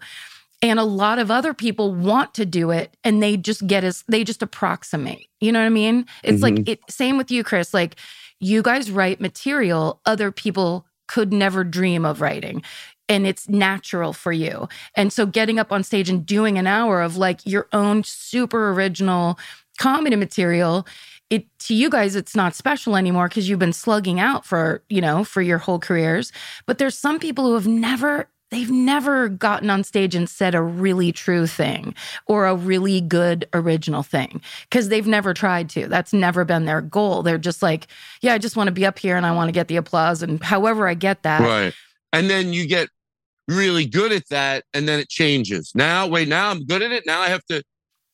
And 0.62 0.78
a 0.78 0.84
lot 0.84 1.18
of 1.18 1.30
other 1.30 1.54
people 1.54 1.94
want 1.94 2.34
to 2.34 2.44
do 2.44 2.70
it 2.70 2.94
and 3.02 3.22
they 3.22 3.38
just 3.38 3.66
get 3.66 3.82
as 3.82 4.04
they 4.08 4.24
just 4.24 4.42
approximate. 4.42 5.26
You 5.40 5.52
know 5.52 5.60
what 5.60 5.66
i 5.66 5.70
mean? 5.70 6.06
It's 6.22 6.42
like 6.42 6.54
mm-hmm. 6.54 6.72
it 6.72 6.80
same 6.88 7.16
with 7.16 7.30
you 7.30 7.44
chris. 7.44 7.72
Like 7.72 7.96
you 8.40 8.62
guys 8.62 8.90
write 8.90 9.20
material 9.20 10.00
other 10.04 10.30
people 10.30 10.86
could 11.08 11.32
never 11.32 11.64
dream 11.64 12.04
of 12.04 12.20
writing 12.20 12.62
and 13.10 13.26
it's 13.26 13.48
natural 13.48 14.14
for 14.14 14.32
you 14.32 14.68
and 14.94 15.12
so 15.12 15.26
getting 15.26 15.58
up 15.58 15.70
on 15.72 15.82
stage 15.82 16.08
and 16.08 16.24
doing 16.24 16.56
an 16.56 16.66
hour 16.66 17.02
of 17.02 17.16
like 17.16 17.44
your 17.44 17.68
own 17.72 18.02
super 18.04 18.70
original 18.70 19.38
comedy 19.78 20.16
material 20.16 20.86
it 21.28 21.46
to 21.58 21.74
you 21.74 21.90
guys 21.90 22.16
it's 22.16 22.36
not 22.36 22.54
special 22.54 22.96
anymore 22.96 23.28
because 23.28 23.48
you've 23.48 23.58
been 23.58 23.72
slugging 23.72 24.18
out 24.18 24.46
for 24.46 24.82
you 24.88 25.00
know 25.00 25.24
for 25.24 25.42
your 25.42 25.58
whole 25.58 25.78
careers 25.78 26.32
but 26.64 26.78
there's 26.78 26.96
some 26.96 27.18
people 27.18 27.44
who 27.44 27.54
have 27.54 27.66
never 27.66 28.28
they've 28.50 28.70
never 28.70 29.28
gotten 29.28 29.70
on 29.70 29.84
stage 29.84 30.14
and 30.14 30.28
said 30.28 30.54
a 30.54 30.62
really 30.62 31.12
true 31.12 31.46
thing 31.46 31.94
or 32.26 32.46
a 32.46 32.54
really 32.54 33.00
good 33.00 33.48
original 33.54 34.02
thing 34.02 34.40
because 34.68 34.88
they've 34.88 35.06
never 35.06 35.32
tried 35.32 35.68
to. 35.70 35.86
That's 35.86 36.12
never 36.12 36.44
been 36.44 36.64
their 36.64 36.80
goal. 36.80 37.22
They're 37.22 37.38
just 37.38 37.62
like, 37.62 37.86
yeah, 38.20 38.34
I 38.34 38.38
just 38.38 38.56
want 38.56 38.68
to 38.68 38.72
be 38.72 38.84
up 38.84 38.98
here 38.98 39.16
and 39.16 39.24
I 39.24 39.32
want 39.32 39.48
to 39.48 39.52
get 39.52 39.68
the 39.68 39.76
applause. 39.76 40.22
And 40.22 40.42
however 40.42 40.88
I 40.88 40.94
get 40.94 41.22
that. 41.22 41.40
Right. 41.40 41.72
And 42.12 42.28
then 42.28 42.52
you 42.52 42.66
get 42.66 42.88
really 43.50 43.84
good 43.84 44.12
at 44.12 44.28
that 44.30 44.64
and 44.72 44.88
then 44.88 45.00
it 45.00 45.08
changes. 45.08 45.72
Now, 45.74 46.06
wait, 46.06 46.28
now 46.28 46.50
I'm 46.50 46.64
good 46.64 46.82
at 46.82 46.92
it. 46.92 47.04
Now 47.04 47.20
I 47.20 47.28
have 47.28 47.44
to, 47.46 47.62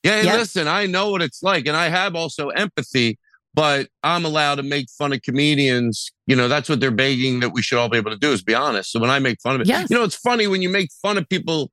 yeah, 0.03 0.22
Yep. 0.22 0.39
listen, 0.39 0.66
I 0.68 0.87
know 0.87 1.11
what 1.11 1.22
it's 1.22 1.43
like. 1.43 1.66
And 1.66 1.76
I 1.76 1.89
have 1.89 2.14
also 2.14 2.49
empathy, 2.49 3.18
but 3.55 3.89
I'm 4.03 4.24
allowed 4.24 4.57
to 4.57 4.62
make 4.62 4.89
fun 4.99 5.12
of 5.12 5.20
comedians. 5.22 6.11
You 6.26 6.37
know, 6.37 6.49
that's 6.49 6.68
what 6.68 6.80
they're 6.80 6.91
begging 6.91 7.41
that 7.41 7.51
we 7.53 7.62
should 7.62 7.78
all 7.78 7.89
be 7.89 7.99
able 7.99 8.11
to 8.12 8.16
do 8.16 8.32
is 8.32 8.43
be 8.43 8.55
honest. 8.55 8.91
So 8.93 8.99
when 9.01 9.11
I 9.11 9.18
make 9.18 9.41
fun 9.43 9.57
of 9.57 9.61
it, 9.61 9.66
Yes. 9.66 9.91
you 9.91 9.97
know, 9.97 10.05
it's 10.05 10.16
funny 10.16 10.47
when 10.47 10.62
you 10.62 10.68
make 10.70 10.91
fun 11.03 11.18
of 11.18 11.28
people. 11.28 11.70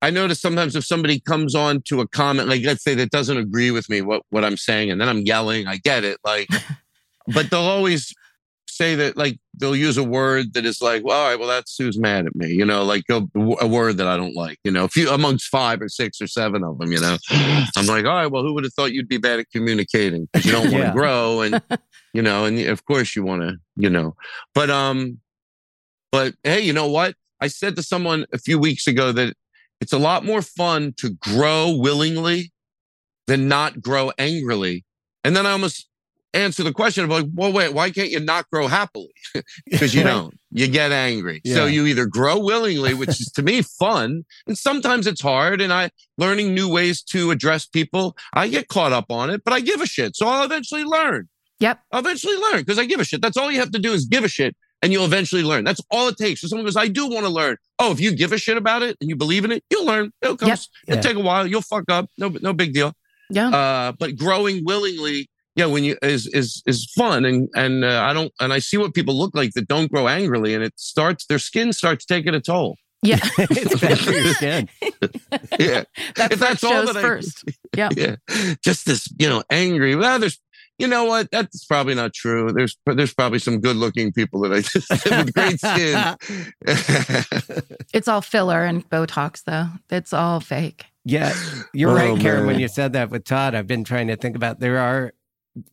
I 0.00 0.10
notice 0.10 0.40
sometimes 0.40 0.76
if 0.76 0.84
somebody 0.86 1.18
comes 1.20 1.54
on 1.56 1.82
to 1.86 2.00
a 2.00 2.06
comment, 2.08 2.48
like 2.48 2.62
let's 2.64 2.84
say 2.84 2.94
that 2.94 3.10
doesn't 3.10 3.36
agree 3.36 3.70
with 3.72 3.90
me, 3.90 4.00
what, 4.00 4.22
what 4.30 4.44
I'm 4.44 4.56
saying, 4.56 4.90
and 4.90 5.00
then 5.00 5.08
I'm 5.08 5.22
yelling, 5.22 5.66
I 5.66 5.78
get 5.78 6.04
it. 6.04 6.18
Like, 6.24 6.48
but 7.34 7.50
they'll 7.50 7.60
always 7.60 8.14
say 8.78 8.94
that 8.94 9.16
like 9.16 9.38
they'll 9.58 9.76
use 9.76 9.96
a 9.98 10.04
word 10.04 10.54
that 10.54 10.64
is 10.64 10.80
like, 10.80 11.04
well, 11.04 11.18
all 11.20 11.28
right, 11.28 11.38
well, 11.38 11.48
that's 11.48 11.76
who's 11.76 11.98
mad 11.98 12.26
at 12.26 12.34
me, 12.36 12.48
you 12.48 12.64
know, 12.64 12.84
like 12.84 13.02
a, 13.10 13.20
a 13.60 13.66
word 13.66 13.98
that 13.98 14.06
I 14.06 14.16
don't 14.16 14.36
like, 14.36 14.58
you 14.64 14.70
know, 14.70 14.84
if 14.84 14.96
you 14.96 15.10
amongst 15.10 15.48
five 15.48 15.82
or 15.82 15.88
six 15.88 16.20
or 16.22 16.28
seven 16.28 16.62
of 16.64 16.78
them, 16.78 16.92
you 16.92 17.00
know, 17.00 17.18
I'm 17.76 17.86
like, 17.86 18.04
all 18.06 18.14
right, 18.14 18.26
well, 18.30 18.42
who 18.44 18.54
would 18.54 18.64
have 18.64 18.72
thought 18.74 18.92
you'd 18.92 19.08
be 19.08 19.18
bad 19.18 19.40
at 19.40 19.50
communicating 19.50 20.26
because 20.26 20.46
you 20.46 20.52
don't 20.52 20.70
want 20.72 20.82
to 20.84 20.86
Yeah. 20.86 20.92
grow 20.92 21.40
and 21.42 21.60
you 22.14 22.22
know, 22.22 22.44
and 22.44 22.58
of 22.68 22.84
course 22.86 23.14
you 23.16 23.24
want 23.24 23.42
to, 23.42 23.56
you 23.76 23.90
know, 23.90 24.14
but 24.54 24.70
um, 24.70 25.18
but 26.12 26.34
hey, 26.44 26.60
you 26.60 26.72
know 26.72 26.88
what? 26.88 27.14
I 27.40 27.48
said 27.48 27.76
to 27.76 27.82
someone 27.82 28.24
a 28.32 28.38
few 28.38 28.58
weeks 28.58 28.86
ago 28.86 29.12
that 29.12 29.34
it's 29.80 29.92
a 29.92 29.98
lot 29.98 30.24
more 30.24 30.42
fun 30.42 30.94
to 30.98 31.10
grow 31.10 31.70
willingly 31.76 32.52
than 33.26 33.48
not 33.48 33.80
grow 33.82 34.10
angrily, 34.18 34.84
and 35.24 35.36
then 35.36 35.46
I 35.46 35.50
almost 35.52 35.87
answer 36.34 36.62
the 36.62 36.72
question 36.72 37.04
of 37.04 37.10
like, 37.10 37.26
well, 37.34 37.52
wait, 37.52 37.72
why 37.72 37.90
can't 37.90 38.10
you 38.10 38.20
not 38.20 38.48
grow 38.50 38.66
happily? 38.68 39.12
Because 39.70 39.94
you 39.94 40.02
don't. 40.02 40.34
You 40.50 40.66
get 40.68 40.90
angry. 40.92 41.40
So 41.46 41.66
you 41.66 41.86
either 41.86 42.06
grow 42.06 42.38
willingly, 42.38 42.94
which 42.94 43.20
is 43.20 43.30
to 43.36 43.42
me 43.42 43.62
fun, 43.62 44.24
and 44.46 44.56
sometimes 44.56 45.06
it's 45.06 45.20
hard. 45.20 45.60
And 45.60 45.72
I 45.72 45.90
learning 46.16 46.54
new 46.54 46.68
ways 46.70 47.02
to 47.04 47.30
address 47.30 47.66
people. 47.66 48.16
I 48.32 48.48
get 48.48 48.68
caught 48.68 48.92
up 48.92 49.10
on 49.10 49.28
it, 49.30 49.42
but 49.44 49.52
I 49.52 49.60
give 49.60 49.80
a 49.80 49.86
shit. 49.86 50.16
So 50.16 50.26
I'll 50.26 50.44
eventually 50.44 50.84
learn. 50.84 51.28
Yep. 51.60 51.80
I'll 51.92 52.00
eventually 52.00 52.36
learn 52.36 52.58
because 52.60 52.78
I 52.78 52.84
give 52.86 53.00
a 53.00 53.04
shit. 53.04 53.20
That's 53.20 53.36
all 53.36 53.50
you 53.50 53.58
have 53.60 53.72
to 53.72 53.78
do 53.78 53.92
is 53.92 54.06
give 54.06 54.24
a 54.24 54.28
shit, 54.28 54.56
and 54.82 54.92
you'll 54.92 55.04
eventually 55.04 55.42
learn. 55.42 55.64
That's 55.64 55.80
all 55.90 56.08
it 56.08 56.16
takes. 56.16 56.40
So 56.40 56.46
someone 56.48 56.64
goes, 56.64 56.76
I 56.76 56.88
do 56.88 57.06
want 57.08 57.24
to 57.26 57.30
learn. 57.32 57.56
Oh, 57.78 57.92
if 57.92 58.00
you 58.00 58.14
give 58.14 58.32
a 58.32 58.38
shit 58.38 58.56
about 58.56 58.82
it 58.82 58.96
and 59.00 59.10
you 59.10 59.16
believe 59.16 59.44
in 59.44 59.52
it, 59.52 59.62
you'll 59.70 59.86
learn. 59.86 60.12
It'll 60.22 60.36
come. 60.36 60.48
Yep. 60.48 60.58
It'll 60.86 60.96
Yeah. 60.96 61.02
take 61.02 61.16
a 61.16 61.20
while. 61.20 61.46
You'll 61.46 61.62
fuck 61.62 61.84
up. 61.90 62.08
No, 62.16 62.28
no 62.40 62.52
big 62.52 62.72
deal 62.72 62.92
Yeah. 63.30 63.48
uh, 63.50 63.92
but 63.92 64.16
growing 64.16 64.64
willingly, 64.64 65.28
yeah, 65.58 65.66
when 65.66 65.84
you 65.84 65.96
is 66.02 66.26
is 66.28 66.62
is 66.66 66.90
fun, 66.96 67.24
and 67.26 67.48
and 67.54 67.84
uh, 67.84 68.02
I 68.08 68.12
don't, 68.14 68.32
and 68.40 68.52
I 68.52 68.60
see 68.60 68.76
what 68.78 68.94
people 68.94 69.16
look 69.18 69.34
like 69.34 69.52
that 69.54 69.68
don't 69.68 69.90
grow 69.92 70.08
angrily, 70.08 70.54
and 70.54 70.62
it 70.64 70.72
starts 70.76 71.26
their 71.26 71.38
skin 71.40 71.72
starts 71.72 72.04
taking 72.06 72.34
a 72.34 72.40
toll. 72.40 72.76
yeah. 73.02 73.18
it's 73.38 73.80
bad 73.80 73.98
for 73.98 74.12
your 74.12 74.32
skin. 74.34 74.68
Yeah, 75.58 75.84
That's, 76.16 76.34
If 76.34 76.40
that's 76.40 76.62
what 76.62 76.72
all 76.72 76.84
shows 76.86 76.94
that 76.94 76.96
I- 76.96 77.02
first. 77.02 77.44
Yeah. 77.76 77.90
yeah, 77.96 78.16
just 78.64 78.86
this, 78.86 79.08
you 79.18 79.28
know, 79.28 79.42
angry. 79.50 79.94
Well, 79.94 80.18
there's, 80.18 80.40
you 80.78 80.88
know 80.88 81.04
what? 81.04 81.30
That's 81.30 81.64
probably 81.64 81.94
not 81.94 82.12
true. 82.14 82.50
There's 82.52 82.76
there's 82.86 83.14
probably 83.14 83.38
some 83.40 83.60
good 83.60 83.76
looking 83.76 84.12
people 84.12 84.40
that 84.42 84.52
I 84.52 84.60
just 84.62 84.90
with 84.90 85.34
great 85.34 85.60
skin. 85.60 86.16
It's 87.94 88.08
all 88.08 88.20
filler 88.20 88.64
and 88.64 88.88
Botox, 88.88 89.44
though. 89.44 89.68
It's 89.90 90.12
all 90.12 90.40
fake. 90.40 90.86
Yeah, 91.04 91.32
you're 91.72 91.90
Oh, 91.90 91.94
right, 91.94 92.20
Karen. 92.20 92.46
When 92.46 92.60
you 92.60 92.68
said 92.68 92.92
that 92.92 93.10
with 93.10 93.24
Todd, 93.24 93.54
I've 93.54 93.66
been 93.66 93.84
trying 93.84 94.08
to 94.08 94.16
think 94.16 94.36
about. 94.36 94.60
There 94.60 94.78
are 94.78 95.14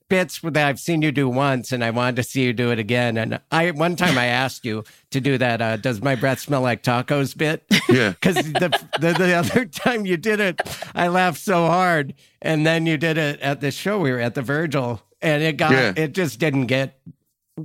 bits 0.09 0.39
that 0.41 0.67
I've 0.67 0.79
seen 0.79 1.01
you 1.01 1.11
do 1.11 1.27
once, 1.29 1.71
and 1.71 1.83
I 1.83 1.89
wanted 1.91 2.17
to 2.17 2.23
see 2.23 2.43
you 2.43 2.53
do 2.53 2.71
it 2.71 2.79
again. 2.79 3.17
And 3.17 3.39
I 3.51 3.71
one 3.71 3.95
time 3.95 4.17
I 4.17 4.25
asked 4.25 4.65
you 4.65 4.83
to 5.11 5.19
do 5.21 5.37
that. 5.37 5.61
Uh, 5.61 5.77
Does 5.77 6.01
my 6.01 6.15
breath 6.15 6.39
smell 6.39 6.61
like 6.61 6.83
tacos? 6.83 7.37
Bit 7.37 7.63
yeah, 7.89 8.09
because 8.19 8.35
the, 8.35 8.69
the 8.99 9.13
the 9.13 9.33
other 9.33 9.65
time 9.65 10.05
you 10.05 10.17
did 10.17 10.39
it, 10.39 10.61
I 10.93 11.07
laughed 11.07 11.39
so 11.39 11.67
hard, 11.67 12.13
and 12.41 12.65
then 12.65 12.85
you 12.85 12.97
did 12.97 13.17
it 13.17 13.39
at 13.41 13.61
the 13.61 13.71
show. 13.71 13.99
We 13.99 14.11
were 14.11 14.19
at 14.19 14.35
the 14.35 14.41
Virgil, 14.41 15.01
and 15.21 15.41
it 15.43 15.57
got 15.57 15.71
Yeah. 15.71 15.93
it 15.95 16.13
just 16.13 16.39
didn't 16.39 16.67
get 16.67 16.99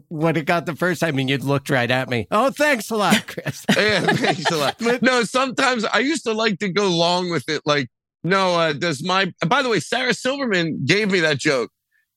what 0.09 0.37
it 0.37 0.47
got 0.47 0.67
the 0.67 0.77
first 0.77 1.01
time. 1.01 1.19
And 1.19 1.29
you 1.29 1.39
looked 1.39 1.69
right 1.71 1.91
at 1.91 2.09
me. 2.09 2.27
Oh, 2.31 2.51
thanks 2.51 2.91
a 2.91 2.97
lot, 2.97 3.27
Chris. 3.27 3.65
yeah, 3.77 4.01
thanks 4.07 4.51
a 4.51 4.57
lot. 4.57 4.81
No, 5.03 5.25
sometimes 5.25 5.85
I 5.85 5.99
used 5.99 6.25
to 6.25 6.33
like 6.33 6.59
to 6.61 6.69
go 6.69 6.87
along 6.87 7.31
with 7.31 7.49
it. 7.49 7.63
Like, 7.67 7.89
no, 8.23 8.55
uh, 8.55 8.73
does 8.73 9.03
my, 9.03 9.33
by 9.47 9.63
the 9.63 9.69
way, 9.69 9.81
Sarah 9.81 10.15
Silverman 10.15 10.85
gave 10.85 11.11
me 11.11 11.21
that 11.21 11.39
joke. 11.39 11.71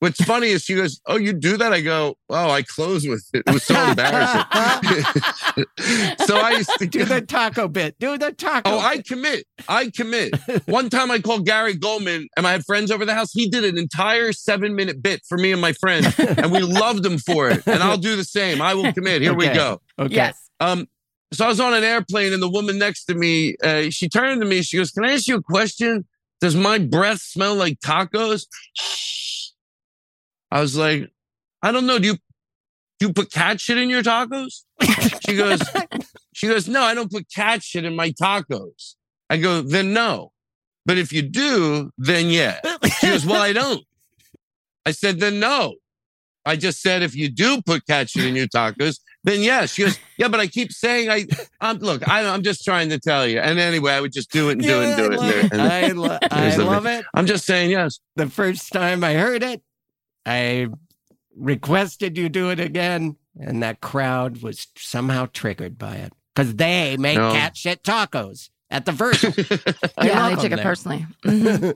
What's 0.03 0.21
funny 0.25 0.47
is 0.49 0.65
she 0.65 0.75
goes, 0.75 0.99
Oh, 1.05 1.15
you 1.15 1.31
do 1.31 1.55
that? 1.55 1.71
I 1.71 1.79
go, 1.79 2.17
Oh, 2.27 2.49
I 2.49 2.61
close 2.61 3.07
with 3.07 3.25
it. 3.33 3.43
It 3.47 3.53
was 3.53 3.63
so 3.63 3.73
embarrassing. 3.87 4.41
so 6.27 6.35
I 6.39 6.55
used 6.57 6.77
to 6.77 6.87
do 6.87 7.05
the 7.05 7.21
taco 7.21 7.69
bit. 7.69 7.97
Do 7.99 8.17
the 8.17 8.33
taco. 8.33 8.69
Oh, 8.69 8.79
I 8.79 8.97
commit. 8.97 9.45
I 9.69 9.91
commit. 9.91 10.35
One 10.65 10.89
time 10.89 11.09
I 11.09 11.19
called 11.19 11.45
Gary 11.45 11.75
Gulman 11.77 12.27
and 12.35 12.45
I 12.45 12.51
had 12.51 12.65
friends 12.65 12.91
over 12.91 13.05
the 13.05 13.13
house. 13.13 13.31
He 13.31 13.47
did 13.47 13.63
an 13.63 13.77
entire 13.77 14.33
seven 14.33 14.75
minute 14.75 15.01
bit 15.01 15.21
for 15.25 15.37
me 15.37 15.53
and 15.53 15.61
my 15.61 15.71
friend, 15.71 16.13
and 16.17 16.51
we 16.51 16.59
loved 16.59 17.05
him 17.05 17.17
for 17.17 17.49
it. 17.49 17.65
And 17.65 17.81
I'll 17.81 17.95
do 17.95 18.17
the 18.17 18.25
same. 18.25 18.61
I 18.61 18.73
will 18.73 18.91
commit. 18.91 19.21
Here 19.21 19.33
we 19.33 19.47
go. 19.47 19.79
Okay. 19.97 20.15
Yes. 20.15 20.49
Um, 20.59 20.89
so 21.31 21.45
I 21.45 21.47
was 21.47 21.61
on 21.61 21.73
an 21.73 21.85
airplane, 21.85 22.33
and 22.33 22.43
the 22.43 22.49
woman 22.49 22.77
next 22.77 23.05
to 23.05 23.15
me, 23.15 23.55
uh, 23.63 23.83
she 23.89 24.09
turned 24.09 24.41
to 24.41 24.47
me. 24.47 24.63
She 24.63 24.75
goes, 24.75 24.91
"Can 24.91 25.05
I 25.05 25.13
ask 25.13 25.29
you 25.29 25.37
a 25.37 25.41
question? 25.41 26.05
Does 26.41 26.57
my 26.57 26.77
breath 26.77 27.21
smell 27.21 27.55
like 27.55 27.79
tacos?" 27.79 28.47
I 30.53 30.61
was 30.61 30.77
like, 30.77 31.09
"I 31.63 31.71
don't 31.71 31.87
know. 31.87 31.97
Do 31.97 32.07
you 32.09 32.13
do 32.99 33.07
you 33.07 33.13
put 33.13 33.31
cat 33.31 33.59
shit 33.59 33.79
in 33.79 33.89
your 33.89 34.03
tacos?" 34.03 34.63
She 35.25 35.35
goes, 35.35 35.61
"She 36.33 36.47
goes, 36.47 36.67
no, 36.67 36.83
I 36.83 36.93
don't 36.93 37.11
put 37.11 37.25
cat 37.33 37.63
shit 37.63 37.85
in 37.85 37.95
my 37.95 38.11
tacos." 38.11 38.93
I 39.31 39.37
go, 39.37 39.61
"Then 39.61 39.93
no, 39.93 40.31
but 40.85 40.99
if 40.99 41.11
you 41.11 41.23
do, 41.23 41.89
then 41.97 42.29
yeah." 42.29 42.59
She 42.99 43.07
goes, 43.07 43.25
"Well, 43.25 43.41
I 43.41 43.51
don't." 43.51 43.83
I 44.85 44.91
said, 44.91 45.19
"Then 45.19 45.39
no." 45.39 45.73
I 46.45 46.55
just 46.55 46.81
said, 46.81 47.03
if 47.03 47.15
you 47.15 47.29
do 47.29 47.61
put 47.61 47.87
cat 47.87 48.09
shit 48.09 48.25
in 48.25 48.35
your 48.35 48.47
tacos, 48.47 48.99
then 49.23 49.41
yes. 49.41 49.73
She 49.73 49.83
goes, 49.83 49.97
yeah, 50.17 50.27
but 50.27 50.41
I 50.41 50.47
keep 50.47 50.73
saying 50.73 51.09
I, 51.09 51.25
I'm 51.61 51.77
look, 51.77 52.07
I, 52.07 52.27
I'm 52.27 52.43
just 52.43 52.65
trying 52.65 52.89
to 52.89 52.99
tell 52.99 53.25
you. 53.25 53.39
And 53.39 53.59
anyway, 53.59 53.93
I 53.93 54.01
would 54.01 54.11
just 54.11 54.29
do 54.29 54.49
it 54.49 54.53
and 54.53 54.61
do 54.61 54.81
it 54.81 54.87
and 54.87 54.97
do 54.97 55.13
it. 55.13 55.19
And 55.19 55.29
it. 55.29 55.53
And 55.53 55.61
I, 55.61 55.87
lo- 55.87 56.17
I 56.31 56.55
love 56.57 56.85
it. 56.85 57.05
I'm 57.13 57.25
just 57.25 57.45
saying 57.45 57.71
yes. 57.71 57.99
The 58.17 58.29
first 58.29 58.73
time 58.73 59.03
I 59.03 59.13
heard 59.13 59.41
it, 59.41 59.61
I 60.25 60.67
requested 61.35 62.17
you 62.17 62.29
do 62.29 62.49
it 62.49 62.59
again, 62.59 63.17
and 63.39 63.63
that 63.63 63.81
crowd 63.81 64.41
was 64.41 64.67
somehow 64.77 65.27
triggered 65.33 65.77
by 65.77 65.95
it 65.95 66.13
because 66.35 66.55
they 66.55 66.97
make 66.97 67.17
No. 67.17 67.31
cat 67.31 67.57
shit 67.57 67.83
tacos 67.83 68.49
at 68.69 68.85
the 68.85 68.91
Virgil. 68.91 69.33
I 69.97 70.07
yeah, 70.07 70.27
love 70.27 70.35
they 70.37 70.41
took 70.43 70.51
it 70.51 70.55
there. 70.57 70.63
personally. 70.63 71.05
Mhm. 71.25 71.75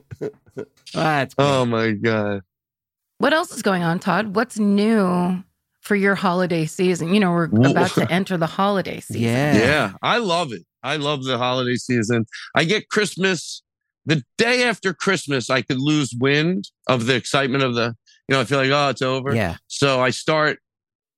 That's 0.92 1.34
great. 1.34 1.44
oh 1.46 1.64
my 1.66 1.92
god. 1.92 2.40
what 3.18 3.32
else 3.32 3.52
is 3.52 3.62
going 3.62 3.82
on, 3.82 3.98
Todd? 3.98 4.34
What's 4.34 4.58
new 4.58 5.42
for 5.82 5.94
your 5.94 6.14
holiday 6.14 6.66
season? 6.66 7.14
You 7.14 7.20
know, 7.20 7.30
we're 7.32 7.44
about 7.70 7.90
to 7.92 8.06
enter 8.12 8.36
the 8.36 8.46
holiday 8.46 9.00
season. 9.00 9.22
yeah. 9.22 9.56
Yeah, 9.56 9.92
I 10.02 10.18
love 10.18 10.52
it. 10.52 10.62
I 10.82 10.96
love 10.96 11.24
the 11.24 11.38
holiday 11.38 11.76
season. 11.76 12.26
I 12.56 12.64
get 12.64 12.88
Christmas 12.88 13.62
the 14.06 14.22
day 14.36 14.64
after 14.64 14.94
Christmas. 14.94 15.50
I 15.50 15.62
could 15.62 15.78
lose 15.80 16.12
wind 16.18 16.70
of 16.88 17.06
the 17.06 17.14
excitement 17.14 17.62
of 17.64 17.74
the. 17.74 17.94
You 18.28 18.34
know, 18.34 18.40
I 18.40 18.44
feel 18.44 18.58
like 18.58 18.70
oh, 18.70 18.88
it's 18.90 19.02
over. 19.02 19.34
Yeah. 19.34 19.56
So 19.68 20.00
I 20.00 20.10
start 20.10 20.58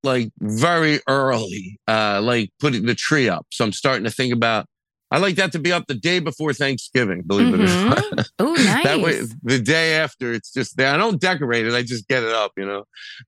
like 0.02 0.30
very 0.40 1.00
early, 1.08 1.78
uh, 1.88 2.20
like 2.22 2.50
putting 2.60 2.86
the 2.86 2.94
tree 2.94 3.28
up. 3.28 3.46
So 3.50 3.64
I'm 3.64 3.72
starting 3.72 4.04
to 4.04 4.10
think 4.10 4.32
about. 4.32 4.66
I 5.12 5.18
like 5.18 5.34
that 5.36 5.50
to 5.52 5.58
be 5.58 5.72
up 5.72 5.88
the 5.88 5.94
day 5.96 6.20
before 6.20 6.52
Thanksgiving. 6.52 7.22
Believe 7.26 7.52
it 7.52 7.60
or 7.60 7.64
not. 7.64 7.98
Mhm. 7.98 8.28
Oh, 8.38 8.52
nice. 8.52 8.84
That 8.84 9.00
way, 9.00 9.22
the 9.42 9.58
day 9.58 9.94
after, 9.96 10.32
it's 10.32 10.52
just 10.52 10.76
there. 10.76 10.94
I 10.94 10.96
don't 10.96 11.20
decorate 11.20 11.66
it. 11.66 11.74
I 11.74 11.82
just 11.82 12.06
get 12.06 12.22
it 12.22 12.32
up, 12.32 12.52
you 12.56 12.64
know. 12.64 12.84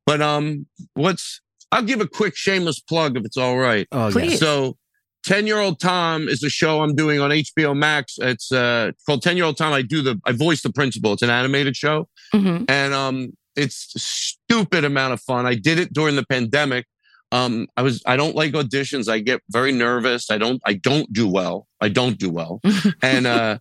But 0.06 0.22
um, 0.22 0.66
what's? 0.94 1.40
I'll 1.72 1.82
give 1.82 2.00
a 2.00 2.06
quick 2.06 2.36
shameless 2.36 2.78
plug 2.78 3.16
if 3.16 3.24
it's 3.24 3.36
all 3.36 3.58
right. 3.58 3.88
Oh, 3.90 4.10
Please. 4.12 4.32
yeah. 4.32 4.36
So, 4.36 4.76
10 5.24 5.46
year 5.48 5.58
old 5.58 5.80
Tom 5.80 6.28
is 6.28 6.42
a 6.44 6.50
show 6.50 6.82
I'm 6.82 6.94
doing 6.94 7.18
on 7.18 7.30
HBO 7.30 7.76
Max. 7.76 8.16
It's 8.18 8.52
uh, 8.52 8.92
called 9.06 9.22
10 9.22 9.36
year 9.36 9.46
old 9.46 9.56
Tom. 9.56 9.72
I 9.72 9.82
do 9.82 10.02
the, 10.02 10.20
I 10.24 10.32
voice 10.32 10.62
the 10.62 10.70
principal. 10.72 11.14
It's 11.14 11.22
an 11.22 11.30
animated 11.30 11.74
show. 11.76 12.08
Mhm. 12.32 12.64
And 12.68 12.94
um, 12.94 13.32
it's 13.56 13.92
a 13.94 13.98
stupid 13.98 14.84
amount 14.84 15.12
of 15.14 15.20
fun. 15.20 15.46
I 15.46 15.54
did 15.54 15.78
it 15.78 15.92
during 15.92 16.16
the 16.16 16.24
pandemic, 16.26 16.86
Um, 17.32 17.66
I 17.78 17.82
was 17.82 18.02
I 18.04 18.16
don't 18.16 18.36
like 18.36 18.52
auditions. 18.52 19.08
I 19.08 19.18
get 19.20 19.40
very 19.48 19.72
nervous. 19.72 20.30
I 20.30 20.36
don't 20.38 20.60
I 20.66 20.74
don't 20.74 21.10
do 21.12 21.26
well. 21.28 21.66
I 21.80 21.88
don't 21.88 22.18
do 22.18 22.30
well, 22.30 22.60
and 23.02 23.26
uh, 23.26 23.56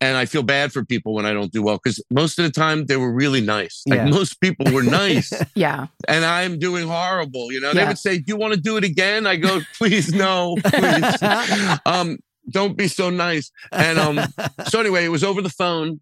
and 0.00 0.16
I 0.16 0.24
feel 0.26 0.44
bad 0.44 0.72
for 0.72 0.84
people 0.84 1.12
when 1.14 1.26
I 1.26 1.32
don't 1.32 1.52
do 1.52 1.62
well 1.66 1.78
because 1.82 1.98
most 2.10 2.38
of 2.38 2.44
the 2.46 2.52
time 2.52 2.86
they 2.86 2.96
were 2.96 3.12
really 3.12 3.40
nice. 3.42 3.82
Like 3.88 3.98
Yeah. 3.98 4.08
most 4.18 4.40
people 4.40 4.66
were 4.72 4.84
nice, 4.84 5.32
Yeah. 5.66 5.86
and 6.06 6.24
I'm 6.24 6.58
doing 6.60 6.86
horrible. 6.86 7.50
You 7.52 7.60
know, 7.60 7.72
they 7.74 7.80
Yeah. 7.82 7.88
would 7.88 7.98
say, 7.98 8.18
"Do 8.18 8.24
you 8.32 8.36
want 8.42 8.54
to 8.54 8.60
do 8.60 8.76
it 8.78 8.84
again?" 8.84 9.26
I 9.26 9.34
go, 9.36 9.60
"Please, 9.78 10.12
no, 10.14 10.56
please." 10.64 11.16
um, 11.86 12.18
don't 12.50 12.76
be 12.76 12.88
so 12.88 13.10
nice. 13.10 13.50
And 13.72 13.98
um, 13.98 14.16
so 14.70 14.78
anyway, 14.80 15.04
it 15.04 15.10
was 15.10 15.24
over 15.24 15.42
the 15.42 15.50
phone, 15.62 16.00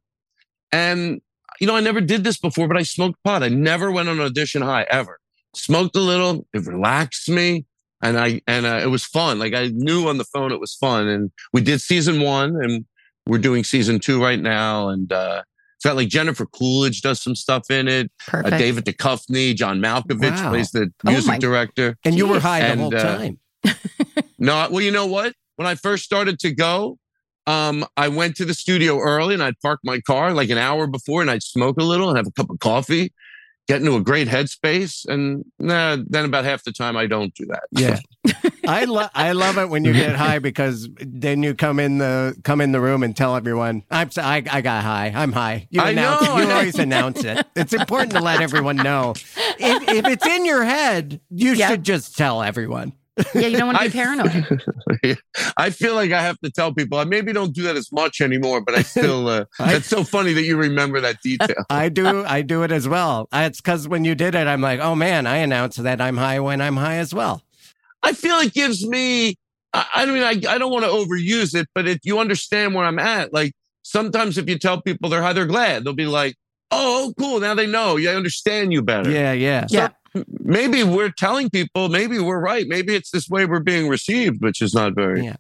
and 0.71 1.21
you 1.61 1.67
know, 1.67 1.77
I 1.77 1.81
never 1.81 2.01
did 2.01 2.25
this 2.25 2.39
before, 2.39 2.69
but 2.69 2.77
I 2.77 2.83
smoked 2.83 3.23
pot. 3.25 3.43
I 3.43 3.49
never 3.49 3.91
went 3.91 4.09
on 4.09 4.19
an 4.21 4.25
audition 4.27 4.63
high 4.63 4.87
ever. 4.91 5.19
Smoked 5.55 5.97
a 5.97 6.01
little, 6.01 6.47
it 6.53 6.67
relaxed 6.67 7.29
me, 7.29 7.65
and 8.03 8.19
I 8.19 8.41
and 8.47 8.67
uh, 8.67 8.81
it 8.83 8.89
was 8.89 9.05
fun. 9.05 9.39
Like 9.39 9.55
I 9.55 9.69
knew 9.73 10.09
on 10.09 10.19
the 10.19 10.25
phone 10.25 10.53
it 10.53 10.61
was 10.61 10.75
fun, 10.75 11.09
and 11.09 11.31
we 11.53 11.61
did 11.63 11.81
season 11.81 12.21
one, 12.21 12.51
and 12.63 12.85
we're 13.27 13.39
doing 13.39 13.65
season 13.65 13.99
two 13.99 14.23
right 14.23 14.41
now, 14.41 14.89
and 14.91 15.11
uh, 15.13 15.43
it's 15.77 15.85
got 15.85 15.97
like 15.97 16.09
Jennifer 16.09 16.47
Coolidge 16.47 17.01
does 17.03 17.23
some 17.23 17.35
stuff 17.35 17.71
in 17.71 17.89
it. 17.89 18.11
Uh, 18.29 18.31
Perfect. 18.43 18.59
David 18.59 18.85
Duchovny, 18.85 19.55
John 19.55 19.81
Malkovich 19.81 20.37
Wow. 20.37 20.51
plays 20.51 20.71
the 20.73 20.93
Oh 21.07 21.11
music 21.11 21.29
my- 21.29 21.39
director. 21.39 21.97
and 22.05 22.17
you 22.17 22.27
were 22.27 22.39
high 22.41 22.61
the 22.61 22.67
And, 22.67 22.81
whole 22.81 22.95
uh, 22.95 23.03
time. 23.17 23.41
No, 24.39 24.69
well, 24.71 24.83
you 24.83 24.91
know 24.91 25.07
what? 25.07 25.33
When 25.57 25.67
I 25.67 25.75
first 25.75 26.05
started 26.05 26.39
to 26.41 26.55
go, 26.55 26.99
um, 27.47 27.85
I 27.97 28.09
went 28.09 28.37
to 28.37 28.45
the 28.45 28.55
studio 28.55 28.99
early 28.99 29.35
and 29.35 29.43
I'd 29.43 29.59
park 29.61 29.81
my 29.85 30.01
car 30.01 30.33
like 30.33 30.51
an 30.51 30.59
hour 30.59 30.87
before 30.87 31.21
and 31.23 31.31
I'd 31.31 31.43
smoke 31.43 31.81
a 31.81 31.85
little 31.85 32.09
and 32.09 32.17
have 32.17 32.27
a 32.27 32.33
cup 32.33 32.51
of 32.51 32.59
coffee, 32.59 33.13
get 33.69 33.81
into 33.81 33.95
a 33.97 34.01
great 34.01 34.27
headspace. 34.29 35.07
And 35.09 35.45
nah, 35.59 35.97
then 36.09 36.25
about 36.25 36.45
half 36.45 36.65
the 36.65 36.73
time 36.73 36.97
I 36.97 37.07
don't 37.07 37.35
do 37.35 37.47
that. 37.47 37.65
Yeah. 37.73 37.99
I 38.69 38.85
love 38.87 39.11
I 39.15 39.31
love 39.31 39.59
it 39.59 39.69
when 39.69 39.85
you 39.85 39.93
get 39.93 40.17
high 40.17 40.41
because 40.41 40.89
then 40.99 41.45
you 41.45 41.55
come 41.55 41.79
in 41.79 41.99
the 41.99 42.37
come 42.43 42.61
in 42.61 42.73
the 42.73 42.81
room 42.81 43.05
and 43.05 43.17
tell 43.17 43.37
everyone 43.37 43.85
I'm 43.93 44.11
I 44.17 44.43
I 44.51 44.61
got 44.61 44.83
high 44.83 45.13
I'm 45.15 45.31
high 45.31 45.69
you 45.71 45.81
I 45.81 45.91
announce 45.91 46.27
know. 46.27 46.37
you 46.39 46.51
always 46.51 46.77
announce 46.77 47.23
it 47.23 47.47
it's 47.55 47.73
important 47.73 48.11
to 48.15 48.21
let 48.21 48.41
everyone 48.41 48.75
know 48.75 49.15
if, 49.37 49.89
if 49.89 50.07
it's 50.07 50.27
in 50.27 50.45
your 50.45 50.65
head 50.65 51.21
you 51.31 51.53
Yeah. 51.53 51.69
should 51.69 51.85
just 51.85 52.17
tell 52.19 52.43
everyone 52.43 52.93
yeah, 53.35 53.47
you 53.47 53.57
don't 53.57 53.67
want 53.69 53.79
to 53.79 53.85
be 53.85 53.91
paranoid. 53.93 55.19
I 55.57 55.71
feel 55.71 55.95
like 55.95 56.13
I 56.13 56.23
have 56.23 56.39
to 56.41 56.51
tell 56.51 56.73
people. 56.73 56.99
I 56.99 57.05
maybe 57.05 57.33
don't 57.33 57.53
do 57.55 57.63
that 57.63 57.77
as 57.77 57.91
much 57.93 58.21
anymore, 58.21 58.61
but 58.61 58.75
I 58.75 58.83
still. 58.83 59.29
Uh, 59.29 59.45
I- 59.59 59.73
that's 59.75 59.87
so 59.87 60.05
funny 60.05 60.33
that 60.35 60.43
you 60.43 60.57
remember 60.57 61.01
that 61.01 61.21
detail. 61.23 61.65
I 61.71 61.89
do 61.89 62.25
I 62.25 62.43
do 62.43 62.63
it 62.63 62.73
as 62.73 62.89
well 62.89 63.29
it's 63.33 63.61
because 63.61 63.89
when 63.89 64.05
you 64.05 64.15
did 64.15 64.35
it 64.35 64.47
I'm 64.47 64.61
like 64.61 64.81
oh 64.81 64.95
man 64.95 65.27
I 65.27 65.37
announce 65.39 65.77
that 65.77 66.01
I'm 66.01 66.17
high 66.17 66.41
when 66.41 66.61
I'm 66.61 66.77
high 66.77 66.97
as 66.97 67.13
well 67.15 67.43
I 68.03 68.13
feel 68.13 68.37
it 68.37 68.53
gives 68.53 68.87
me. 68.87 69.37
I, 69.73 69.87
I 69.95 70.07
mean, 70.07 70.23
I, 70.23 70.31
I 70.55 70.59
don't 70.59 70.71
want 70.71 70.85
to 70.85 70.91
overuse 70.91 71.55
it, 71.55 71.69
but 71.75 71.89
if 71.89 71.99
you 72.05 72.19
understand 72.19 72.75
where 72.75 72.85
I'm 72.85 72.99
at, 72.99 73.33
like 73.33 73.53
sometimes 73.83 74.39
if 74.39 74.49
you 74.49 74.59
tell 74.59 74.81
people 74.81 75.09
they're 75.11 75.23
high, 75.23 75.33
they're 75.33 75.45
glad. 75.47 75.85
They'll 75.85 75.93
be 75.93 76.07
like, 76.07 76.37
"Oh, 76.71 77.13
cool! 77.19 77.41
Now 77.41 77.55
they 77.55 77.67
know. 77.67 77.97
Yeah, 77.97 78.13
I 78.13 78.15
understand 78.15 78.73
you 78.73 78.83
better." 78.83 79.11
yeah 79.11 79.33
yeah 79.33 79.67
Yeah. 79.71 79.89
Maybe 80.29 80.83
we're 80.83 81.11
telling 81.11 81.51
people, 81.51 81.89
maybe 81.89 82.19
we're 82.19 82.41
right. 82.41 82.67
Maybe 82.69 82.95
it's 82.95 83.11
this 83.11 83.29
way 83.29 83.45
we're 83.47 83.61
being 83.61 83.89
received, 83.89 84.43
which 84.43 84.63
is 84.63 84.75
not 84.75 84.95
very. 84.95 85.25
Yeah. 85.25 85.37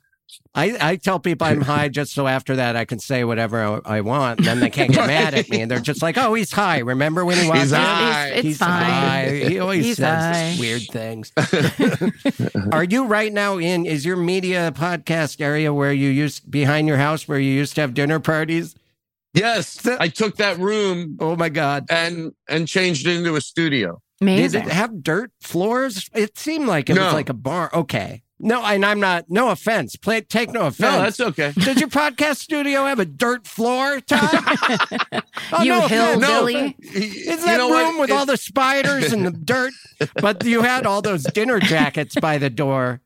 I, 0.56 0.76
I 0.80 0.96
tell 0.96 1.20
people 1.20 1.46
I'm 1.46 1.60
high 1.60 1.88
just 1.88 2.12
so 2.12 2.26
after 2.26 2.56
that 2.56 2.74
I 2.76 2.84
can 2.84 2.98
say 2.98 3.22
whatever 3.24 3.62
I, 3.62 3.98
I 3.98 4.00
want. 4.00 4.40
And 4.40 4.46
then 4.48 4.60
they 4.60 4.70
can't 4.70 4.90
get 4.92 5.06
mad 5.16 5.34
at 5.34 5.48
me. 5.50 5.60
And 5.60 5.70
they're 5.70 5.78
just 5.78 6.02
like, 6.02 6.16
oh, 6.18 6.34
he's 6.34 6.50
high. 6.50 6.78
Remember 6.78 7.24
when 7.24 7.36
he 7.38 7.48
was 7.48 7.60
He's 7.60 7.70
high. 7.72 8.28
It's, 8.28 8.36
it's 8.38 8.42
He's 8.46 8.58
fine. 8.58 8.82
high. 8.84 9.28
He 9.48 9.58
always 9.60 9.84
He's 9.84 9.96
says 9.98 10.36
high. 10.36 10.56
weird 10.58 10.82
things. 10.90 11.30
Are 12.72 12.84
you 12.84 13.04
right 13.06 13.32
now 13.32 13.58
in, 13.58 13.86
is 13.86 14.04
your 14.04 14.16
media 14.16 14.72
podcast 14.74 15.40
area 15.40 15.72
where 15.72 15.92
you 15.92 16.08
used, 16.08 16.50
behind 16.50 16.88
your 16.88 16.96
house 16.98 17.28
where 17.28 17.38
you 17.38 17.52
used 17.52 17.74
to 17.76 17.82
have 17.82 17.94
dinner 17.94 18.18
parties? 18.18 18.74
Yes, 19.34 19.86
I 19.86 20.08
took 20.08 20.36
that 20.36 20.58
room 20.58 21.18
Oh 21.20 21.36
my 21.36 21.50
God. 21.50 21.84
and 21.90 22.32
and 22.48 22.66
changed 22.66 23.06
it 23.06 23.16
into 23.18 23.36
a 23.36 23.40
studio. 23.42 24.00
Did 24.20 24.54
it 24.54 24.62
have 24.68 25.02
dirt 25.02 25.30
floors? 25.40 26.08
It 26.14 26.38
seemed 26.38 26.66
like 26.66 26.88
it 26.90 26.98
was 26.98 27.12
like 27.12 27.28
a 27.28 27.34
bar. 27.34 27.70
Okay. 27.72 28.22
No, 28.38 28.62
and 28.62 28.84
I'm 28.84 29.00
not, 29.00 29.24
no 29.30 29.48
offense. 29.48 29.96
Play, 29.96 30.20
take 30.20 30.50
no 30.52 30.66
offense. 30.66 30.80
No, 30.80 31.00
that's 31.00 31.20
okay. 31.20 31.52
Does 31.58 31.80
your 31.80 31.88
podcast 31.88 32.36
studio 32.36 32.84
have 32.84 32.98
a 32.98 33.06
dirt 33.06 33.46
floor, 33.46 34.00
Todd? 34.00 34.44
Oh, 35.52 35.62
You 35.62 35.70
no 35.70 35.84
offense. 35.86 36.22
hillbilly. 36.24 36.76
Is 36.80 37.26
You 37.26 37.36
that 37.46 37.56
know 37.58 37.70
room 37.70 37.96
what? 37.98 38.00
with 38.00 38.10
all 38.10 38.26
the 38.26 38.36
spiders 38.36 39.12
and 39.12 39.24
the 39.24 39.30
dirt? 39.44 39.72
But 40.20 40.44
you 40.44 40.62
had 40.62 40.84
all 40.86 41.00
those 41.02 41.22
dinner 41.22 41.60
jackets 41.60 42.14
by 42.16 42.36
the 42.38 42.50
door. 42.50 43.00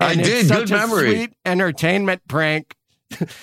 I 0.00 0.12
and 0.12 0.20
it's 0.20 0.28
did. 0.28 0.48
Such 0.48 0.58
Good 0.68 0.72
a 0.72 0.76
memory. 0.76 1.10
Sweet 1.14 1.32
entertainment 1.46 2.22
prank. 2.28 2.74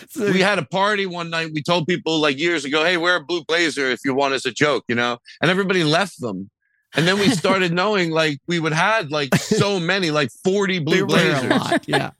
So- 0.10 0.32
we 0.32 0.42
had 0.42 0.60
a 0.60 0.66
party 0.66 1.06
one 1.06 1.30
night. 1.30 1.52
We 1.54 1.64
told 1.64 1.88
people 1.88 2.20
like 2.20 2.38
years 2.38 2.66
ago, 2.66 2.84
"Hey, 2.84 2.98
wear 2.98 3.16
a 3.16 3.24
blue 3.24 3.44
blazer 3.46 3.90
if 3.90 4.00
you 4.04 4.14
want 4.14 4.34
as 4.34 4.46
a 4.46 4.52
joke," 4.52 4.84
you 4.90 4.96
know, 4.96 5.18
and 5.42 5.50
everybody 5.50 5.84
left 5.84 6.20
them. 6.20 6.50
And 6.96 7.08
then 7.08 7.18
we 7.20 7.30
started 7.30 7.72
knowing 7.74 8.12
like 8.12 8.40
we 8.48 8.60
would 8.60 8.74
had 8.74 9.12
like 9.12 9.34
so 9.36 9.80
many, 9.92 10.12
like 10.12 10.30
forty 10.44 10.80
blue 10.80 11.06
wear 11.06 11.36
a 11.36 11.40
blazers. 11.40 11.50
lot. 11.52 11.88
Yeah. 11.88 12.12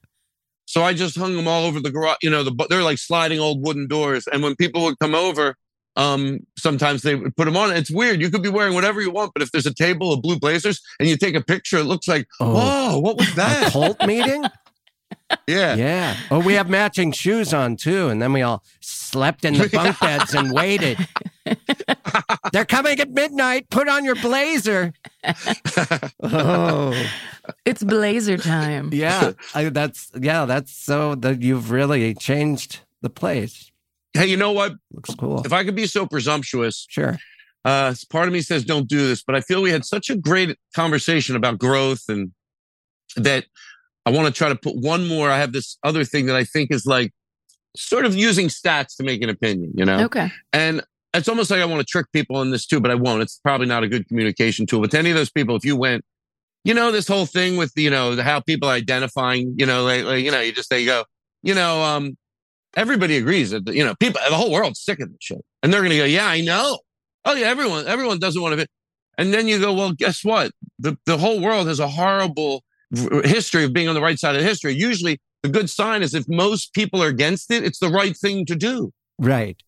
So 0.66 0.84
I 0.84 0.94
just 0.94 1.18
hung 1.18 1.36
them 1.36 1.48
all 1.48 1.66
over 1.66 1.80
the 1.82 1.92
garage. 1.92 2.18
You 2.22 2.30
know, 2.30 2.44
the 2.44 2.68
they're 2.70 2.84
like 2.84 2.98
sliding 2.98 3.40
old 3.40 3.66
wooden 3.66 3.88
doors. 3.88 4.28
And 4.28 4.42
when 4.42 4.56
people 4.56 4.84
would 4.84 4.98
come 5.00 5.14
over, 5.14 5.56
um, 5.98 6.40
sometimes 6.58 7.02
they 7.02 7.16
would 7.16 7.36
put 7.36 7.44
them 7.44 7.58
on. 7.58 7.72
It's 7.76 7.92
weird. 7.92 8.22
You 8.22 8.30
could 8.30 8.42
be 8.44 8.48
wearing 8.50 8.74
whatever 8.74 9.02
you 9.02 9.12
want, 9.12 9.34
but 9.34 9.42
if 9.44 9.52
there's 9.52 9.66
a 9.66 9.74
table 9.74 10.14
of 10.14 10.22
blue 10.22 10.40
blazers 10.40 10.82
and 11.00 11.10
you 11.10 11.18
take 11.18 11.36
a 11.36 11.42
picture, 11.42 11.78
it 11.80 11.84
looks 11.84 12.08
like, 12.08 12.26
Oh. 12.40 12.54
whoa, 12.54 13.00
what 13.00 13.18
was 13.18 13.36
that? 13.36 13.58
A 13.58 13.64
that? 13.66 13.72
cult 13.74 14.02
meeting? 14.08 14.46
yeah. 15.48 15.76
Yeah. 15.76 16.18
Oh, 16.30 16.40
we 16.40 16.54
have 16.54 16.70
matching 16.70 17.12
shoes 17.12 17.54
on 17.54 17.76
too. 17.76 18.08
And 18.08 18.22
then 18.22 18.32
we 18.32 18.42
all 18.42 18.64
slept 18.80 19.44
in 19.44 19.56
the 19.56 19.68
bunk 19.74 20.00
beds 20.00 20.34
and 20.34 20.54
waited. 20.54 20.98
They're 22.54 22.66
coming 22.66 23.00
at 23.00 23.10
midnight. 23.12 23.70
Put 23.70 23.88
on 23.88 24.06
your 24.06 24.16
blazer. 24.16 24.94
Oh. 26.24 26.94
It's 27.66 27.84
blazer 27.84 28.38
time. 28.38 28.90
Yeah, 28.94 29.32
I, 29.56 29.70
that's 29.70 30.12
yeah, 30.20 30.46
that's 30.46 30.72
so 30.74 31.16
that 31.16 31.42
you've 31.42 31.72
really 31.72 32.14
changed 32.14 32.82
the 33.02 33.10
place. 33.10 33.72
Hey, 34.14 34.28
you 34.28 34.38
know 34.38 34.52
what? 34.52 34.74
Looks 34.94 35.16
cool. 35.16 35.42
If 35.44 35.52
I 35.52 35.64
could 35.64 35.76
be 35.76 35.88
so 35.88 36.06
presumptuous, 36.06 36.86
Sure. 36.90 37.18
uh, 37.66 37.94
part 38.10 38.28
of 38.28 38.34
me 38.34 38.42
says 38.42 38.64
don't 38.64 38.88
do 38.88 39.08
this, 39.08 39.24
but 39.24 39.36
I 39.36 39.42
feel 39.42 39.62
we 39.62 39.72
had 39.72 39.86
such 39.86 40.10
a 40.10 40.16
great 40.16 40.58
conversation 40.76 41.36
about 41.36 41.58
growth 41.60 42.04
and 42.08 42.32
that 43.16 43.46
I 44.06 44.12
want 44.12 44.28
to 44.28 44.34
try 44.34 44.50
to 44.50 44.56
put 44.56 44.76
one 44.76 45.08
more. 45.08 45.30
I 45.30 45.40
have 45.40 45.52
this 45.52 45.78
other 45.84 46.04
thing 46.06 46.28
that 46.28 46.36
I 46.36 46.44
think 46.44 46.72
is 46.72 46.86
like 46.86 47.12
sort 47.76 48.06
of 48.06 48.16
using 48.16 48.48
stats 48.50 48.96
to 48.98 49.04
make 49.04 49.22
an 49.24 49.30
opinion, 49.30 49.72
you 49.76 49.86
know? 49.86 50.04
Okay. 50.06 50.32
And 50.54 50.84
it's 51.14 51.28
almost 51.28 51.52
like 51.52 51.62
I 51.62 51.66
want 51.66 51.80
to 51.80 51.86
trick 51.86 52.08
people 52.14 52.42
in 52.42 52.52
this 52.52 52.66
too, 52.66 52.80
but 52.80 52.92
I 52.92 52.96
won't. 52.96 53.22
It's 53.22 53.40
probably 53.44 53.68
not 53.68 53.84
a 53.84 53.88
good 53.88 54.08
communication 54.08 54.66
tool. 54.66 54.82
But 54.82 54.92
to 54.92 55.00
any 55.00 55.10
of 55.10 55.16
those 55.16 55.32
people, 55.32 55.56
if 55.56 55.66
you 55.66 55.76
went, 55.76 56.06
you 56.64 56.74
know, 56.74 56.92
this 56.92 57.08
whole 57.08 57.26
thing 57.26 57.58
with, 57.58 57.74
you 57.76 57.90
know, 57.90 58.22
how 58.22 58.40
people 58.40 58.70
are 58.70 58.74
identifying, 58.74 59.56
you 59.58 59.66
know, 59.66 59.84
like, 59.84 60.04
like, 60.06 60.24
you 60.24 60.32
know, 60.32 60.40
you 60.40 60.52
just, 60.52 60.70
they 60.70 60.86
go, 60.86 61.04
you 61.42 61.56
know, 61.56 61.82
um, 61.84 62.18
everybody 62.76 63.18
agrees 63.18 63.52
that, 63.52 63.68
you 63.68 63.84
know, 63.84 63.96
people, 63.96 64.22
the 64.30 64.36
whole 64.36 64.52
world's 64.52 64.80
sick 64.80 65.00
of 65.00 65.10
this 65.10 65.18
shit. 65.20 65.44
And 65.64 65.74
they're 65.74 65.82
going 65.82 65.92
to 65.92 65.98
go, 65.98 66.06
yeah, 66.06 66.28
I 66.28 66.42
know. 66.42 66.80
Oh 67.26 67.34
yeah, 67.34 67.48
everyone, 67.48 67.88
everyone 67.88 68.20
doesn't 68.20 68.42
want 68.42 68.54
to. 68.54 68.58
be. 68.58 68.68
And 69.18 69.34
then 69.34 69.48
you 69.48 69.60
go, 69.60 69.74
well, 69.74 69.92
guess 69.92 70.24
what? 70.24 70.52
The, 70.80 70.98
the 71.06 71.18
whole 71.18 71.42
world 71.42 71.68
has 71.68 71.80
a 71.80 71.88
horrible 71.88 72.64
history 73.24 73.64
of 73.64 73.74
being 73.74 73.88
on 73.88 73.96
the 73.96 74.02
right 74.02 74.20
side 74.20 74.36
of 74.36 74.42
history. 74.42 74.74
Usually 74.74 75.20
the 75.44 75.50
good 75.50 75.70
sign 75.70 76.02
is 76.04 76.14
if 76.14 76.28
most 76.28 76.74
people 76.74 77.02
are 77.04 77.08
against 77.08 77.52
it, 77.52 77.64
it's 77.64 77.80
the 77.80 77.90
right 77.90 78.16
thing 78.16 78.46
to 78.46 78.56
do. 78.56 78.92
Right. 79.20 79.62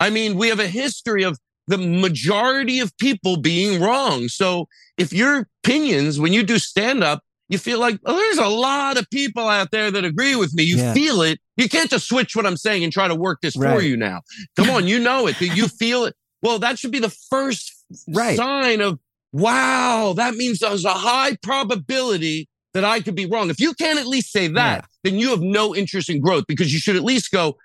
I 0.00 0.10
mean, 0.10 0.36
we 0.36 0.48
have 0.48 0.60
a 0.60 0.68
history 0.68 1.22
of 1.24 1.38
the 1.66 1.78
majority 1.78 2.80
of 2.80 2.96
people 2.98 3.36
being 3.36 3.80
wrong. 3.80 4.28
So 4.28 4.66
if 4.96 5.12
your 5.12 5.46
opinions, 5.64 6.18
when 6.18 6.32
you 6.32 6.42
do 6.42 6.58
stand 6.58 7.04
up, 7.04 7.20
you 7.50 7.58
feel 7.58 7.78
like, 7.78 7.98
oh, 8.04 8.14
there's 8.16 8.38
a 8.38 8.48
lot 8.48 8.98
of 8.98 9.08
people 9.10 9.48
out 9.48 9.70
there 9.70 9.90
that 9.90 10.04
agree 10.04 10.36
with 10.36 10.54
me. 10.54 10.62
You 10.64 10.76
Yeah. 10.76 10.94
feel 10.94 11.22
it. 11.22 11.40
You 11.56 11.68
can't 11.68 11.90
just 11.90 12.08
switch 12.08 12.36
what 12.36 12.46
I'm 12.46 12.56
saying 12.56 12.84
and 12.84 12.92
try 12.92 13.08
to 13.08 13.14
work 13.14 13.40
this 13.42 13.54
for 13.54 13.82
you 13.82 13.96
now. 13.96 14.20
Come 14.56 14.70
on, 14.70 14.86
you 14.86 14.98
know 14.98 15.26
it. 15.26 15.40
You 15.40 15.66
feel 15.80 16.04
it. 16.04 16.14
Well, 16.42 16.58
that 16.60 16.78
should 16.78 16.90
be 16.92 16.98
the 17.00 17.14
first 17.30 17.72
Right. 18.08 18.36
sign 18.36 18.80
of, 18.82 18.98
wow, 19.32 20.12
that 20.16 20.34
means 20.34 20.58
there's 20.58 20.84
a 20.84 20.90
high 20.92 21.36
probability 21.42 22.48
that 22.74 22.84
I 22.84 23.00
could 23.00 23.14
be 23.14 23.24
wrong. 23.26 23.48
If 23.50 23.60
you 23.60 23.72
can't 23.74 23.98
at 23.98 24.06
least 24.06 24.30
say 24.30 24.46
that, 24.48 24.84
then 25.04 25.18
you 25.18 25.30
have 25.30 25.40
no 25.40 25.74
interest 25.74 26.10
in 26.10 26.20
growth 26.20 26.44
because 26.46 26.72
you 26.72 26.78
should 26.78 26.96
at 26.96 27.02
least 27.04 27.30
go, 27.30 27.56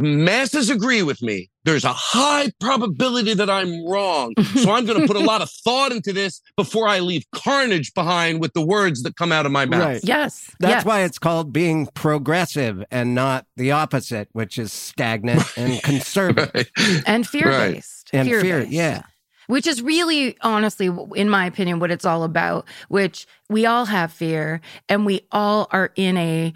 masses 0.00 0.70
agree 0.70 1.02
with 1.02 1.22
me. 1.22 1.48
There's 1.64 1.84
a 1.84 1.92
high 1.92 2.50
probability 2.60 3.34
that 3.34 3.48
I'm 3.48 3.86
wrong. 3.86 4.34
Mm-hmm. 4.36 4.58
So 4.58 4.72
I'm 4.72 4.84
going 4.84 5.00
to 5.00 5.06
put 5.06 5.16
a 5.16 5.20
lot 5.24 5.42
of 5.42 5.50
thought 5.50 5.92
into 5.92 6.12
this 6.12 6.40
before 6.56 6.88
I 6.88 6.98
leave 6.98 7.24
carnage 7.32 7.94
behind 7.94 8.40
with 8.40 8.52
the 8.52 8.64
words 8.66 9.02
that 9.04 9.14
come 9.16 9.30
out 9.30 9.46
of 9.46 9.52
my 9.52 9.64
mouth. 9.64 9.80
Right. 9.80 10.00
Yes. 10.02 10.50
That's 10.58 10.72
yes. 10.72 10.84
why 10.84 11.02
it's 11.02 11.18
called 11.20 11.52
being 11.52 11.86
progressive 11.94 12.82
and 12.90 13.14
not 13.14 13.46
the 13.56 13.70
opposite, 13.70 14.28
which 14.32 14.58
is 14.58 14.72
stagnant 14.72 15.42
and 15.56 15.80
conservative. 15.82 16.52
Right. 16.76 17.02
and 17.06 17.26
fear 17.26 17.44
based. 17.44 18.10
And 18.12 18.28
fear, 18.28 18.40
Fear-based. 18.40 18.72
yeah. 18.72 19.02
which 19.46 19.66
is 19.66 19.80
really 19.82 20.36
honestly 20.42 20.90
in 21.14 21.30
my 21.30 21.46
opinion 21.46 21.78
what 21.78 21.90
it's 21.90 22.04
all 22.04 22.24
about 22.24 22.66
which 22.88 23.26
we 23.48 23.64
all 23.66 23.86
have 23.86 24.12
fear 24.12 24.60
and 24.88 25.06
we 25.06 25.20
all 25.32 25.68
are 25.70 25.92
in 25.96 26.16
a 26.16 26.52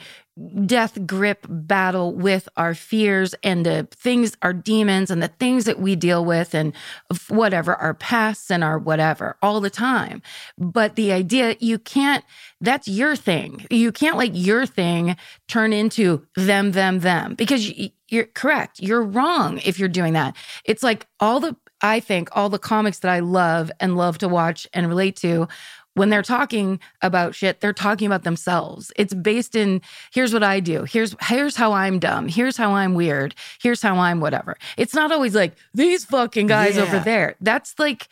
death 0.67 1.07
grip 1.07 1.47
battle 1.49 2.15
with 2.15 2.47
our 2.57 2.75
fears 2.75 3.35
and 3.43 3.65
the 3.65 3.89
things 3.91 4.37
our 4.43 4.53
demons 4.53 5.11
and 5.11 5.23
the 5.23 5.29
things 5.29 5.65
that 5.65 5.79
we 5.79 5.97
deal 5.97 6.25
with 6.25 6.55
and 6.55 6.75
whatever 7.29 7.75
our 7.75 7.95
pasts 7.95 8.51
and 8.51 8.63
our 8.63 8.79
whatever 8.79 9.37
all 9.41 9.61
the 9.61 9.71
time. 9.71 10.21
But 10.59 10.95
the 10.95 11.13
idea 11.13 11.57
you 11.61 11.79
can't 11.79 12.23
that's 12.61 12.87
your 12.87 13.17
thing. 13.17 13.67
You 13.71 13.93
can't 13.93 14.19
let 14.19 14.35
your 14.35 14.67
thing 14.67 15.17
turn 15.49 15.73
into 15.73 16.27
them 16.37 16.73
them 16.73 17.01
them 17.01 17.35
because 17.35 17.69
you, 17.69 17.91
you're 18.09 18.27
correct. 18.27 18.81
You're 18.81 19.03
wrong 19.03 19.59
if 19.65 19.79
you're 19.79 19.89
doing 19.89 20.13
that. 20.13 20.37
It's 20.65 20.83
like 20.83 21.07
all 21.19 21.41
the 21.41 21.57
I 21.81 22.01
think 22.01 22.31
all 22.33 22.49
the 22.49 22.59
comics 22.59 23.01
that 23.01 23.11
I 23.11 23.21
love 23.21 23.71
and 23.81 23.97
love 23.97 24.19
to 24.19 24.29
watch 24.29 24.67
and 24.73 24.89
relate 24.89 25.17
to, 25.17 25.49
when 25.97 26.11
they're 26.11 26.23
talking 26.23 26.79
about 27.03 27.35
shit, 27.35 27.61
they're 27.61 27.73
talking 27.73 28.07
about 28.07 28.23
themselves. 28.23 28.93
It's 28.97 29.13
based 29.15 29.55
in 29.57 29.81
here's 30.13 30.33
what 30.33 30.43
I 30.45 30.61
do. 30.61 30.85
Here's 30.85 31.17
here's 31.23 31.57
how 31.57 31.73
I'm 31.73 31.99
dumb. 31.99 32.29
Here's 32.29 32.57
how 32.57 32.73
I'm 32.75 32.95
weird. 32.95 33.35
Here's 33.61 33.83
how 33.83 33.97
I'm 33.97 34.21
whatever. 34.21 34.57
It's 34.77 34.95
not 34.95 35.11
always 35.11 35.35
like 35.35 35.55
these 35.75 36.05
fucking 36.05 36.47
guys 36.47 36.77
Yeah. 36.77 36.83
over 36.85 36.99
there. 37.01 37.35
That's 37.41 37.75
like 37.79 38.09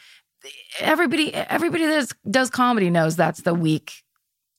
everybody 0.80 1.34
everybody 1.34 1.86
that 1.86 2.10
does 2.30 2.50
comedy 2.50 2.90
knows 2.90 3.16
that's 3.16 3.42
the 3.42 3.54
weak 3.54 4.02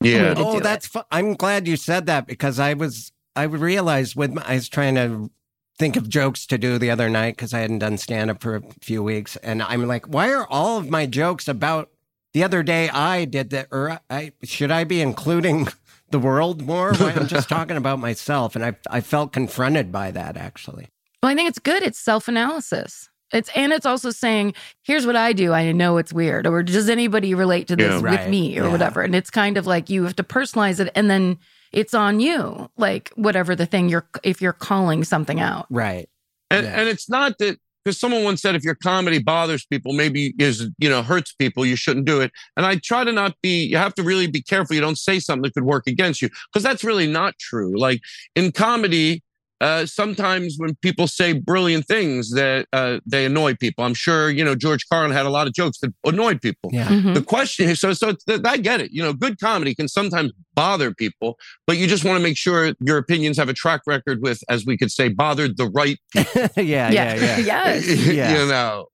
Yeah. 0.01 0.33
to 0.35 0.39
Oh, 0.41 0.51
do 0.53 0.57
it. 0.59 0.63
that's. 0.63 0.87
Fu- 0.87 1.01
I'm 1.11 1.33
glad 1.33 1.67
you 1.67 1.77
said 1.77 2.05
that 2.07 2.27
because 2.27 2.59
I 2.59 2.73
was. 2.73 3.11
I 3.35 3.43
realized 3.43 4.15
with 4.15 4.37
I 4.45 4.55
was 4.55 4.69
trying 4.69 4.95
to 4.95 5.29
think 5.77 5.97
of 5.97 6.07
jokes 6.07 6.45
to 6.45 6.57
do 6.57 6.77
the 6.77 6.89
other 6.89 7.09
night 7.09 7.35
because 7.35 7.53
I 7.53 7.59
hadn't 7.59 7.79
done 7.79 7.97
stand 7.97 8.29
up 8.29 8.41
for 8.41 8.55
a 8.55 8.61
few 8.81 9.03
weeks, 9.03 9.35
and 9.37 9.61
I'm 9.61 9.85
like, 9.87 10.05
why 10.07 10.31
are 10.31 10.47
all 10.47 10.77
of 10.77 10.89
my 10.89 11.05
jokes 11.05 11.47
about 11.49 11.89
the 12.35 12.43
other 12.43 12.63
day 12.63 12.89
I 12.89 13.23
did 13.23 13.49
that? 13.51 13.69
Or 13.71 14.01
I 14.09 14.33
should 14.43 14.69
I 14.69 14.83
be 14.83 14.99
including 15.01 15.69
the 16.11 16.19
world 16.19 16.65
more? 16.65 16.93
Why, 16.93 17.13
I'm 17.13 17.27
just 17.27 17.47
talking 17.55 17.77
about 17.77 17.97
myself, 17.99 18.55
and 18.55 18.63
I 18.65 18.75
I 18.89 18.99
felt 18.99 19.31
confronted 19.31 19.89
by 19.91 20.11
that 20.11 20.35
actually. 20.35 20.89
Well, 21.23 21.31
I 21.31 21.35
think 21.35 21.47
it's 21.49 21.59
good. 21.59 21.81
It's 21.81 21.97
self 21.97 22.27
analysis. 22.27 23.09
It's 23.31 23.49
and 23.55 23.71
it's 23.73 23.85
also 23.85 24.11
saying, 24.11 24.53
here's 24.83 25.05
what 25.07 25.15
I 25.15 25.31
do. 25.33 25.53
I 25.53 25.71
know 25.71 25.97
it's 25.97 26.11
weird. 26.13 26.45
Or 26.45 26.61
does 26.61 26.89
anybody 26.89 27.33
relate 27.33 27.67
to 27.69 27.75
this 27.77 28.01
Yeah. 28.01 28.11
with 28.11 28.27
me 28.29 28.59
or 28.59 28.65
Yeah. 28.65 28.71
whatever? 28.71 29.01
And 29.01 29.15
it's 29.15 29.29
kind 29.31 29.57
of 29.57 29.65
like 29.65 29.89
you 29.89 30.03
have 30.03 30.15
to 30.17 30.23
personalize 30.23 30.79
it 30.81 30.91
and 30.93 31.09
then 31.09 31.39
it's 31.71 31.93
on 31.93 32.19
you. 32.19 32.69
Like 32.77 33.11
whatever 33.15 33.55
the 33.55 33.65
thing 33.65 33.87
you're 33.89 34.07
if 34.23 34.41
you're 34.41 34.53
calling 34.53 35.03
something 35.05 35.39
out. 35.39 35.65
Right. 35.71 36.07
And, 36.51 36.65
Yeah. 36.65 36.79
and 36.81 36.89
it's 36.89 37.09
not 37.09 37.37
that 37.39 37.57
because 37.85 37.99
someone 37.99 38.23
once 38.23 38.41
said 38.41 38.55
if 38.55 38.63
your 38.63 38.75
comedy 38.75 39.19
bothers 39.19 39.65
people, 39.65 39.93
maybe 39.93 40.33
is 40.39 40.67
you 40.79 40.89
know 40.89 41.03
hurts 41.03 41.33
people, 41.33 41.65
you 41.65 41.75
shouldn't 41.75 42.05
do 42.05 42.19
it. 42.19 42.31
And 42.57 42.65
I 42.65 42.77
try 42.77 43.03
to 43.03 43.11
not 43.11 43.35
be. 43.41 43.65
You 43.65 43.77
have 43.77 43.93
to 43.95 44.03
really 44.03 44.27
be 44.27 44.41
careful. 44.41 44.75
You 44.75 44.81
don't 44.81 44.97
say 44.97 45.19
something 45.19 45.43
that 45.43 45.53
could 45.53 45.63
work 45.63 45.85
against 45.87 46.21
you 46.21 46.29
because 46.51 46.63
that's 46.63 46.83
really 46.83 47.07
not 47.07 47.37
true. 47.39 47.77
Like 47.77 48.01
in 48.35 48.51
comedy. 48.51 49.21
Uh, 49.61 49.85
sometimes 49.85 50.55
when 50.57 50.75
people 50.81 51.07
say 51.07 51.31
brilliant 51.31 51.85
things 51.87 52.31
that 52.31 52.67
uh, 52.73 52.99
they 53.05 53.25
annoy 53.25 53.55
people. 53.55 53.85
I'm 53.85 53.93
sure 53.93 54.29
you 54.29 54.43
know 54.43 54.53
George 54.55 54.85
Carlin 54.89 55.11
had 55.11 55.25
a 55.25 55.29
lot 55.29 55.47
of 55.47 55.53
jokes 55.53 55.79
that 55.79 55.93
annoyed 56.05 56.41
people. 56.41 56.69
Yeah. 56.73 56.87
Mhm. 56.87 57.13
The 57.13 57.21
question 57.21 57.69
is 57.69 57.79
so 57.79 57.93
so 57.93 58.13
th- 58.27 58.41
I 58.45 58.57
get 58.57 58.81
it. 58.81 58.91
You 58.91 59.01
know, 59.01 59.13
good 59.13 59.39
comedy 59.39 59.73
can 59.73 59.87
sometimes 59.87 60.33
bother 60.55 60.93
people, 60.93 61.37
but 61.67 61.77
you 61.77 61.87
just 61.87 62.03
want 62.03 62.17
to 62.17 62.23
make 62.23 62.37
sure 62.37 62.73
your 62.81 62.97
opinions 62.97 63.37
have 63.37 63.47
a 63.49 63.53
track 63.53 63.81
record 63.87 64.21
with, 64.21 64.41
as 64.49 64.65
we 64.65 64.77
could 64.77 64.91
say, 64.91 65.07
bothered 65.09 65.55
the 65.57 65.67
right. 65.69 65.97
yeah. 66.57 66.91
Yeah. 66.91 67.15
Yeah. 67.15 67.37
yes. 67.53 67.87
Yeah. 68.05 68.31
you 68.41 68.47
know, 68.49 68.87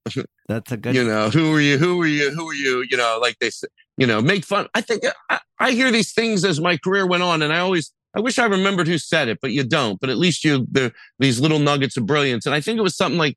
That's 0.48 0.70
a 0.72 0.76
good. 0.76 0.94
you 0.94 1.04
know, 1.04 1.28
who 1.30 1.52
are 1.54 1.60
you? 1.60 1.76
Who 1.78 2.00
are 2.02 2.06
you? 2.06 2.30
Who 2.30 2.48
are 2.48 2.54
you? 2.54 2.84
You 2.90 2.96
know, 2.96 3.18
like 3.20 3.36
they 3.40 3.50
say, 3.50 3.66
you 3.96 4.06
know, 4.06 4.20
make 4.22 4.44
fun. 4.44 4.68
I 4.74 4.80
think 4.80 5.02
I, 5.28 5.40
I 5.58 5.72
hear 5.72 5.90
these 5.90 6.12
things 6.12 6.44
as 6.44 6.60
my 6.60 6.76
career 6.76 7.04
went 7.06 7.22
on, 7.24 7.42
and 7.42 7.52
I 7.52 7.58
always. 7.58 7.92
I 8.14 8.20
wish 8.20 8.38
I 8.38 8.44
remembered 8.46 8.86
who 8.88 8.98
said 8.98 9.28
it, 9.28 9.38
but 9.40 9.52
you 9.52 9.64
don't. 9.64 10.00
But 10.00 10.10
at 10.10 10.18
least 10.18 10.44
you 10.44 10.66
the 10.70 10.92
these 11.18 11.40
little 11.40 11.58
nuggets 11.58 11.96
of 11.96 12.06
brilliance. 12.06 12.46
And 12.46 12.54
I 12.54 12.60
think 12.60 12.78
it 12.78 12.82
was 12.82 12.96
something 12.96 13.18
like, 13.18 13.36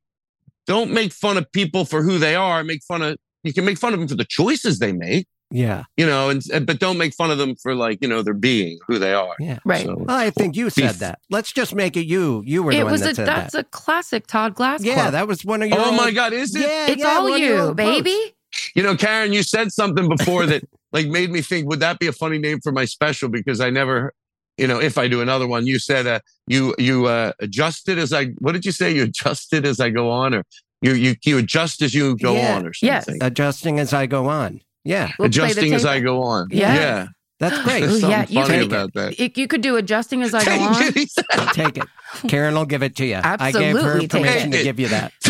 don't 0.68 0.92
make 0.92 1.14
fun 1.14 1.38
of 1.38 1.52
people 1.52 1.86
for 1.86 2.02
who 2.02 2.18
they 2.18 2.36
are. 2.36 2.64
Make 2.64 2.82
fun 2.84 3.02
of 3.02 3.18
you 3.44 3.54
can 3.54 3.66
make 3.66 3.78
fun 3.78 3.94
of 3.94 4.00
them 4.00 4.08
for 4.10 4.16
the 4.16 4.26
choices 4.26 4.80
they 4.80 4.92
make 4.92 5.28
Yeah. 5.52 5.84
you 5.98 6.06
know, 6.08 6.30
and 6.30 6.42
and- 6.52 6.66
but 6.66 6.80
don't 6.80 6.98
make 6.98 7.14
fun 7.14 7.30
of 7.32 7.38
them 7.38 7.56
for 7.56 7.76
like 7.76 8.00
you 8.02 8.08
know 8.08 8.24
their 8.24 8.34
being 8.34 8.80
who 8.88 8.98
they 9.00 9.14
are. 9.14 9.36
Yeah. 9.40 9.60
Right. 9.64 9.86
So, 9.86 9.96
Well, 10.00 10.18
I 10.18 10.30
think 10.32 10.56
you 10.58 10.70
said 10.72 10.96
that. 10.96 11.20
Let's 11.30 11.52
just 11.54 11.76
make 11.76 11.96
it 11.96 12.06
you. 12.08 12.42
You 12.46 12.64
were 12.64 12.72
the 12.74 12.80
It 12.80 12.84
one 12.84 12.92
was 12.94 13.02
that 13.02 13.12
a 13.12 13.16
said 13.16 13.28
that's 13.28 13.54
that. 13.54 13.60
a 13.60 13.70
classic 13.70 14.26
Todd 14.28 14.56
Glass 14.56 14.84
yeah, 14.84 14.96
quote. 14.96 15.12
that 15.14 15.28
was 15.28 15.46
one 15.46 15.62
of 15.62 15.70
your. 15.70 15.78
oh 15.80 15.92
my 15.92 16.12
God, 16.12 16.34
is 16.34 16.56
it? 16.56 16.62
Yeah, 16.62 16.88
it's 16.88 17.02
yeah, 17.02 17.08
all 17.10 17.24
one 17.24 17.34
of 17.34 17.40
your 17.40 17.68
you, 17.68 17.74
baby. 17.76 18.34
You 18.74 18.84
know, 18.84 18.96
Karen, 18.96 19.32
you 19.34 19.44
said 19.44 19.72
something 19.72 20.10
before 20.10 20.46
that 20.48 20.64
like 20.92 21.08
made 21.08 21.30
me 21.30 21.42
think, 21.42 21.68
would 21.70 21.82
that 21.82 22.00
be 22.00 22.08
a 22.08 22.14
funny 22.14 22.40
name 22.40 22.60
for 22.62 22.72
my 22.72 22.86
special? 22.86 23.28
Because 23.30 23.60
I 23.60 23.70
never, 23.70 24.14
you 24.58 24.68
know, 24.68 24.80
if 24.80 24.98
I 24.98 25.08
do 25.08 25.22
another 25.22 25.48
one, 25.48 25.68
you 25.68 25.80
said 25.80 26.08
uh, 26.08 26.20
you 26.48 26.74
you 26.78 27.08
uh, 27.08 27.34
adjust 27.40 27.90
it 27.90 27.98
as 27.98 28.14
I. 28.14 28.28
What 28.40 28.54
did 28.54 28.66
you 28.66 28.72
say? 28.72 28.94
You 28.94 29.04
adjust 29.04 29.54
it 29.54 29.66
as 29.66 29.80
I 29.80 29.90
go 29.90 30.10
on, 30.10 30.34
or 30.34 30.44
you 30.82 30.94
you 30.94 31.16
you 31.26 31.38
adjust 31.38 31.82
as 31.82 31.94
you 31.94 32.16
go 32.18 32.34
Yeah. 32.34 32.56
on, 32.56 32.66
or 32.66 32.74
something. 32.74 32.88
Yes. 32.94 33.06
something. 33.06 33.24
Adjusting 33.24 33.80
as 33.80 33.94
I 33.94 34.06
go 34.06 34.28
on. 34.28 34.62
Yeah, 34.84 35.12
We'll 35.18 35.26
Adjusting 35.28 35.74
as. 35.74 35.84
I 35.84 36.00
go 36.00 36.22
on. 36.22 36.48
Yes. 36.52 36.78
Yeah. 36.80 37.08
That's 37.40 37.62
great. 37.64 37.84
Ooh, 37.84 38.00
yeah, 38.00 38.26
you 38.30 38.42
funny 38.42 38.60
take 38.60 38.68
about 38.68 38.94
that. 38.94 39.20
It- 39.20 39.38
you 39.38 39.48
could 39.48 39.62
do 39.62 39.76
adjusting 39.76 40.22
as 40.24 40.34
I 40.34 40.44
go 40.46 40.52
on. 40.64 40.76
Take 40.94 40.96
it. 40.98 41.54
Take 41.54 41.78
it. 41.78 41.84
Karen 42.30 42.54
will 42.56 42.66
give 42.66 42.82
it 42.82 42.96
to 42.98 43.06
you. 43.06 43.20
I 43.24 43.52
gave 43.52 43.76
her 43.78 44.08
permission 44.08 44.52
to 44.52 44.64
give 44.64 44.80
you 44.80 44.88
that. 44.88 45.12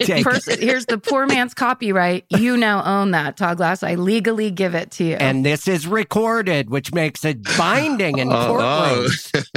Take 0.00 0.24
Pers- 0.24 0.48
it. 0.48 0.58
here's 0.60 0.86
the 0.86 0.98
poor 0.98 1.26
man's 1.26 1.54
copyright. 1.54 2.24
You 2.30 2.56
now 2.56 2.82
own 2.84 3.12
that, 3.12 3.36
Todd 3.36 3.58
Glass. 3.58 3.82
I 3.82 3.94
legally 3.94 4.50
give 4.50 4.74
it 4.74 4.90
to 4.92 5.04
you. 5.04 5.14
And 5.16 5.44
this 5.44 5.68
is 5.68 5.86
recorded, 5.86 6.70
which 6.70 6.92
makes 6.92 7.24
it 7.24 7.42
binding 7.56 8.18
in 8.18 8.28
Oh, 8.32 8.58
oh. 8.60 9.08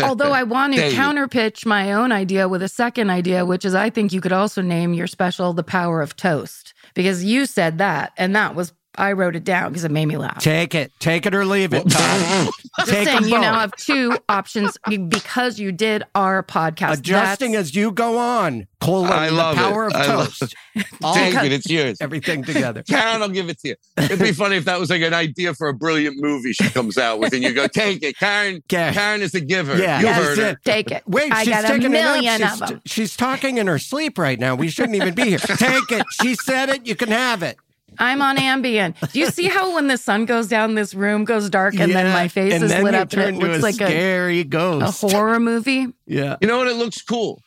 Although 0.03 0.31
I 0.31 0.43
want 0.43 0.73
to 0.75 0.79
Dang 0.79 0.91
it. 0.91 0.95
counterpitch 0.95 1.65
my 1.65 1.93
own 1.93 2.11
idea 2.11 2.47
with 2.47 2.61
a 2.61 2.67
second 2.67 3.09
idea, 3.09 3.45
which 3.45 3.65
is 3.65 3.73
I 3.73 3.89
think 3.89 4.13
you 4.13 4.21
could 4.21 4.33
also 4.33 4.61
name 4.61 4.93
your 4.93 5.07
special 5.07 5.53
The 5.53 5.63
Power 5.63 6.01
of 6.01 6.15
Toast 6.15 6.73
because 6.93 7.23
you 7.23 7.45
said 7.45 7.77
that. 7.79 8.13
And 8.17 8.35
that 8.35 8.53
was, 8.53 8.73
I 8.97 9.11
wrote 9.13 9.35
it 9.35 9.43
down 9.43 9.69
because 9.71 9.83
it 9.83 9.91
made 9.91 10.07
me 10.07 10.17
laugh. 10.17 10.41
Take 10.41 10.73
it. 10.73 10.91
Take 10.99 11.25
it 11.25 11.35
or 11.35 11.45
leave 11.45 11.73
it, 11.73 11.87
Todd. 11.89 12.49
Just 12.79 12.89
Take 12.89 13.07
saying, 13.07 13.21
them 13.21 13.29
you 13.29 13.39
now 13.39 13.59
have 13.59 13.75
two 13.75 14.17
options 14.27 14.77
because 14.87 15.59
you 15.59 15.71
did 15.71 16.03
our 16.15 16.43
podcast. 16.43 16.99
Adjusting 16.99 17.51
That's- 17.51 17.69
as 17.69 17.75
you 17.75 17.91
go 17.91 18.17
on. 18.17 18.67
Colon, 18.79 19.11
I 19.11 19.29
love 19.29 19.55
the 19.55 19.61
it. 19.63 19.65
power 19.65 19.87
of 19.87 19.93
I 19.95 20.05
love 20.05 20.37
toast. 20.37 20.55
All 21.03 21.15
Take 21.15 21.33
it. 21.33 21.51
It's 21.51 21.67
yours. 21.67 21.97
everything 21.99 22.43
together. 22.43 22.83
Karen, 22.87 23.23
I'll 23.23 23.29
give 23.29 23.49
it 23.49 23.59
to 23.61 23.69
you. 23.69 23.75
It'd 23.97 24.19
be 24.19 24.31
funny 24.31 24.55
if 24.57 24.65
that 24.65 24.79
was 24.79 24.91
like 24.91 25.01
an 25.01 25.15
idea 25.15 25.55
for 25.55 25.67
a 25.67 25.73
brilliant 25.73 26.17
movie 26.19 26.53
she 26.53 26.69
comes 26.69 26.95
out 26.95 27.19
with, 27.19 27.33
and 27.33 27.41
you 27.41 27.53
go, 27.53 27.65
"Take 27.67 28.03
it, 28.03 28.17
Karen." 28.19 28.61
Karen. 28.67 28.93
Karen 28.93 29.21
is 29.23 29.33
a 29.33 29.41
giver. 29.41 29.75
Yeah, 29.77 29.99
you 29.99 30.05
that's 30.05 30.23
heard 30.25 30.37
her. 30.37 30.47
it. 30.49 30.57
Take 30.63 30.91
it. 30.91 31.01
Wait, 31.07 31.31
I 31.31 31.43
she's 31.43 31.53
got 31.53 31.65
a 31.65 31.67
taking 31.69 31.91
million 31.91 32.39
it 32.39 32.41
up. 32.43 32.51
of 32.53 32.57
She's, 32.59 32.69
them. 32.69 32.81
she's 32.85 33.17
talking 33.17 33.57
in 33.57 33.65
her 33.65 33.79
sleep 33.79 34.19
right 34.19 34.39
now. 34.39 34.53
We 34.53 34.69
shouldn't 34.69 34.95
even 34.95 35.15
be 35.15 35.23
here. 35.29 35.39
Take 35.39 35.91
it. 35.91 36.05
She 36.21 36.35
said 36.35 36.69
it. 36.69 36.85
You 36.85 36.95
can 36.95 37.09
have 37.09 37.41
it. 37.41 37.57
I'm 37.99 38.21
on 38.21 38.37
Ambien. 38.37 38.95
Do 39.11 39.19
you 39.19 39.27
see 39.31 39.45
how 39.47 39.75
when 39.75 39.87
the 39.87 39.97
sun 39.97 40.25
goes 40.25 40.47
down, 40.47 40.75
this 40.75 40.93
room 40.93 41.25
goes 41.25 41.49
dark 41.49 41.75
and 41.79 41.91
then 41.93 42.11
my 42.13 42.27
face 42.27 42.53
and 42.53 42.63
is 42.63 42.71
then 42.71 42.83
lit 42.83 42.93
you 42.93 42.99
up 42.99 43.09
turn 43.09 43.35
and 43.35 43.37
it 43.37 43.45
looks 43.45 43.59
a 43.59 43.61
like 43.61 43.75
a, 43.75 43.87
scary 43.87 44.39
a 44.39 44.43
ghost. 44.43 45.03
A 45.03 45.07
horror 45.07 45.39
movie? 45.39 45.87
yeah, 46.05 46.37
You 46.41 46.47
know 46.47 46.57
what? 46.57 46.67
It 46.67 46.75
looks 46.75 47.01
cool. 47.01 47.41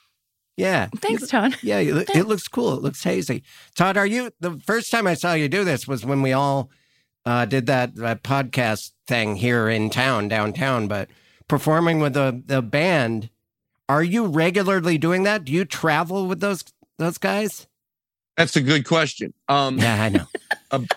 yeah. 0.57 0.89
Thanks, 0.97 1.27
Todd. 1.29 1.57
Yeah, 1.63 1.79
it 1.79 2.11
it 2.15 2.25
looks 2.27 2.49
cool. 2.49 2.75
It 2.75 2.83
looks 2.83 3.03
hazy. 3.05 3.43
Todd, 3.75 3.97
are 3.97 4.07
you 4.07 4.31
the 4.41 4.59
first 4.67 4.91
time 4.91 5.07
I 5.07 5.15
saw 5.15 5.33
you 5.35 5.49
do 5.49 5.65
this 5.65 5.87
was 5.89 6.05
when 6.05 6.23
we 6.23 6.33
all 6.33 6.71
uh, 7.27 7.45
did 7.45 7.67
that, 7.67 7.95
that 7.97 8.23
podcast 8.23 8.93
thing 9.07 9.37
here 9.37 9.69
in 9.69 9.91
town, 9.91 10.29
downtown, 10.29 10.89
but 10.89 11.09
performing 11.49 11.99
with 12.01 12.15
the 12.15 12.43
the 12.45 12.63
band. 12.63 13.29
Are 13.89 14.05
you 14.05 14.27
regularly 14.27 14.99
doing 14.99 15.25
that? 15.25 15.45
Do 15.45 15.53
you 15.53 15.65
travel 15.65 16.27
with 16.27 16.39
those 16.41 16.65
those 16.99 17.19
guys? 17.19 17.67
That's 18.41 18.57
a 18.57 18.61
good 18.63 18.85
question. 18.87 19.33
Um, 19.49 19.79
Yeah, 19.79 20.03
I 20.03 20.09
know. 20.09 20.25
about, 20.71 20.95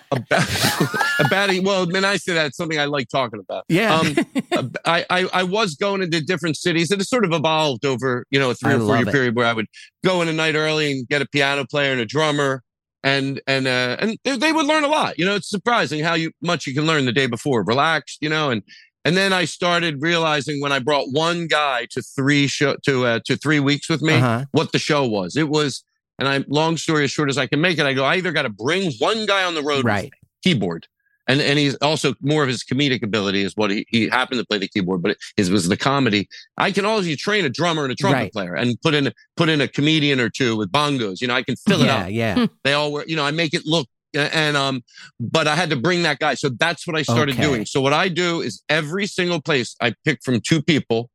about 1.18 1.50
it. 1.50 1.64
Well, 1.64 1.86
when 1.90 2.04
I 2.04 2.16
say 2.16 2.32
that, 2.34 2.46
it's 2.46 2.56
something 2.56 2.78
I 2.78 2.84
like 2.84 3.08
talking 3.08 3.40
about. 3.40 3.64
Yeah, 3.68 3.94
Um, 3.98 4.70
I, 4.84 5.04
I 5.10 5.28
I 5.40 5.42
was 5.42 5.74
going 5.74 6.00
into 6.02 6.20
different 6.20 6.56
cities, 6.56 6.90
and 6.92 7.00
it 7.00 7.06
sort 7.06 7.24
of 7.24 7.32
evolved 7.32 7.84
over 7.84 8.24
you 8.30 8.38
know 8.38 8.50
a 8.50 8.54
three 8.54 8.72
I 8.72 8.76
or 8.76 8.80
four 8.80 8.96
year 8.96 9.08
it. 9.08 9.12
period 9.12 9.36
where 9.36 9.46
I 9.46 9.52
would 9.52 9.66
go 10.04 10.22
in 10.22 10.28
a 10.28 10.32
night 10.32 10.54
early 10.54 10.92
and 10.92 11.08
get 11.08 11.22
a 11.22 11.26
piano 11.26 11.64
player 11.66 11.92
and 11.92 12.00
a 12.00 12.06
drummer, 12.06 12.62
and 13.02 13.40
and 13.46 13.66
uh, 13.66 13.96
and 13.98 14.16
they, 14.24 14.36
they 14.36 14.52
would 14.52 14.66
learn 14.66 14.84
a 14.84 14.88
lot. 14.88 15.18
You 15.18 15.24
know, 15.24 15.34
it's 15.34 15.50
surprising 15.50 16.04
how 16.04 16.14
you 16.14 16.30
much 16.40 16.66
you 16.68 16.74
can 16.74 16.86
learn 16.86 17.04
the 17.04 17.12
day 17.12 17.26
before, 17.26 17.64
relaxed. 17.64 18.18
You 18.20 18.28
know, 18.28 18.50
and 18.50 18.62
and 19.04 19.16
then 19.16 19.32
I 19.32 19.44
started 19.44 20.00
realizing 20.00 20.60
when 20.60 20.70
I 20.72 20.78
brought 20.78 21.08
one 21.10 21.46
guy 21.48 21.86
to 21.90 22.00
three 22.00 22.46
show 22.46 22.76
to 22.86 23.06
uh, 23.06 23.20
to 23.26 23.36
three 23.36 23.60
weeks 23.60 23.88
with 23.90 24.02
me, 24.02 24.14
Uh-huh. 24.14 24.44
what 24.52 24.70
the 24.72 24.78
show 24.78 25.04
was. 25.06 25.36
It 25.36 25.48
was, 25.48 25.84
and 26.18 26.28
I 26.28 26.44
long 26.48 26.76
story 26.76 27.04
as 27.04 27.10
short 27.10 27.28
as 27.28 27.38
I 27.38 27.46
can 27.46 27.60
make 27.60 27.78
it. 27.78 27.86
I 27.86 27.92
go, 27.92 28.04
I 28.04 28.16
either 28.16 28.32
got 28.32 28.42
to 28.42 28.48
bring 28.50 28.92
one 28.98 29.26
guy 29.26 29.44
on 29.44 29.54
the 29.54 29.62
road, 29.62 29.84
with 29.84 29.86
right. 29.86 30.12
keyboard, 30.42 30.86
and 31.26 31.40
and 31.40 31.58
he's 31.58 31.74
also 31.76 32.14
more 32.20 32.42
of 32.42 32.48
his 32.48 32.62
comedic 32.62 33.02
ability 33.02 33.42
is 33.42 33.56
what 33.56 33.70
he, 33.70 33.86
he 33.88 34.08
happened 34.08 34.40
to 34.40 34.46
play 34.46 34.58
the 34.58 34.68
keyboard, 34.68 35.02
but 35.02 35.12
it 35.12 35.18
his 35.36 35.50
was 35.50 35.68
the 35.68 35.76
comedy. 35.76 36.28
I 36.56 36.70
can 36.72 36.84
also 36.84 37.14
train 37.16 37.44
a 37.44 37.50
drummer 37.50 37.84
and 37.84 37.92
a 37.92 37.96
trumpet 37.96 38.18
Right. 38.18 38.32
player 38.32 38.54
and 38.54 38.80
put 38.82 38.94
in 38.94 39.12
put 39.36 39.48
in 39.48 39.60
a 39.60 39.68
comedian 39.68 40.20
or 40.20 40.30
two 40.30 40.56
with 40.56 40.70
bongos. 40.70 41.20
You 41.20 41.28
know, 41.28 41.34
I 41.34 41.42
can 41.42 41.56
fill 41.56 41.82
it 41.82 41.86
yeah, 41.86 41.96
up. 41.96 42.10
yeah. 42.10 42.46
They 42.64 42.72
all 42.72 42.92
were, 42.92 43.04
you 43.06 43.16
know, 43.16 43.24
I 43.24 43.30
make 43.30 43.54
it 43.54 43.62
look 43.66 43.88
and 44.14 44.56
um, 44.56 44.82
but 45.18 45.48
I 45.48 45.56
had 45.56 45.70
to 45.70 45.76
bring 45.76 46.02
that 46.04 46.20
guy. 46.20 46.34
So 46.34 46.48
that's 46.48 46.86
what 46.86 46.96
I 46.96 47.02
started 47.02 47.34
Okay. 47.34 47.42
doing. 47.42 47.66
So 47.66 47.80
what 47.80 47.92
I 47.92 48.08
do 48.08 48.40
is 48.42 48.62
every 48.68 49.06
single 49.06 49.40
place 49.40 49.74
I 49.80 49.94
pick 50.04 50.20
from 50.22 50.40
two 50.40 50.62
people, 50.62 51.10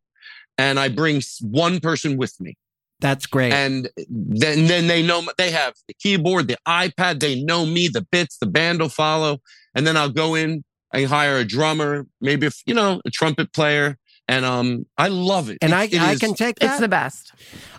and 0.58 0.78
I 0.78 0.90
bring 0.90 1.22
one 1.42 1.80
person 1.80 2.18
with 2.18 2.38
me, 2.42 2.58
That's 3.02 3.26
great. 3.26 3.54
and 3.54 3.90
then 4.10 4.68
then 4.68 4.88
they 4.88 5.02
know 5.02 5.24
they 5.38 5.52
have 5.52 5.74
the 5.88 5.94
keyboard, 5.94 6.48
the 6.50 6.58
iPad. 6.68 7.20
They 7.22 7.42
know 7.42 7.66
me, 7.66 7.88
the 7.88 8.02
bits, 8.12 8.38
the 8.38 8.46
band 8.46 8.80
will 8.82 8.90
follow, 8.90 9.40
and 9.74 9.88
then 9.88 9.96
I'll 9.96 10.10
go 10.10 10.36
in. 10.36 10.64
I 10.94 11.04
hire 11.04 11.38
a 11.38 11.46
drummer, 11.46 12.08
maybe 12.20 12.48
if 12.48 12.62
you 12.66 12.74
know 12.74 13.00
a 13.06 13.10
trumpet 13.10 13.54
player, 13.54 13.98
and 14.28 14.44
um, 14.44 14.86
I 14.98 15.08
love 15.08 15.50
it. 15.50 15.60
and 15.62 15.74
I, 15.74 15.84
It- 15.84 15.94
it 15.94 16.02
I 16.02 16.12
is- 16.14 16.20
can 16.20 16.34
take 16.34 16.60
that. 16.60 16.72
It's 16.72 16.80
the 16.80 16.88
best. 16.90 17.32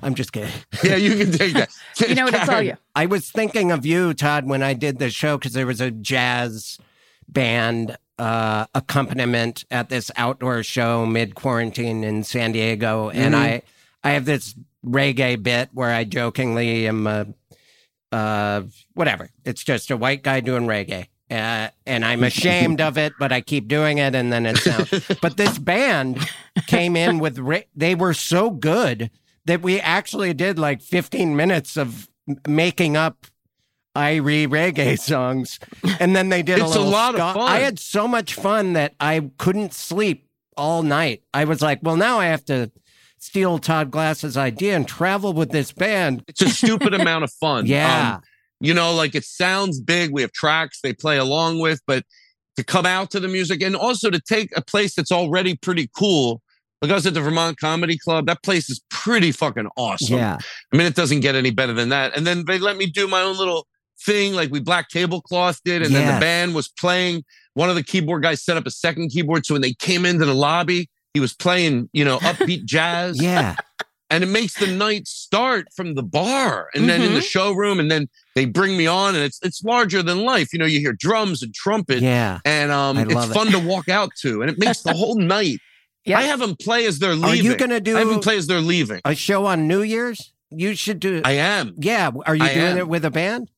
I'm 0.03 0.15
just 0.15 0.33
kidding. 0.33 0.53
yeah, 0.85 0.97
you 0.97 1.17
can 1.17 1.33
take 1.33 1.53
that. 1.55 1.71
You 2.09 2.15
know 2.15 2.25
what 2.25 2.35
to 2.35 2.41
tell 2.47 2.63
you. 2.63 2.77
I 2.95 3.07
was 3.07 3.31
thinking 3.31 3.73
of 3.73 3.85
you, 3.85 4.15
Todd, 4.15 4.47
when 4.47 4.63
I 4.63 4.73
did 4.75 4.99
the 5.01 5.11
show 5.11 5.37
because 5.37 5.53
there 5.53 5.67
was 5.67 5.81
a 5.83 5.91
jazz 5.91 6.79
band 7.29 7.97
uh, 8.19 8.67
accompaniment 8.75 9.65
at 9.71 9.89
this 9.89 10.11
outdoor 10.17 10.63
show 10.63 11.05
mid 11.07 11.35
quarantine 11.35 12.05
in 12.05 12.23
San 12.25 12.53
Diego, 12.53 13.11
and 13.11 13.35
Mhm. 13.35 13.39
I 13.39 13.63
I 14.03 14.11
have 14.13 14.25
this 14.25 14.55
reggae 14.85 15.43
bit 15.43 15.71
where 15.73 15.91
I 15.91 16.05
jokingly 16.05 16.87
am 16.87 17.07
a 17.07 17.27
uh, 18.13 18.63
whatever. 18.95 19.31
It's 19.45 19.63
just 19.63 19.91
a 19.91 19.97
white 19.97 20.23
guy 20.23 20.41
doing 20.41 20.67
reggae. 20.67 21.07
Uh, 21.31 21.69
and 21.87 22.05
I'm 22.05 22.25
ashamed 22.25 22.81
of 22.81 22.99
it, 22.99 23.13
but 23.21 23.31
I 23.31 23.41
keep 23.41 23.69
doing 23.69 23.99
it, 23.99 24.17
and 24.17 24.33
then 24.33 24.47
it 24.47 24.59
sounds. 24.59 24.91
but 25.23 25.37
this 25.37 25.59
band 25.59 26.19
came 26.67 26.97
in 26.97 27.21
with 27.21 27.39
ra- 27.39 27.61
they 27.77 27.95
were 27.95 28.15
so 28.15 28.51
good 28.51 29.11
that 29.45 29.63
we 29.63 29.81
actually 29.81 30.35
did 30.35 30.59
like 30.59 30.83
15 30.83 31.37
minutes 31.37 31.77
of 31.77 32.09
making 32.49 32.97
up 32.97 33.29
Irie 33.95 34.49
reggae 34.49 34.99
songs, 34.99 35.61
and 36.01 36.17
then 36.17 36.31
they 36.31 36.43
did 36.43 36.59
a 36.59 36.65
It's 36.65 36.75
a 36.75 36.81
lot 36.81 37.15
of 37.15 37.35
fun. 37.35 37.49
I 37.49 37.61
had 37.61 37.79
so 37.79 38.09
much 38.09 38.35
fun 38.35 38.73
that 38.73 38.95
I 38.99 39.31
couldn't 39.39 39.73
sleep 39.73 40.27
all 40.57 40.83
night. 40.83 41.23
I 41.33 41.45
was 41.45 41.63
like, 41.63 41.79
well, 41.83 41.97
now 41.97 42.19
I 42.19 42.27
have 42.27 42.45
to 42.47 42.73
steal 43.21 43.59
Todd 43.59 43.91
Glass's 43.91 44.37
idea 44.37 44.75
and 44.75 44.89
travel 44.89 45.33
with 45.33 45.51
this 45.51 45.71
band. 45.73 46.25
It's 46.27 46.43
a 46.43 46.49
stupid 46.49 46.95
amount 46.95 47.25
of 47.25 47.33
fun. 47.33 47.67
Yeah. 47.71 48.15
Um, 48.17 48.23
you 48.63 48.75
know, 48.75 48.95
like 48.95 49.15
it 49.15 49.25
sounds 49.25 49.81
big. 49.81 50.13
We 50.13 50.21
have 50.23 50.33
tracks 50.33 50.81
they 50.83 50.93
play 50.93 51.17
along 51.17 51.61
with, 51.61 51.81
but 51.87 52.05
to 52.57 52.65
come 52.65 52.85
out 52.85 53.11
to 53.13 53.21
the 53.21 53.29
music 53.29 53.63
and 53.63 53.75
also 53.75 54.11
to 54.11 54.21
take 54.21 54.51
a 54.57 54.61
place 54.61 54.95
that's 54.95 55.13
already 55.13 55.57
pretty 55.57 55.89
cool. 55.97 56.43
Like 56.83 56.91
I 56.91 56.95
was 56.95 57.07
at 57.07 57.15
the 57.15 57.21
Vermont 57.21 57.59
Comedy 57.59 57.97
Club. 57.97 58.27
That 58.27 58.43
place 58.43 58.69
is 58.69 58.83
pretty 58.91 59.33
fucking 59.33 59.69
awesome. 59.77 60.19
Yeah. 60.19 60.39
I 60.73 60.77
mean, 60.77 60.87
it 60.87 60.95
doesn't 60.95 61.21
get 61.21 61.35
any 61.35 61.51
better 61.51 61.73
than 61.73 61.91
that. 61.91 62.17
And 62.17 62.27
then 62.27 62.45
they 62.47 62.59
let 62.59 62.77
me 62.77 62.87
do 62.87 63.07
my 63.09 63.23
own 63.23 63.39
little 63.39 63.67
thing, 64.05 64.35
like 64.35 64.51
we 64.51 64.61
Black 64.61 64.89
Tablecloth 64.89 65.61
did. 65.65 65.83
And 65.83 65.95
then 65.95 66.15
the 66.15 66.21
band 66.21 66.55
was 66.55 66.69
playing. 66.69 67.25
One 67.55 67.69
of 67.69 67.77
the 67.77 67.83
keyboard 67.83 68.23
guys 68.23 68.43
set 68.43 68.57
up 68.57 68.67
a 68.67 68.71
second 68.71 69.11
keyboard. 69.11 69.47
So 69.47 69.55
when 69.55 69.63
they 69.63 69.75
came 69.75 70.05
into 70.05 70.25
the 70.25 70.35
lobby, 70.35 70.89
he 71.15 71.21
was 71.21 71.33
playing, 71.35 71.89
you 71.93 72.05
know, 72.05 72.19
upbeat 72.19 72.65
jazz 72.67 73.21
Yeah. 73.21 73.57
and 74.11 74.23
it 74.25 74.29
makes 74.29 74.55
the 74.59 74.67
night 74.67 75.07
start 75.09 75.69
from 75.75 75.95
the 75.95 76.03
bar 76.03 76.69
and 76.75 76.89
then 76.89 77.01
in 77.03 77.15
the 77.15 77.21
showroom 77.21 77.79
and 77.81 77.91
then 77.91 78.09
they 78.35 78.45
bring 78.45 78.77
me 78.77 78.87
on 78.87 79.15
and 79.15 79.25
it's 79.25 79.39
it's 79.43 79.63
larger 79.65 80.03
than 80.03 80.25
life 80.25 80.53
you 80.53 80.59
know 80.59 80.67
you 80.67 80.81
hear 80.81 80.93
drums 80.93 81.43
and 81.43 81.55
trumpet 81.55 82.01
Yeah. 82.01 82.39
and 82.45 82.71
um 82.73 82.97
I 82.99 83.03
it's 83.03 83.15
love 83.15 83.31
it. 83.31 83.35
fun 83.35 83.49
to 83.53 83.59
walk 83.59 83.89
out 83.89 84.11
to 84.23 84.43
and 84.43 84.51
it 84.51 84.59
makes 84.59 84.83
the 84.83 84.93
whole 84.95 85.17
night 85.37 85.59
Yeah. 86.05 86.19
i 86.19 86.23
have 86.23 86.41
them 86.41 86.57
play 86.57 86.87
as 86.87 86.99
they're 86.99 87.11
leaving. 87.15 87.25
Are 87.25 87.33
leaving 87.33 87.51
you 87.53 87.57
going 87.57 87.71
to 87.71 87.81
do 87.81 87.97
i 87.97 88.01
have 88.01 88.09
them 88.09 88.21
play 88.21 88.37
as 88.37 88.47
they're 88.47 88.61
leaving 88.61 89.01
a 89.05 89.15
show 89.15 89.47
on 89.47 89.69
New 89.69 89.83
Year's? 89.83 90.33
You 90.51 90.75
should 90.75 90.99
do 91.01 91.23
i 91.25 91.33
am 91.33 91.75
Yeah. 91.79 92.11
Are 92.27 92.35
you 92.35 92.45
I 92.45 92.55
doing 92.55 92.67
am. 92.67 92.79
it 92.79 92.89
with 92.89 93.05
a 93.05 93.11
band? 93.11 93.51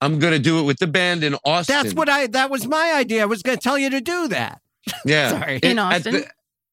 i'm 0.00 0.18
gonna 0.20 0.38
do 0.38 0.60
it 0.60 0.62
with 0.62 0.78
the 0.78 0.86
band 0.86 1.24
in 1.24 1.34
austin 1.44 1.74
That's 1.74 1.94
what 1.94 2.08
I, 2.08 2.28
that 2.28 2.50
was 2.50 2.66
my 2.66 2.92
idea. 2.96 3.22
I 3.22 3.26
was 3.26 3.42
going 3.42 3.58
to 3.58 3.62
tell 3.62 3.76
you 3.76 3.90
to 3.90 4.00
do 4.00 4.28
that. 4.28 4.60
yeah 5.04 5.30
Sorry. 5.40 5.56
It- 5.56 5.64
In 5.64 5.78
Austin? 5.78 6.12
the, 6.14 6.26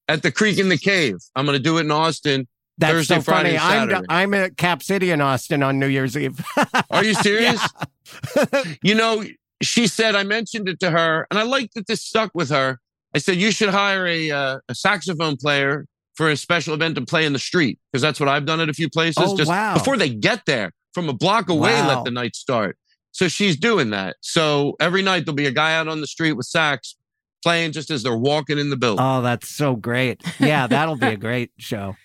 at 0.07 0.23
the 0.23 0.31
Creek 0.31 0.57
and 0.59 0.71
the 0.71 0.77
Cave 0.77 1.17
i'm 1.35 1.45
gonna 1.45 1.59
do 1.59 1.77
it 1.77 1.81
in 1.81 1.91
austin 1.91 2.47
That's 2.77 2.93
Thursday, 2.93 3.15
so 3.15 3.21
Friday, 3.21 3.57
funny. 3.57 3.93
I'm, 3.93 4.05
I'm 4.09 4.33
at 4.33 4.57
Cap 4.57 4.83
City 4.83 5.11
in 5.11 5.21
Austin 5.21 5.63
on 5.63 5.79
New 5.79 5.87
Year's 5.87 6.17
Eve. 6.17 6.43
are 6.89 7.03
you 7.03 7.13
serious 7.13 7.65
you 8.81 8.95
know, 8.95 9.23
she 9.61 9.87
said 9.87 10.15
I 10.15 10.23
mentioned 10.23 10.67
it 10.69 10.79
to 10.81 10.91
her, 10.91 11.27
and 11.29 11.39
I 11.39 11.43
like 11.43 11.71
that 11.73 11.87
this 11.87 12.03
stuck 12.03 12.31
with 12.33 12.49
her. 12.49 12.79
I 13.13 13.19
said 13.19 13.37
you 13.37 13.51
should 13.51 13.69
hire 13.69 14.05
a 14.05 14.31
uh, 14.31 14.59
a 14.69 14.75
saxophone 14.75 15.37
player 15.37 15.85
for 16.15 16.29
a 16.29 16.37
special 16.37 16.73
event 16.73 16.95
to 16.95 17.05
play 17.05 17.25
in 17.25 17.33
the 17.33 17.39
street 17.39 17.79
because 17.91 18.01
that's 18.01 18.19
what 18.19 18.29
I've 18.29 18.45
done 18.45 18.59
at 18.59 18.69
a 18.69 18.73
few 18.73 18.89
places. 18.89 19.23
Oh, 19.25 19.37
just 19.37 19.49
wow. 19.49 19.73
before 19.73 19.97
they 19.97 20.09
get 20.09 20.45
there, 20.45 20.71
from 20.93 21.09
a 21.09 21.13
block 21.13 21.49
away, 21.49 21.73
Wow. 21.73 21.95
let 21.95 22.05
the 22.05 22.11
night 22.11 22.35
start. 22.35 22.77
So 23.11 23.27
she's 23.27 23.55
doing 23.55 23.91
that. 23.91 24.17
So 24.21 24.75
every 24.79 25.01
night 25.01 25.25
there'll 25.25 25.35
be 25.35 25.45
a 25.45 25.51
guy 25.51 25.73
out 25.75 25.87
on 25.87 26.01
the 26.01 26.07
street 26.07 26.33
with 26.33 26.45
sax 26.45 26.95
playing 27.45 27.71
just 27.71 27.91
as 27.91 28.01
they're 28.03 28.17
walking 28.17 28.57
in 28.57 28.69
the 28.71 28.77
building. 28.77 29.05
oh, 29.05 29.21
that's 29.21 29.47
so 29.47 29.75
great. 29.75 30.21
Yeah, 30.39 30.65
that'll 30.67 30.97
be 30.97 31.07
a 31.07 31.17
great 31.17 31.51
show. 31.59 31.95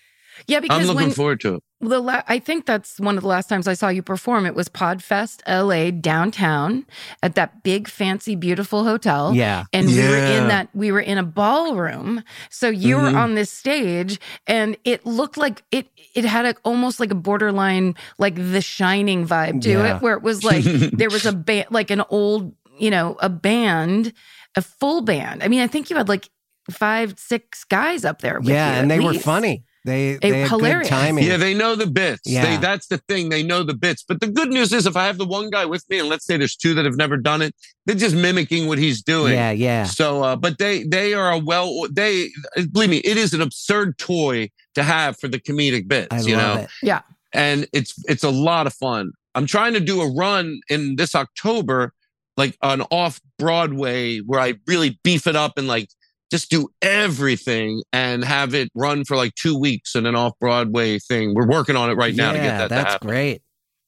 Yeah, 0.47 0.57
I'm 0.59 0.62
because 0.62 0.86
looking 0.86 1.09
when 1.09 1.11
forward 1.11 1.41
to 1.41 1.57
it. 1.57 1.62
the 1.82 2.01
la- 2.01 2.22
I 2.26 2.38
think 2.38 2.64
that's 2.64 2.99
one 2.99 3.16
of 3.18 3.22
the 3.22 3.28
last 3.28 3.49
times 3.49 3.68
I 3.68 3.74
saw 3.74 3.88
you 3.88 4.03
perform. 4.03 4.47
It 4.47 4.55
was 4.55 4.68
Podfest 4.70 5.41
LA 5.47 5.91
downtown 5.91 6.86
at 7.22 7.34
that 7.34 7.62
big, 7.62 7.88
fancy, 7.88 8.36
beautiful 8.36 8.84
hotel. 8.84 9.34
Yeah. 9.34 9.64
And 9.74 9.86
we 9.86 9.99
were 9.99 10.16
in 10.16 10.49
that, 10.49 10.68
we 10.72 10.93
were 10.93 11.01
in 11.01 11.18
a 11.18 11.22
ballroom. 11.22 12.22
So 12.49 12.70
you 12.70 12.97
were 12.97 13.11
Mhm. 13.11 13.16
on 13.22 13.34
this 13.34 13.51
stage 13.51 14.18
and 14.47 14.76
it 14.84 15.05
looked 15.05 15.36
like 15.36 15.62
it, 15.70 15.88
it 16.14 16.24
had 16.24 16.47
a, 16.47 16.55
almost 16.64 17.01
like 17.01 17.11
a 17.11 17.14
borderline, 17.28 17.95
like 18.18 18.34
the 18.36 18.62
shining 18.62 19.26
vibe 19.26 19.61
to 19.62 19.70
Yeah. 19.72 19.97
it, 19.97 20.03
where 20.03 20.14
it 20.16 20.22
was 20.22 20.43
like 20.43 20.64
there 21.01 21.11
was 21.11 21.26
a 21.26 21.32
band, 21.32 21.66
like 21.70 21.91
an 21.91 22.03
old, 22.09 22.55
you 22.78 22.91
know, 22.91 23.18
a 23.20 23.28
band, 23.28 24.14
a 24.57 24.62
full 24.62 25.01
band. 25.03 25.42
I 25.42 25.48
mean, 25.48 25.61
I 25.61 25.66
think 25.66 25.90
you 25.90 25.96
had 25.96 26.09
like 26.09 26.28
five, 26.70 27.14
six 27.18 27.64
guys 27.64 28.05
up 28.05 28.20
there. 28.20 28.38
With 28.40 28.48
Yeah. 28.48 28.74
you 28.74 28.80
And 28.82 28.92
at 28.92 28.98
they 28.98 29.05
were 29.05 29.14
funny. 29.14 29.64
They, 29.86 30.18
They- 30.20 30.30
they 30.30 30.40
had 30.40 30.48
hilarious. 30.51 30.88
good 30.88 30.94
timing. 30.94 31.24
Yeah, 31.24 31.38
they 31.38 31.55
know 31.55 31.74
the 31.74 31.86
bits. 31.86 32.20
Yeah. 32.26 32.44
They, 32.44 32.57
that's 32.59 32.88
the 32.88 32.98
thing. 32.98 33.30
They 33.30 33.42
know 33.42 33.62
the 33.62 33.72
bits. 33.74 34.05
But 34.07 34.20
the 34.20 34.26
good 34.26 34.51
news 34.51 34.74
is, 34.74 34.84
if 34.86 34.94
I 34.94 35.07
have 35.07 35.16
the 35.16 35.24
one 35.24 35.48
guy 35.48 35.64
with 35.64 35.88
me, 35.88 35.98
and 35.98 36.09
let's 36.09 36.26
say 36.26 36.36
there's 36.36 36.55
two 36.55 36.74
that 36.74 36.84
have 36.84 36.96
never 36.96 37.16
done 37.16 37.40
it, 37.40 37.55
they're 37.86 37.96
just 37.96 38.14
mimicking 38.14 38.68
what 38.68 38.76
he's 38.78 39.03
doing. 39.03 39.32
yeah. 39.32 39.53
Yeah. 39.53 39.84
So, 39.84 40.22
uh, 40.22 40.36
but 40.36 40.59
they 40.59 40.82
they 40.84 41.14
are 41.14 41.30
a 41.32 41.38
well. 41.38 41.86
They 41.90 42.28
believe 42.72 42.90
me, 42.90 42.98
it 42.98 43.16
is 43.16 43.32
an 43.32 43.40
absurd 43.40 43.96
toy 43.96 44.51
to 44.74 44.82
have 44.82 45.18
for 45.18 45.28
the 45.28 45.38
comedic 45.40 45.88
bits. 45.88 46.09
I 46.11 46.20
you 46.28 46.36
love 46.36 46.59
know, 46.59 46.66
it. 46.82 47.03
and 47.32 47.66
it's 47.72 47.94
it's 48.07 48.22
a 48.22 48.30
lot 48.30 48.66
of 48.66 48.74
fun. 48.74 49.12
I'm 49.34 49.46
trying 49.46 49.72
to 49.72 49.80
do 49.80 50.03
a 50.03 50.12
run 50.14 50.61
in 50.68 50.96
this 50.96 51.14
October, 51.14 51.94
like 52.41 52.57
an 52.62 52.82
off 52.91 53.20
Broadway, 53.38 54.18
where 54.18 54.41
I 54.41 54.55
really 54.66 54.99
beef 55.05 55.26
it 55.26 55.36
up 55.36 55.59
and 55.59 55.68
like 55.68 55.88
just 56.30 56.51
do 56.51 56.68
everything 56.82 57.82
and 57.93 58.24
have 58.24 58.55
it 58.55 58.70
run 58.74 59.05
for 59.05 59.16
like 59.16 59.34
two 59.34 59.59
weeks 59.59 59.95
in 59.95 60.07
an 60.07 60.14
off 60.14 60.32
Broadway 60.41 60.99
thing. 60.99 61.34
We're 61.34 61.47
working 61.49 61.76
on 61.76 61.91
it 61.91 61.95
right 61.95 62.14
now 62.14 62.32
to 62.32 62.38
yeah, 62.38 62.45
get 62.45 62.59
that 62.59 62.68
that's 62.70 62.93
happen. 62.93 63.09
great. 63.09 63.43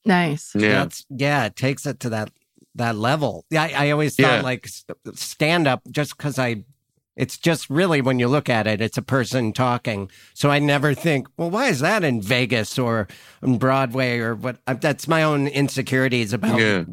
Nice. 0.05 0.51
Yeah, 0.55 0.69
That's, 0.83 1.05
yeah, 1.11 1.45
it 1.47 1.55
takes 1.57 1.87
it 1.87 2.01
to 2.01 2.09
that 2.11 2.31
that 2.75 2.97
level. 2.97 3.45
Yeah, 3.51 3.63
I, 3.63 3.87
I 3.87 3.91
always 3.91 4.17
thought 4.17 4.37
Yeah. 4.39 4.41
like 4.43 4.67
stand 5.15 5.67
up 5.69 5.83
just 5.91 6.17
because 6.17 6.39
I. 6.39 6.65
It's 7.17 7.37
just 7.37 7.69
really 7.69 8.01
when 8.01 8.19
you 8.19 8.27
look 8.29 8.49
at 8.49 8.67
it, 8.67 8.81
it's 8.81 8.97
a 8.97 9.03
person 9.03 9.53
talking. 9.53 10.11
So 10.33 10.51
I 10.51 10.59
never 10.59 10.95
think, 10.95 11.29
well, 11.37 11.51
why 11.51 11.67
is 11.69 11.81
that 11.81 12.03
in 12.05 12.23
Vegas 12.23 12.79
or 12.79 13.07
on 13.43 13.59
Broadway 13.59 14.19
or 14.19 14.35
what? 14.35 14.59
That's 14.67 15.07
my 15.07 15.23
own 15.23 15.47
insecurities 15.47 16.33
about 16.33 16.59
Yeah. 16.59 16.85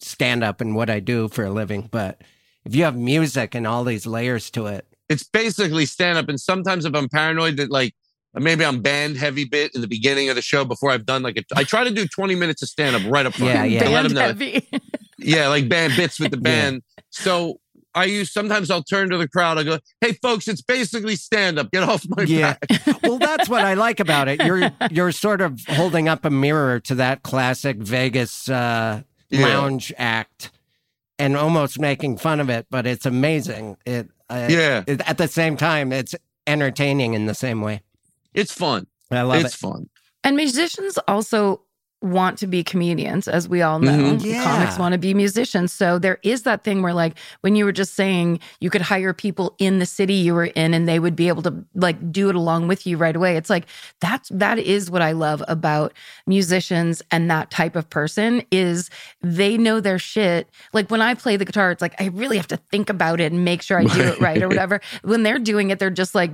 stand 0.00 0.42
up 0.42 0.60
and 0.60 0.74
what 0.74 0.90
I 0.90 0.98
do 1.00 1.28
for 1.28 1.44
a 1.44 1.50
living. 1.50 1.88
But 1.92 2.22
if 2.64 2.74
you 2.74 2.82
have 2.84 2.96
music 2.96 3.54
and 3.54 3.66
all 3.66 3.84
these 3.84 4.04
layers 4.06 4.50
to 4.50 4.66
it, 4.66 4.84
it's 5.08 5.22
basically 5.24 5.86
stand 5.86 6.18
up. 6.18 6.28
And 6.28 6.40
sometimes 6.40 6.84
if 6.84 6.94
I'm 6.94 7.08
paranoid 7.08 7.56
that 7.58 7.70
like 7.70 7.94
maybe 8.34 8.64
I'm 8.64 8.82
band 8.82 9.16
heavy 9.16 9.44
bit 9.44 9.74
in 9.76 9.80
the 9.80 9.88
beginning 9.88 10.28
of 10.28 10.34
the 10.36 10.42
show 10.42 10.64
before 10.64 10.90
I've 10.90 11.06
done 11.06 11.22
like 11.22 11.36
a, 11.38 11.44
I 11.56 11.62
try 11.64 11.84
to 11.84 11.90
do 11.90 12.06
20 12.06 12.34
minutes 12.34 12.62
of 12.62 12.68
stand 12.68 12.96
up 12.96 13.02
right 13.06 13.24
up 13.26 13.34
front. 13.34 13.54
Yeah, 13.54 13.64
yeah. 13.64 13.84
To 13.84 13.90
let 13.90 14.02
Band 14.02 14.06
them 14.06 14.14
know. 14.14 14.20
heavy. 14.22 14.68
Yeah, 15.18 15.48
like 15.48 15.68
band 15.68 15.94
bits 15.96 16.18
with 16.20 16.30
the 16.32 16.36
Yeah. 16.42 16.42
band. 16.42 16.82
So 17.10 17.60
I 17.94 18.04
use 18.04 18.32
sometimes 18.32 18.70
I'll 18.70 18.82
turn 18.82 19.10
to 19.10 19.18
the 19.18 19.28
crowd. 19.28 19.58
I 19.58 19.62
go, 19.64 19.78
"Hey, 20.00 20.12
folks, 20.22 20.46
it's 20.48 20.62
basically 20.62 21.16
stand 21.16 21.58
up. 21.58 21.70
Get 21.70 21.82
off 21.82 22.04
my 22.08 22.22
Yeah. 22.24 22.56
back." 22.68 23.02
well, 23.02 23.18
that's 23.18 23.48
what 23.48 23.64
I 23.64 23.74
like 23.74 23.98
about 24.00 24.28
it. 24.28 24.42
You're 24.44 24.70
you're 24.90 25.12
sort 25.12 25.40
of 25.40 25.60
holding 25.68 26.08
up 26.08 26.24
a 26.24 26.30
mirror 26.30 26.80
to 26.80 26.94
that 26.96 27.22
classic 27.22 27.76
Vegas 27.78 28.48
uh, 28.48 29.02
Yeah. 29.30 29.46
lounge 29.46 29.92
act, 29.98 30.50
and 31.18 31.36
almost 31.36 31.78
making 31.80 32.18
fun 32.18 32.40
of 32.40 32.48
it. 32.50 32.66
But 32.70 32.86
it's 32.86 33.06
amazing. 33.06 33.76
It, 33.86 34.08
uh, 34.30 34.46
Yeah, 34.50 34.84
it- 34.86 35.00
at 35.08 35.18
the 35.18 35.28
same 35.28 35.56
time, 35.56 35.92
it's 35.92 36.14
entertaining 36.46 37.14
in 37.14 37.26
the 37.26 37.34
same 37.34 37.60
way. 37.60 37.82
it's 38.34 38.52
fun. 38.52 38.86
I 39.10 39.22
love 39.22 39.36
it's 39.36 39.44
it. 39.44 39.46
It's 39.48 39.56
fun. 39.56 39.88
And 40.24 40.36
musicians 40.36 40.98
also 41.08 41.62
want 42.00 42.38
to 42.38 42.46
be 42.46 42.62
comedians, 42.62 43.26
as 43.26 43.48
we 43.48 43.60
all 43.60 43.80
know. 43.80 43.90
Mhm. 44.14 44.24
Yeah. 44.24 44.44
Comics 44.44 44.78
want 44.78 44.92
to 44.92 44.98
be 44.98 45.14
musicians. 45.14 45.72
So 45.72 45.98
there 45.98 46.18
is 46.22 46.42
that 46.42 46.62
thing 46.62 46.80
where, 46.80 46.94
like, 46.94 47.14
when 47.40 47.56
you 47.56 47.64
were 47.64 47.72
just 47.72 47.94
saying 47.94 48.38
you 48.60 48.70
could 48.70 48.82
hire 48.82 49.12
people 49.12 49.56
in 49.58 49.80
the 49.80 49.86
city 49.86 50.14
you 50.14 50.32
were 50.34 50.44
in 50.44 50.74
and 50.74 50.88
they 50.88 51.00
would 51.00 51.16
be 51.16 51.26
able 51.26 51.42
to 51.42 51.52
like 51.74 52.12
do 52.12 52.28
it 52.28 52.36
along 52.36 52.68
with 52.68 52.86
you 52.86 52.96
right 52.96 53.16
away. 53.16 53.36
It's 53.36 53.50
like 53.50 53.64
that's 54.00 54.28
that 54.28 54.58
is 54.60 54.90
what 54.90 55.02
I 55.02 55.10
love 55.12 55.42
about 55.48 55.92
musicians 56.26 57.02
and 57.10 57.28
that 57.30 57.50
type 57.50 57.74
of 57.74 57.90
person 57.90 58.42
is 58.52 58.90
they 59.20 59.58
know 59.58 59.80
their 59.80 59.98
shit. 59.98 60.48
Like 60.72 60.90
when 60.90 61.02
I 61.02 61.14
play 61.14 61.36
the 61.36 61.44
guitar, 61.44 61.72
it's 61.72 61.82
like 61.82 62.00
I 62.00 62.06
really 62.08 62.36
have 62.36 62.46
to 62.48 62.58
think 62.70 62.90
about 62.90 63.20
it 63.20 63.32
and 63.32 63.44
make 63.44 63.60
sure 63.62 63.78
I 63.78 63.84
do 63.84 64.00
it 64.02 64.20
right 64.20 64.40
or 64.40 64.46
whatever. 64.46 64.80
When 65.02 65.24
they're 65.24 65.38
doing 65.40 65.70
it, 65.70 65.80
they're 65.80 65.90
just 65.90 66.14
like 66.14 66.30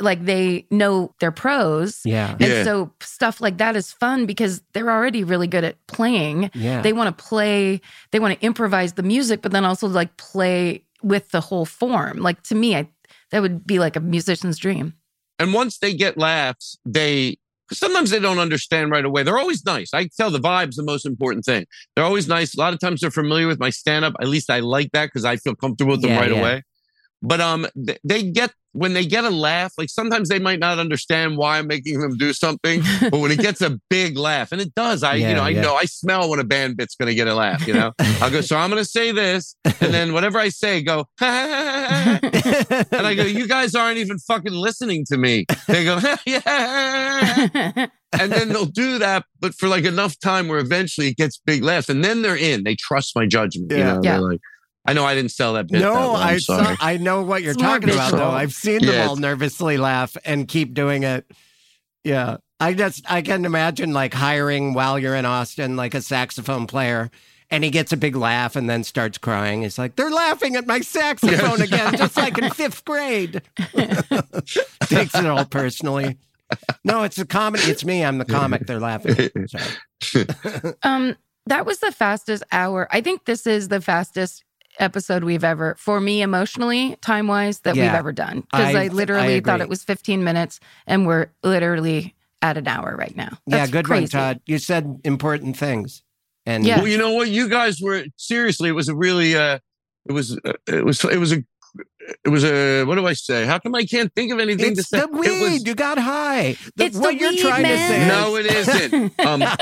like 0.00 0.24
they 0.24 0.66
know 0.72 1.14
their 1.20 1.30
pros. 1.30 2.00
Yeah. 2.04 2.32
And 2.32 2.40
Yeah. 2.40 2.64
so 2.64 2.90
stuff 3.00 3.40
like 3.40 3.58
that 3.58 3.76
is 3.76 3.92
fun 3.92 4.26
because 4.26 4.60
they're 4.72 4.87
already 4.90 5.24
really 5.24 5.46
good 5.46 5.64
at 5.64 5.76
playing. 5.86 6.50
Yeah. 6.54 6.82
They 6.82 6.92
want 6.92 7.16
to 7.16 7.24
play, 7.24 7.80
they 8.10 8.18
want 8.20 8.38
to 8.38 8.44
improvise 8.46 8.94
the 8.94 9.02
music, 9.02 9.42
but 9.42 9.52
then 9.52 9.64
also 9.64 9.88
like 9.88 10.16
play 10.16 10.84
with 11.02 11.30
the 11.30 11.40
whole 11.40 11.64
form. 11.64 12.18
Like 12.18 12.42
to 12.44 12.54
me, 12.54 12.76
I 12.76 12.88
that 13.30 13.42
would 13.42 13.66
be 13.66 13.78
like 13.78 13.96
a 13.96 14.00
musician's 14.00 14.58
dream. 14.58 14.94
And 15.38 15.52
once 15.54 15.78
they 15.78 15.94
get 15.94 16.16
laughs, 16.18 16.78
they 16.84 17.36
sometimes 17.70 18.10
they 18.10 18.18
don't 18.18 18.38
understand 18.38 18.90
right 18.90 19.04
away. 19.04 19.22
They're 19.22 19.38
always 19.38 19.64
nice. 19.64 19.92
I 19.92 20.08
tell 20.16 20.30
the 20.30 20.40
vibe's 20.40 20.76
the 20.76 20.82
most 20.82 21.04
important 21.04 21.44
thing. 21.44 21.66
They're 21.94 22.04
always 22.04 22.26
nice. 22.26 22.54
A 22.54 22.58
lot 22.58 22.72
of 22.72 22.80
times 22.80 23.00
they're 23.00 23.10
familiar 23.10 23.46
with 23.46 23.60
my 23.60 23.70
stand 23.70 24.04
up. 24.04 24.14
At 24.20 24.28
least 24.28 24.50
I 24.50 24.60
like 24.60 24.90
that 24.92 25.06
because 25.06 25.24
I 25.24 25.36
feel 25.36 25.54
comfortable 25.54 25.92
with 25.92 26.02
them 26.02 26.10
Yeah, 26.12 26.20
right 26.20 26.30
yeah. 26.32 26.38
away. 26.40 26.62
But 27.22 27.40
um, 27.40 27.66
they 28.04 28.22
get 28.22 28.52
when 28.72 28.92
they 28.92 29.04
get 29.04 29.24
a 29.24 29.30
laugh. 29.30 29.72
Like 29.76 29.88
sometimes 29.90 30.28
they 30.28 30.38
might 30.38 30.60
not 30.60 30.78
understand 30.78 31.36
why 31.36 31.58
I'm 31.58 31.66
making 31.66 31.98
them 32.00 32.16
do 32.16 32.32
something, 32.32 32.80
but 33.10 33.18
when 33.18 33.32
it 33.32 33.40
gets 33.40 33.60
a 33.60 33.80
big 33.90 34.16
laugh, 34.16 34.52
and 34.52 34.60
it 34.60 34.72
does, 34.74 35.02
I 35.02 35.14
Yeah, 35.16 35.30
you 35.30 35.34
know 35.34 35.42
I 35.42 35.48
yeah. 35.50 35.60
know 35.62 35.74
I 35.74 35.84
smell 35.86 36.30
when 36.30 36.38
a 36.38 36.44
band 36.44 36.76
bit's 36.76 36.94
gonna 36.94 37.14
get 37.14 37.26
a 37.26 37.34
laugh. 37.34 37.66
You 37.66 37.74
know, 37.74 37.92
I'll 38.20 38.30
go. 38.30 38.40
So 38.40 38.56
I'm 38.56 38.70
gonna 38.70 38.84
say 38.84 39.10
this, 39.10 39.56
and 39.64 39.92
then 39.92 40.12
whatever 40.12 40.38
I 40.38 40.48
say, 40.50 40.82
go. 40.82 41.06
And 41.20 43.06
I 43.06 43.14
go, 43.14 43.22
you 43.24 43.46
guys 43.46 43.74
aren't 43.74 43.98
even 43.98 44.18
fucking 44.18 44.52
listening 44.52 45.04
to 45.06 45.16
me. 45.16 45.44
They 45.66 45.84
go, 45.84 45.98
yeah. 46.26 47.86
And 48.12 48.32
then 48.32 48.48
they'll 48.48 48.64
do 48.66 48.98
that, 48.98 49.24
but 49.40 49.54
for 49.54 49.68
like 49.68 49.84
enough 49.84 50.18
time 50.18 50.48
where 50.48 50.58
eventually 50.58 51.08
it 51.08 51.16
gets 51.16 51.38
big 51.44 51.62
laughs. 51.62 51.88
And 51.88 52.04
then 52.04 52.22
they're 52.22 52.36
in. 52.36 52.64
They 52.64 52.74
trust 52.76 53.12
my 53.14 53.26
judgment. 53.26 53.70
You 53.70 53.78
Yeah. 53.78 53.84
know, 53.94 54.00
Yeah. 54.02 54.12
they're 54.12 54.20
like, 54.30 54.40
I 54.88 54.92
know 54.94 55.04
I 55.04 55.14
didn't 55.14 55.32
sell 55.32 55.54
that 55.54 55.68
bit. 55.68 55.80
that 55.80 55.84
no, 55.84 55.92
well, 55.92 56.16
I'm 56.16 56.34
I 56.34 56.38
saw. 56.38 56.76
I 56.80 56.96
know 56.96 57.22
what 57.22 57.42
you're 57.42 57.52
It's 57.52 57.62
talking 57.62 57.90
about 57.90 58.12
though. 58.12 58.30
I've 58.30 58.52
seen 58.52 58.80
them 58.80 58.94
Yeah, 58.94 59.06
all 59.06 59.16
nervously 59.16 59.76
laugh 59.76 60.16
and 60.24 60.48
keep 60.48 60.74
doing 60.74 61.02
it. 61.02 61.30
Yeah. 62.04 62.38
I 62.60 62.74
just 62.74 63.04
I 63.10 63.22
can 63.22 63.44
imagine 63.44 63.92
like 63.92 64.14
hiring 64.14 64.74
while 64.74 64.98
you're 64.98 65.14
in 65.14 65.26
Austin 65.26 65.76
like 65.76 65.94
a 65.94 66.00
saxophone 66.00 66.66
player 66.66 67.10
and 67.50 67.64
he 67.64 67.70
gets 67.70 67.92
a 67.92 67.96
big 67.96 68.16
laugh 68.16 68.56
and 68.56 68.68
then 68.68 68.84
starts 68.84 69.18
crying. 69.18 69.62
He's 69.62 69.78
like, 69.78 69.96
"They're 69.96 70.10
laughing 70.10 70.56
at 70.56 70.66
my 70.66 70.80
saxophone 70.80 71.62
again, 71.68 71.96
just 71.96 72.16
like 72.16 72.36
in 72.36 72.44
5th 72.44 72.84
grade." 72.84 73.42
Takes 74.88 75.14
it 75.14 75.26
all 75.26 75.44
personally. 75.44 76.18
No, 76.84 77.02
it's 77.04 77.18
a 77.18 77.26
comedy. 77.26 77.64
It's 77.64 77.84
me. 77.84 78.04
I'm 78.04 78.18
the 78.18 78.24
comic. 78.24 78.66
They're 78.66 78.80
laughing. 78.80 79.30
um, 80.82 81.16
that 81.46 81.66
was 81.66 81.78
the 81.78 81.92
fastest 81.92 82.42
hour. 82.52 82.88
I 82.90 83.00
think 83.00 83.24
this 83.24 83.46
is 83.46 83.68
the 83.68 83.80
fastest 83.80 84.44
episode 84.78 85.24
we've 85.24 85.44
ever, 85.44 85.74
for 85.78 86.00
me 86.00 86.22
emotionally, 86.22 86.96
time 87.00 87.26
wise, 87.28 87.60
that 87.60 87.74
we've 87.74 87.84
ever 87.84 88.12
done. 88.12 88.40
Because 88.50 88.74
I- 88.74 88.80
I, 88.80 88.84
I 88.84 88.88
literally 88.88 89.40
thought 89.40 89.60
it 89.60 89.68
was 89.68 89.82
15 89.84 90.24
minutes 90.24 90.60
and 90.86 91.06
we're 91.06 91.26
literally 91.42 92.14
at 92.42 92.56
an 92.56 92.68
hour 92.68 92.94
right 92.96 93.16
now. 93.16 93.36
Yeah, 93.46 93.66
good 93.66 93.84
crazy. 93.84 94.02
one, 94.16 94.22
Todd. 94.34 94.40
You 94.46 94.58
said 94.58 95.00
important 95.04 95.56
things. 95.56 96.02
And 96.46 96.64
Yeah. 96.64 96.78
Well, 96.78 96.88
you 96.88 96.96
know 96.98 97.12
what? 97.12 97.28
You 97.28 97.48
guys 97.48 97.80
were 97.80 98.04
seriously. 98.16 98.68
It 98.68 98.72
was 98.72 98.88
a 98.88 98.94
really. 98.94 99.36
uh 99.36 99.58
It 100.08 100.12
was. 100.12 100.38
Uh, 100.44 100.52
it 100.66 100.84
was. 100.84 101.04
It 101.04 101.18
was 101.18 101.32
a. 101.32 101.44
It 102.24 102.28
was 102.30 102.42
a. 102.44 102.84
What 102.84 102.94
do 102.94 103.06
I 103.06 103.12
say? 103.12 103.44
How 103.44 103.58
come 103.58 103.74
I 103.74 103.84
can't 103.84 104.10
think 104.14 104.32
of 104.32 104.38
anything 104.38 104.72
It's 104.72 104.88
to 104.88 104.96
say? 104.96 105.00
the 105.00 105.08
weed. 105.08 105.26
It 105.28 105.42
was. 105.42 105.66
you 105.66 105.74
got 105.74 105.98
high. 105.98 106.56
The- 106.76 106.84
It's 106.86 106.94
the 106.96 107.02
what 107.02 107.16
you're 107.16 107.30
weed, 107.32 107.40
trying 107.40 107.64
to 107.64 107.76
say. 107.76 108.08
No, 108.08 108.36
it 108.36 108.46
isn't. 108.46 109.12
Um, 109.26 109.40
No, 109.40 109.56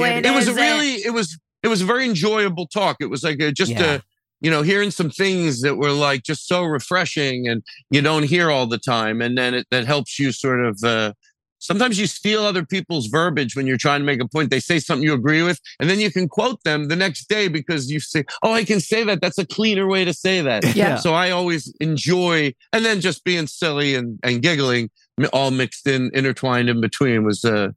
kidding. 0.00 0.18
it 0.18 0.26
it 0.26 0.34
was 0.34 0.48
a 0.48 0.54
really. 0.54 0.94
It 1.04 1.12
was. 1.12 1.38
It 1.62 1.68
was 1.68 1.80
a 1.80 1.84
very 1.84 2.06
enjoyable 2.06 2.66
talk. 2.66 2.96
It 3.00 3.06
was 3.10 3.22
like 3.22 3.38
a, 3.40 3.52
just 3.52 3.70
Yeah. 3.70 3.84
a. 3.84 4.00
You 4.42 4.50
know, 4.50 4.62
hearing 4.62 4.90
some 4.90 5.08
things 5.10 5.60
that 5.62 5.76
were 5.76 5.92
like 5.92 6.22
just 6.24 6.46
so 6.46 6.64
refreshing, 6.64 7.48
and 7.48 7.62
you 7.90 8.02
don't 8.02 8.24
hear 8.24 8.50
all 8.50 8.66
the 8.66 8.78
time, 8.78 9.22
and 9.22 9.38
then 9.38 9.54
it 9.54 9.66
that 9.70 9.86
helps 9.86 10.18
you 10.18 10.32
sort 10.32 10.64
of. 10.64 10.82
uh 10.84 11.12
Sometimes 11.58 11.96
you 11.96 12.08
steal 12.08 12.42
other 12.42 12.66
people's 12.66 13.06
verbiage 13.06 13.54
when 13.54 13.68
you're 13.68 13.76
trying 13.76 14.00
to 14.00 14.04
make 14.04 14.20
a 14.20 14.26
point. 14.26 14.50
They 14.50 14.58
say 14.58 14.80
something 14.80 15.04
you 15.04 15.14
agree 15.14 15.42
with, 15.44 15.60
and 15.78 15.88
then 15.88 16.00
you 16.00 16.10
can 16.10 16.28
quote 16.28 16.58
them 16.64 16.88
the 16.88 16.96
next 16.96 17.28
day 17.28 17.46
because 17.46 17.88
you 17.88 18.00
say, 18.00 18.24
"Oh, 18.42 18.52
I 18.52 18.64
can 18.64 18.80
say 18.80 19.04
that. 19.04 19.20
That's 19.20 19.38
a 19.38 19.46
cleaner 19.46 19.86
way 19.86 20.04
to 20.04 20.12
say 20.12 20.40
that." 20.40 20.64
Yeah. 20.74 20.96
So 20.96 21.14
I 21.14 21.30
always 21.30 21.72
enjoy, 21.78 22.52
and 22.72 22.84
then 22.84 23.00
just 23.00 23.22
being 23.22 23.46
silly 23.46 23.94
and, 23.94 24.18
and 24.24 24.42
giggling, 24.42 24.90
all 25.32 25.52
mixed 25.52 25.86
in, 25.86 26.10
intertwined 26.14 26.68
in 26.68 26.80
between, 26.80 27.22
was 27.22 27.44
uh, 27.44 27.68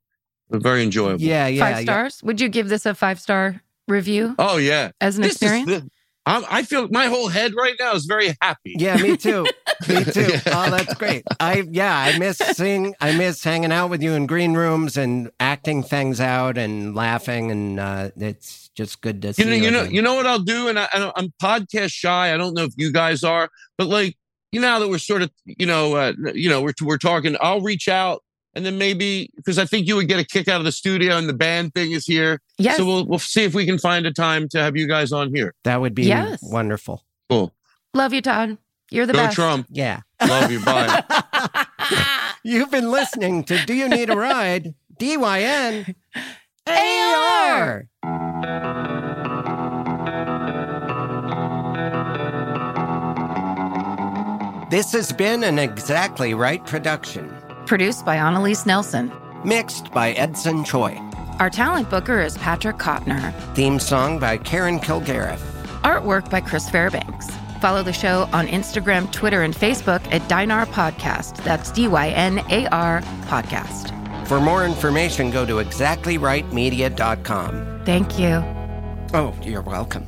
very 0.49 0.81
enjoyable. 0.81 1.21
Yeah, 1.21 1.45
yeah. 1.45 1.63
five 1.63 1.75
yeah. 1.77 1.81
stars? 1.83 2.23
Would 2.23 2.41
you 2.41 2.49
give 2.49 2.69
this 2.69 2.87
a 2.87 2.95
five 2.95 3.19
star 3.19 3.61
review 3.87 4.33
Oh 4.39 4.57
yeah, 4.57 4.91
as 4.99 5.17
an 5.17 5.21
This 5.23 5.33
experience? 5.33 5.69
the- 5.69 5.89
I'm, 6.27 6.43
I 6.49 6.63
feel 6.63 6.87
my 6.89 7.05
whole 7.05 7.27
head 7.27 7.53
right 7.55 7.75
now 7.79 7.93
is 7.93 8.05
very 8.05 8.35
happy. 8.41 8.75
Yeah, 8.79 8.97
me 8.97 9.15
too. 9.17 9.45
Me 9.89 10.03
too. 10.05 10.29
Oh, 10.47 10.69
that's 10.71 10.93
great. 10.95 11.23
I 11.39 11.63
yeah, 11.69 11.95
I 11.95 12.17
miss 12.17 12.37
seeing 12.37 12.95
I 13.01 13.15
miss 13.15 13.43
hanging 13.43 13.71
out 13.73 13.89
with 13.89 14.01
you 14.01 14.13
in 14.13 14.25
green 14.25 14.53
rooms 14.53 14.95
and 14.97 15.29
acting 15.39 15.83
things 15.83 16.19
out 16.21 16.57
and 16.57 16.95
laughing 16.95 17.51
and 17.51 17.79
uh 17.79 18.09
it's 18.15 18.69
just 18.69 19.01
good 19.01 19.21
to 19.23 19.33
see 19.33 19.43
You 19.43 19.49
know, 19.49 19.55
you 19.55 19.71
know, 19.71 19.81
again. 19.81 19.93
you 19.93 20.01
know 20.01 20.15
what 20.15 20.25
I'll 20.25 20.39
do, 20.39 20.67
and 20.69 20.79
I, 20.79 20.87
I'm 20.93 21.33
podcast 21.41 21.91
shy. 21.91 22.33
I 22.33 22.37
don't 22.37 22.53
know 22.53 22.63
if 22.63 22.73
you 22.77 22.91
guys 22.91 23.23
are, 23.23 23.49
but 23.77 23.87
like, 23.87 24.17
you 24.51 24.59
know, 24.61 24.67
now 24.67 24.79
that 24.79 24.87
we're 24.89 24.97
sort 24.97 25.21
of, 25.21 25.31
you 25.45 25.65
know, 25.65 25.95
uh, 25.95 26.13
you 26.33 26.49
know, 26.49 26.61
we're 26.61 26.73
we're 26.81 26.97
talking. 26.97 27.35
I'll 27.41 27.61
reach 27.61 27.87
out, 27.87 28.23
and 28.55 28.65
then 28.65 28.77
maybe 28.77 29.29
because 29.35 29.59
I 29.59 29.65
think 29.65 29.87
you 29.87 29.95
would 29.97 30.07
get 30.07 30.19
a 30.19 30.23
kick 30.23 30.47
out 30.47 30.59
of 30.61 30.65
the 30.65 30.71
studio, 30.71 31.17
and 31.17 31.27
the 31.29 31.33
band 31.33 31.73
thing 31.73 31.91
is 31.91 32.05
here. 32.05 32.41
yes. 32.57 32.77
So 32.77 32.85
we'll 32.85 33.05
we'll 33.05 33.19
see 33.19 33.43
if 33.43 33.53
we 33.53 33.65
can 33.65 33.77
find 33.77 34.05
a 34.05 34.13
time 34.13 34.47
to 34.49 34.59
have 34.59 34.75
you 34.77 34.87
guys 34.87 35.11
on 35.11 35.33
here. 35.35 35.53
That 35.63 35.81
would 35.81 35.93
be 35.95 36.03
Yes. 36.05 36.39
wonderful. 36.41 37.03
Cool. 37.29 37.53
Love 37.93 38.13
you, 38.13 38.21
Todd. 38.21 38.57
You're 38.91 39.05
the 39.05 39.13
Go 39.13 39.19
best. 39.19 39.35
Trump. 39.35 39.67
Yeah. 39.69 40.01
Love 40.25 40.51
you. 40.51 40.59
Bye. 40.63 41.03
You've 42.43 42.69
been 42.71 42.91
listening 42.91 43.43
to 43.45 43.65
Do 43.65 43.73
You 43.73 43.89
Need 43.89 44.09
a 44.09 44.15
Ride? 44.15 44.75
D 44.97 45.17
Y 45.17 45.41
N 45.41 45.95
A 46.67 47.13
R. 47.51 47.87
This 54.71 54.91
has 54.93 55.11
been 55.13 55.43
an 55.43 55.57
Exactly 55.59 56.33
Right 56.33 56.65
production, 56.65 57.33
Produced 57.65 58.05
by 58.05 58.15
Annalise 58.17 58.65
Nelson. 58.65 59.11
mixed 59.43 59.91
by 59.91 60.11
Edson 60.13 60.63
Choi. 60.63 60.97
Our 61.39 61.49
talent 61.49 61.89
booker 61.89 62.21
is 62.21 62.37
Patrick 62.37 62.77
Kottner. 62.77 63.33
Theme 63.55 63.79
song 63.79 64.19
by 64.19 64.37
Karen 64.37 64.79
Kilgariff. 64.79 65.39
Artwork 65.83 66.29
by 66.31 66.39
Chris 66.41 66.69
Fairbanks. 66.69 67.29
Follow 67.61 67.83
the 67.83 67.93
show 67.93 68.27
on 68.33 68.47
Instagram, 68.47 69.11
Twitter, 69.11 69.41
and 69.43 69.53
Facebook 69.55 70.01
at 70.13 70.21
Dynar 70.23 70.65
Podcast. 70.67 71.37
That's 71.43 71.71
D 71.71 71.87
Y 71.87 72.09
N 72.09 72.39
A 72.49 72.67
R 72.67 73.01
Podcast. 73.27 73.91
For 74.27 74.39
more 74.41 74.65
information, 74.65 75.29
go 75.31 75.45
to 75.45 75.55
exactlyrightmedia.com. 75.55 77.81
Thank 77.85 78.19
you. 78.19 78.43
Oh, 79.13 79.33
you're 79.43 79.61
welcome. 79.61 80.07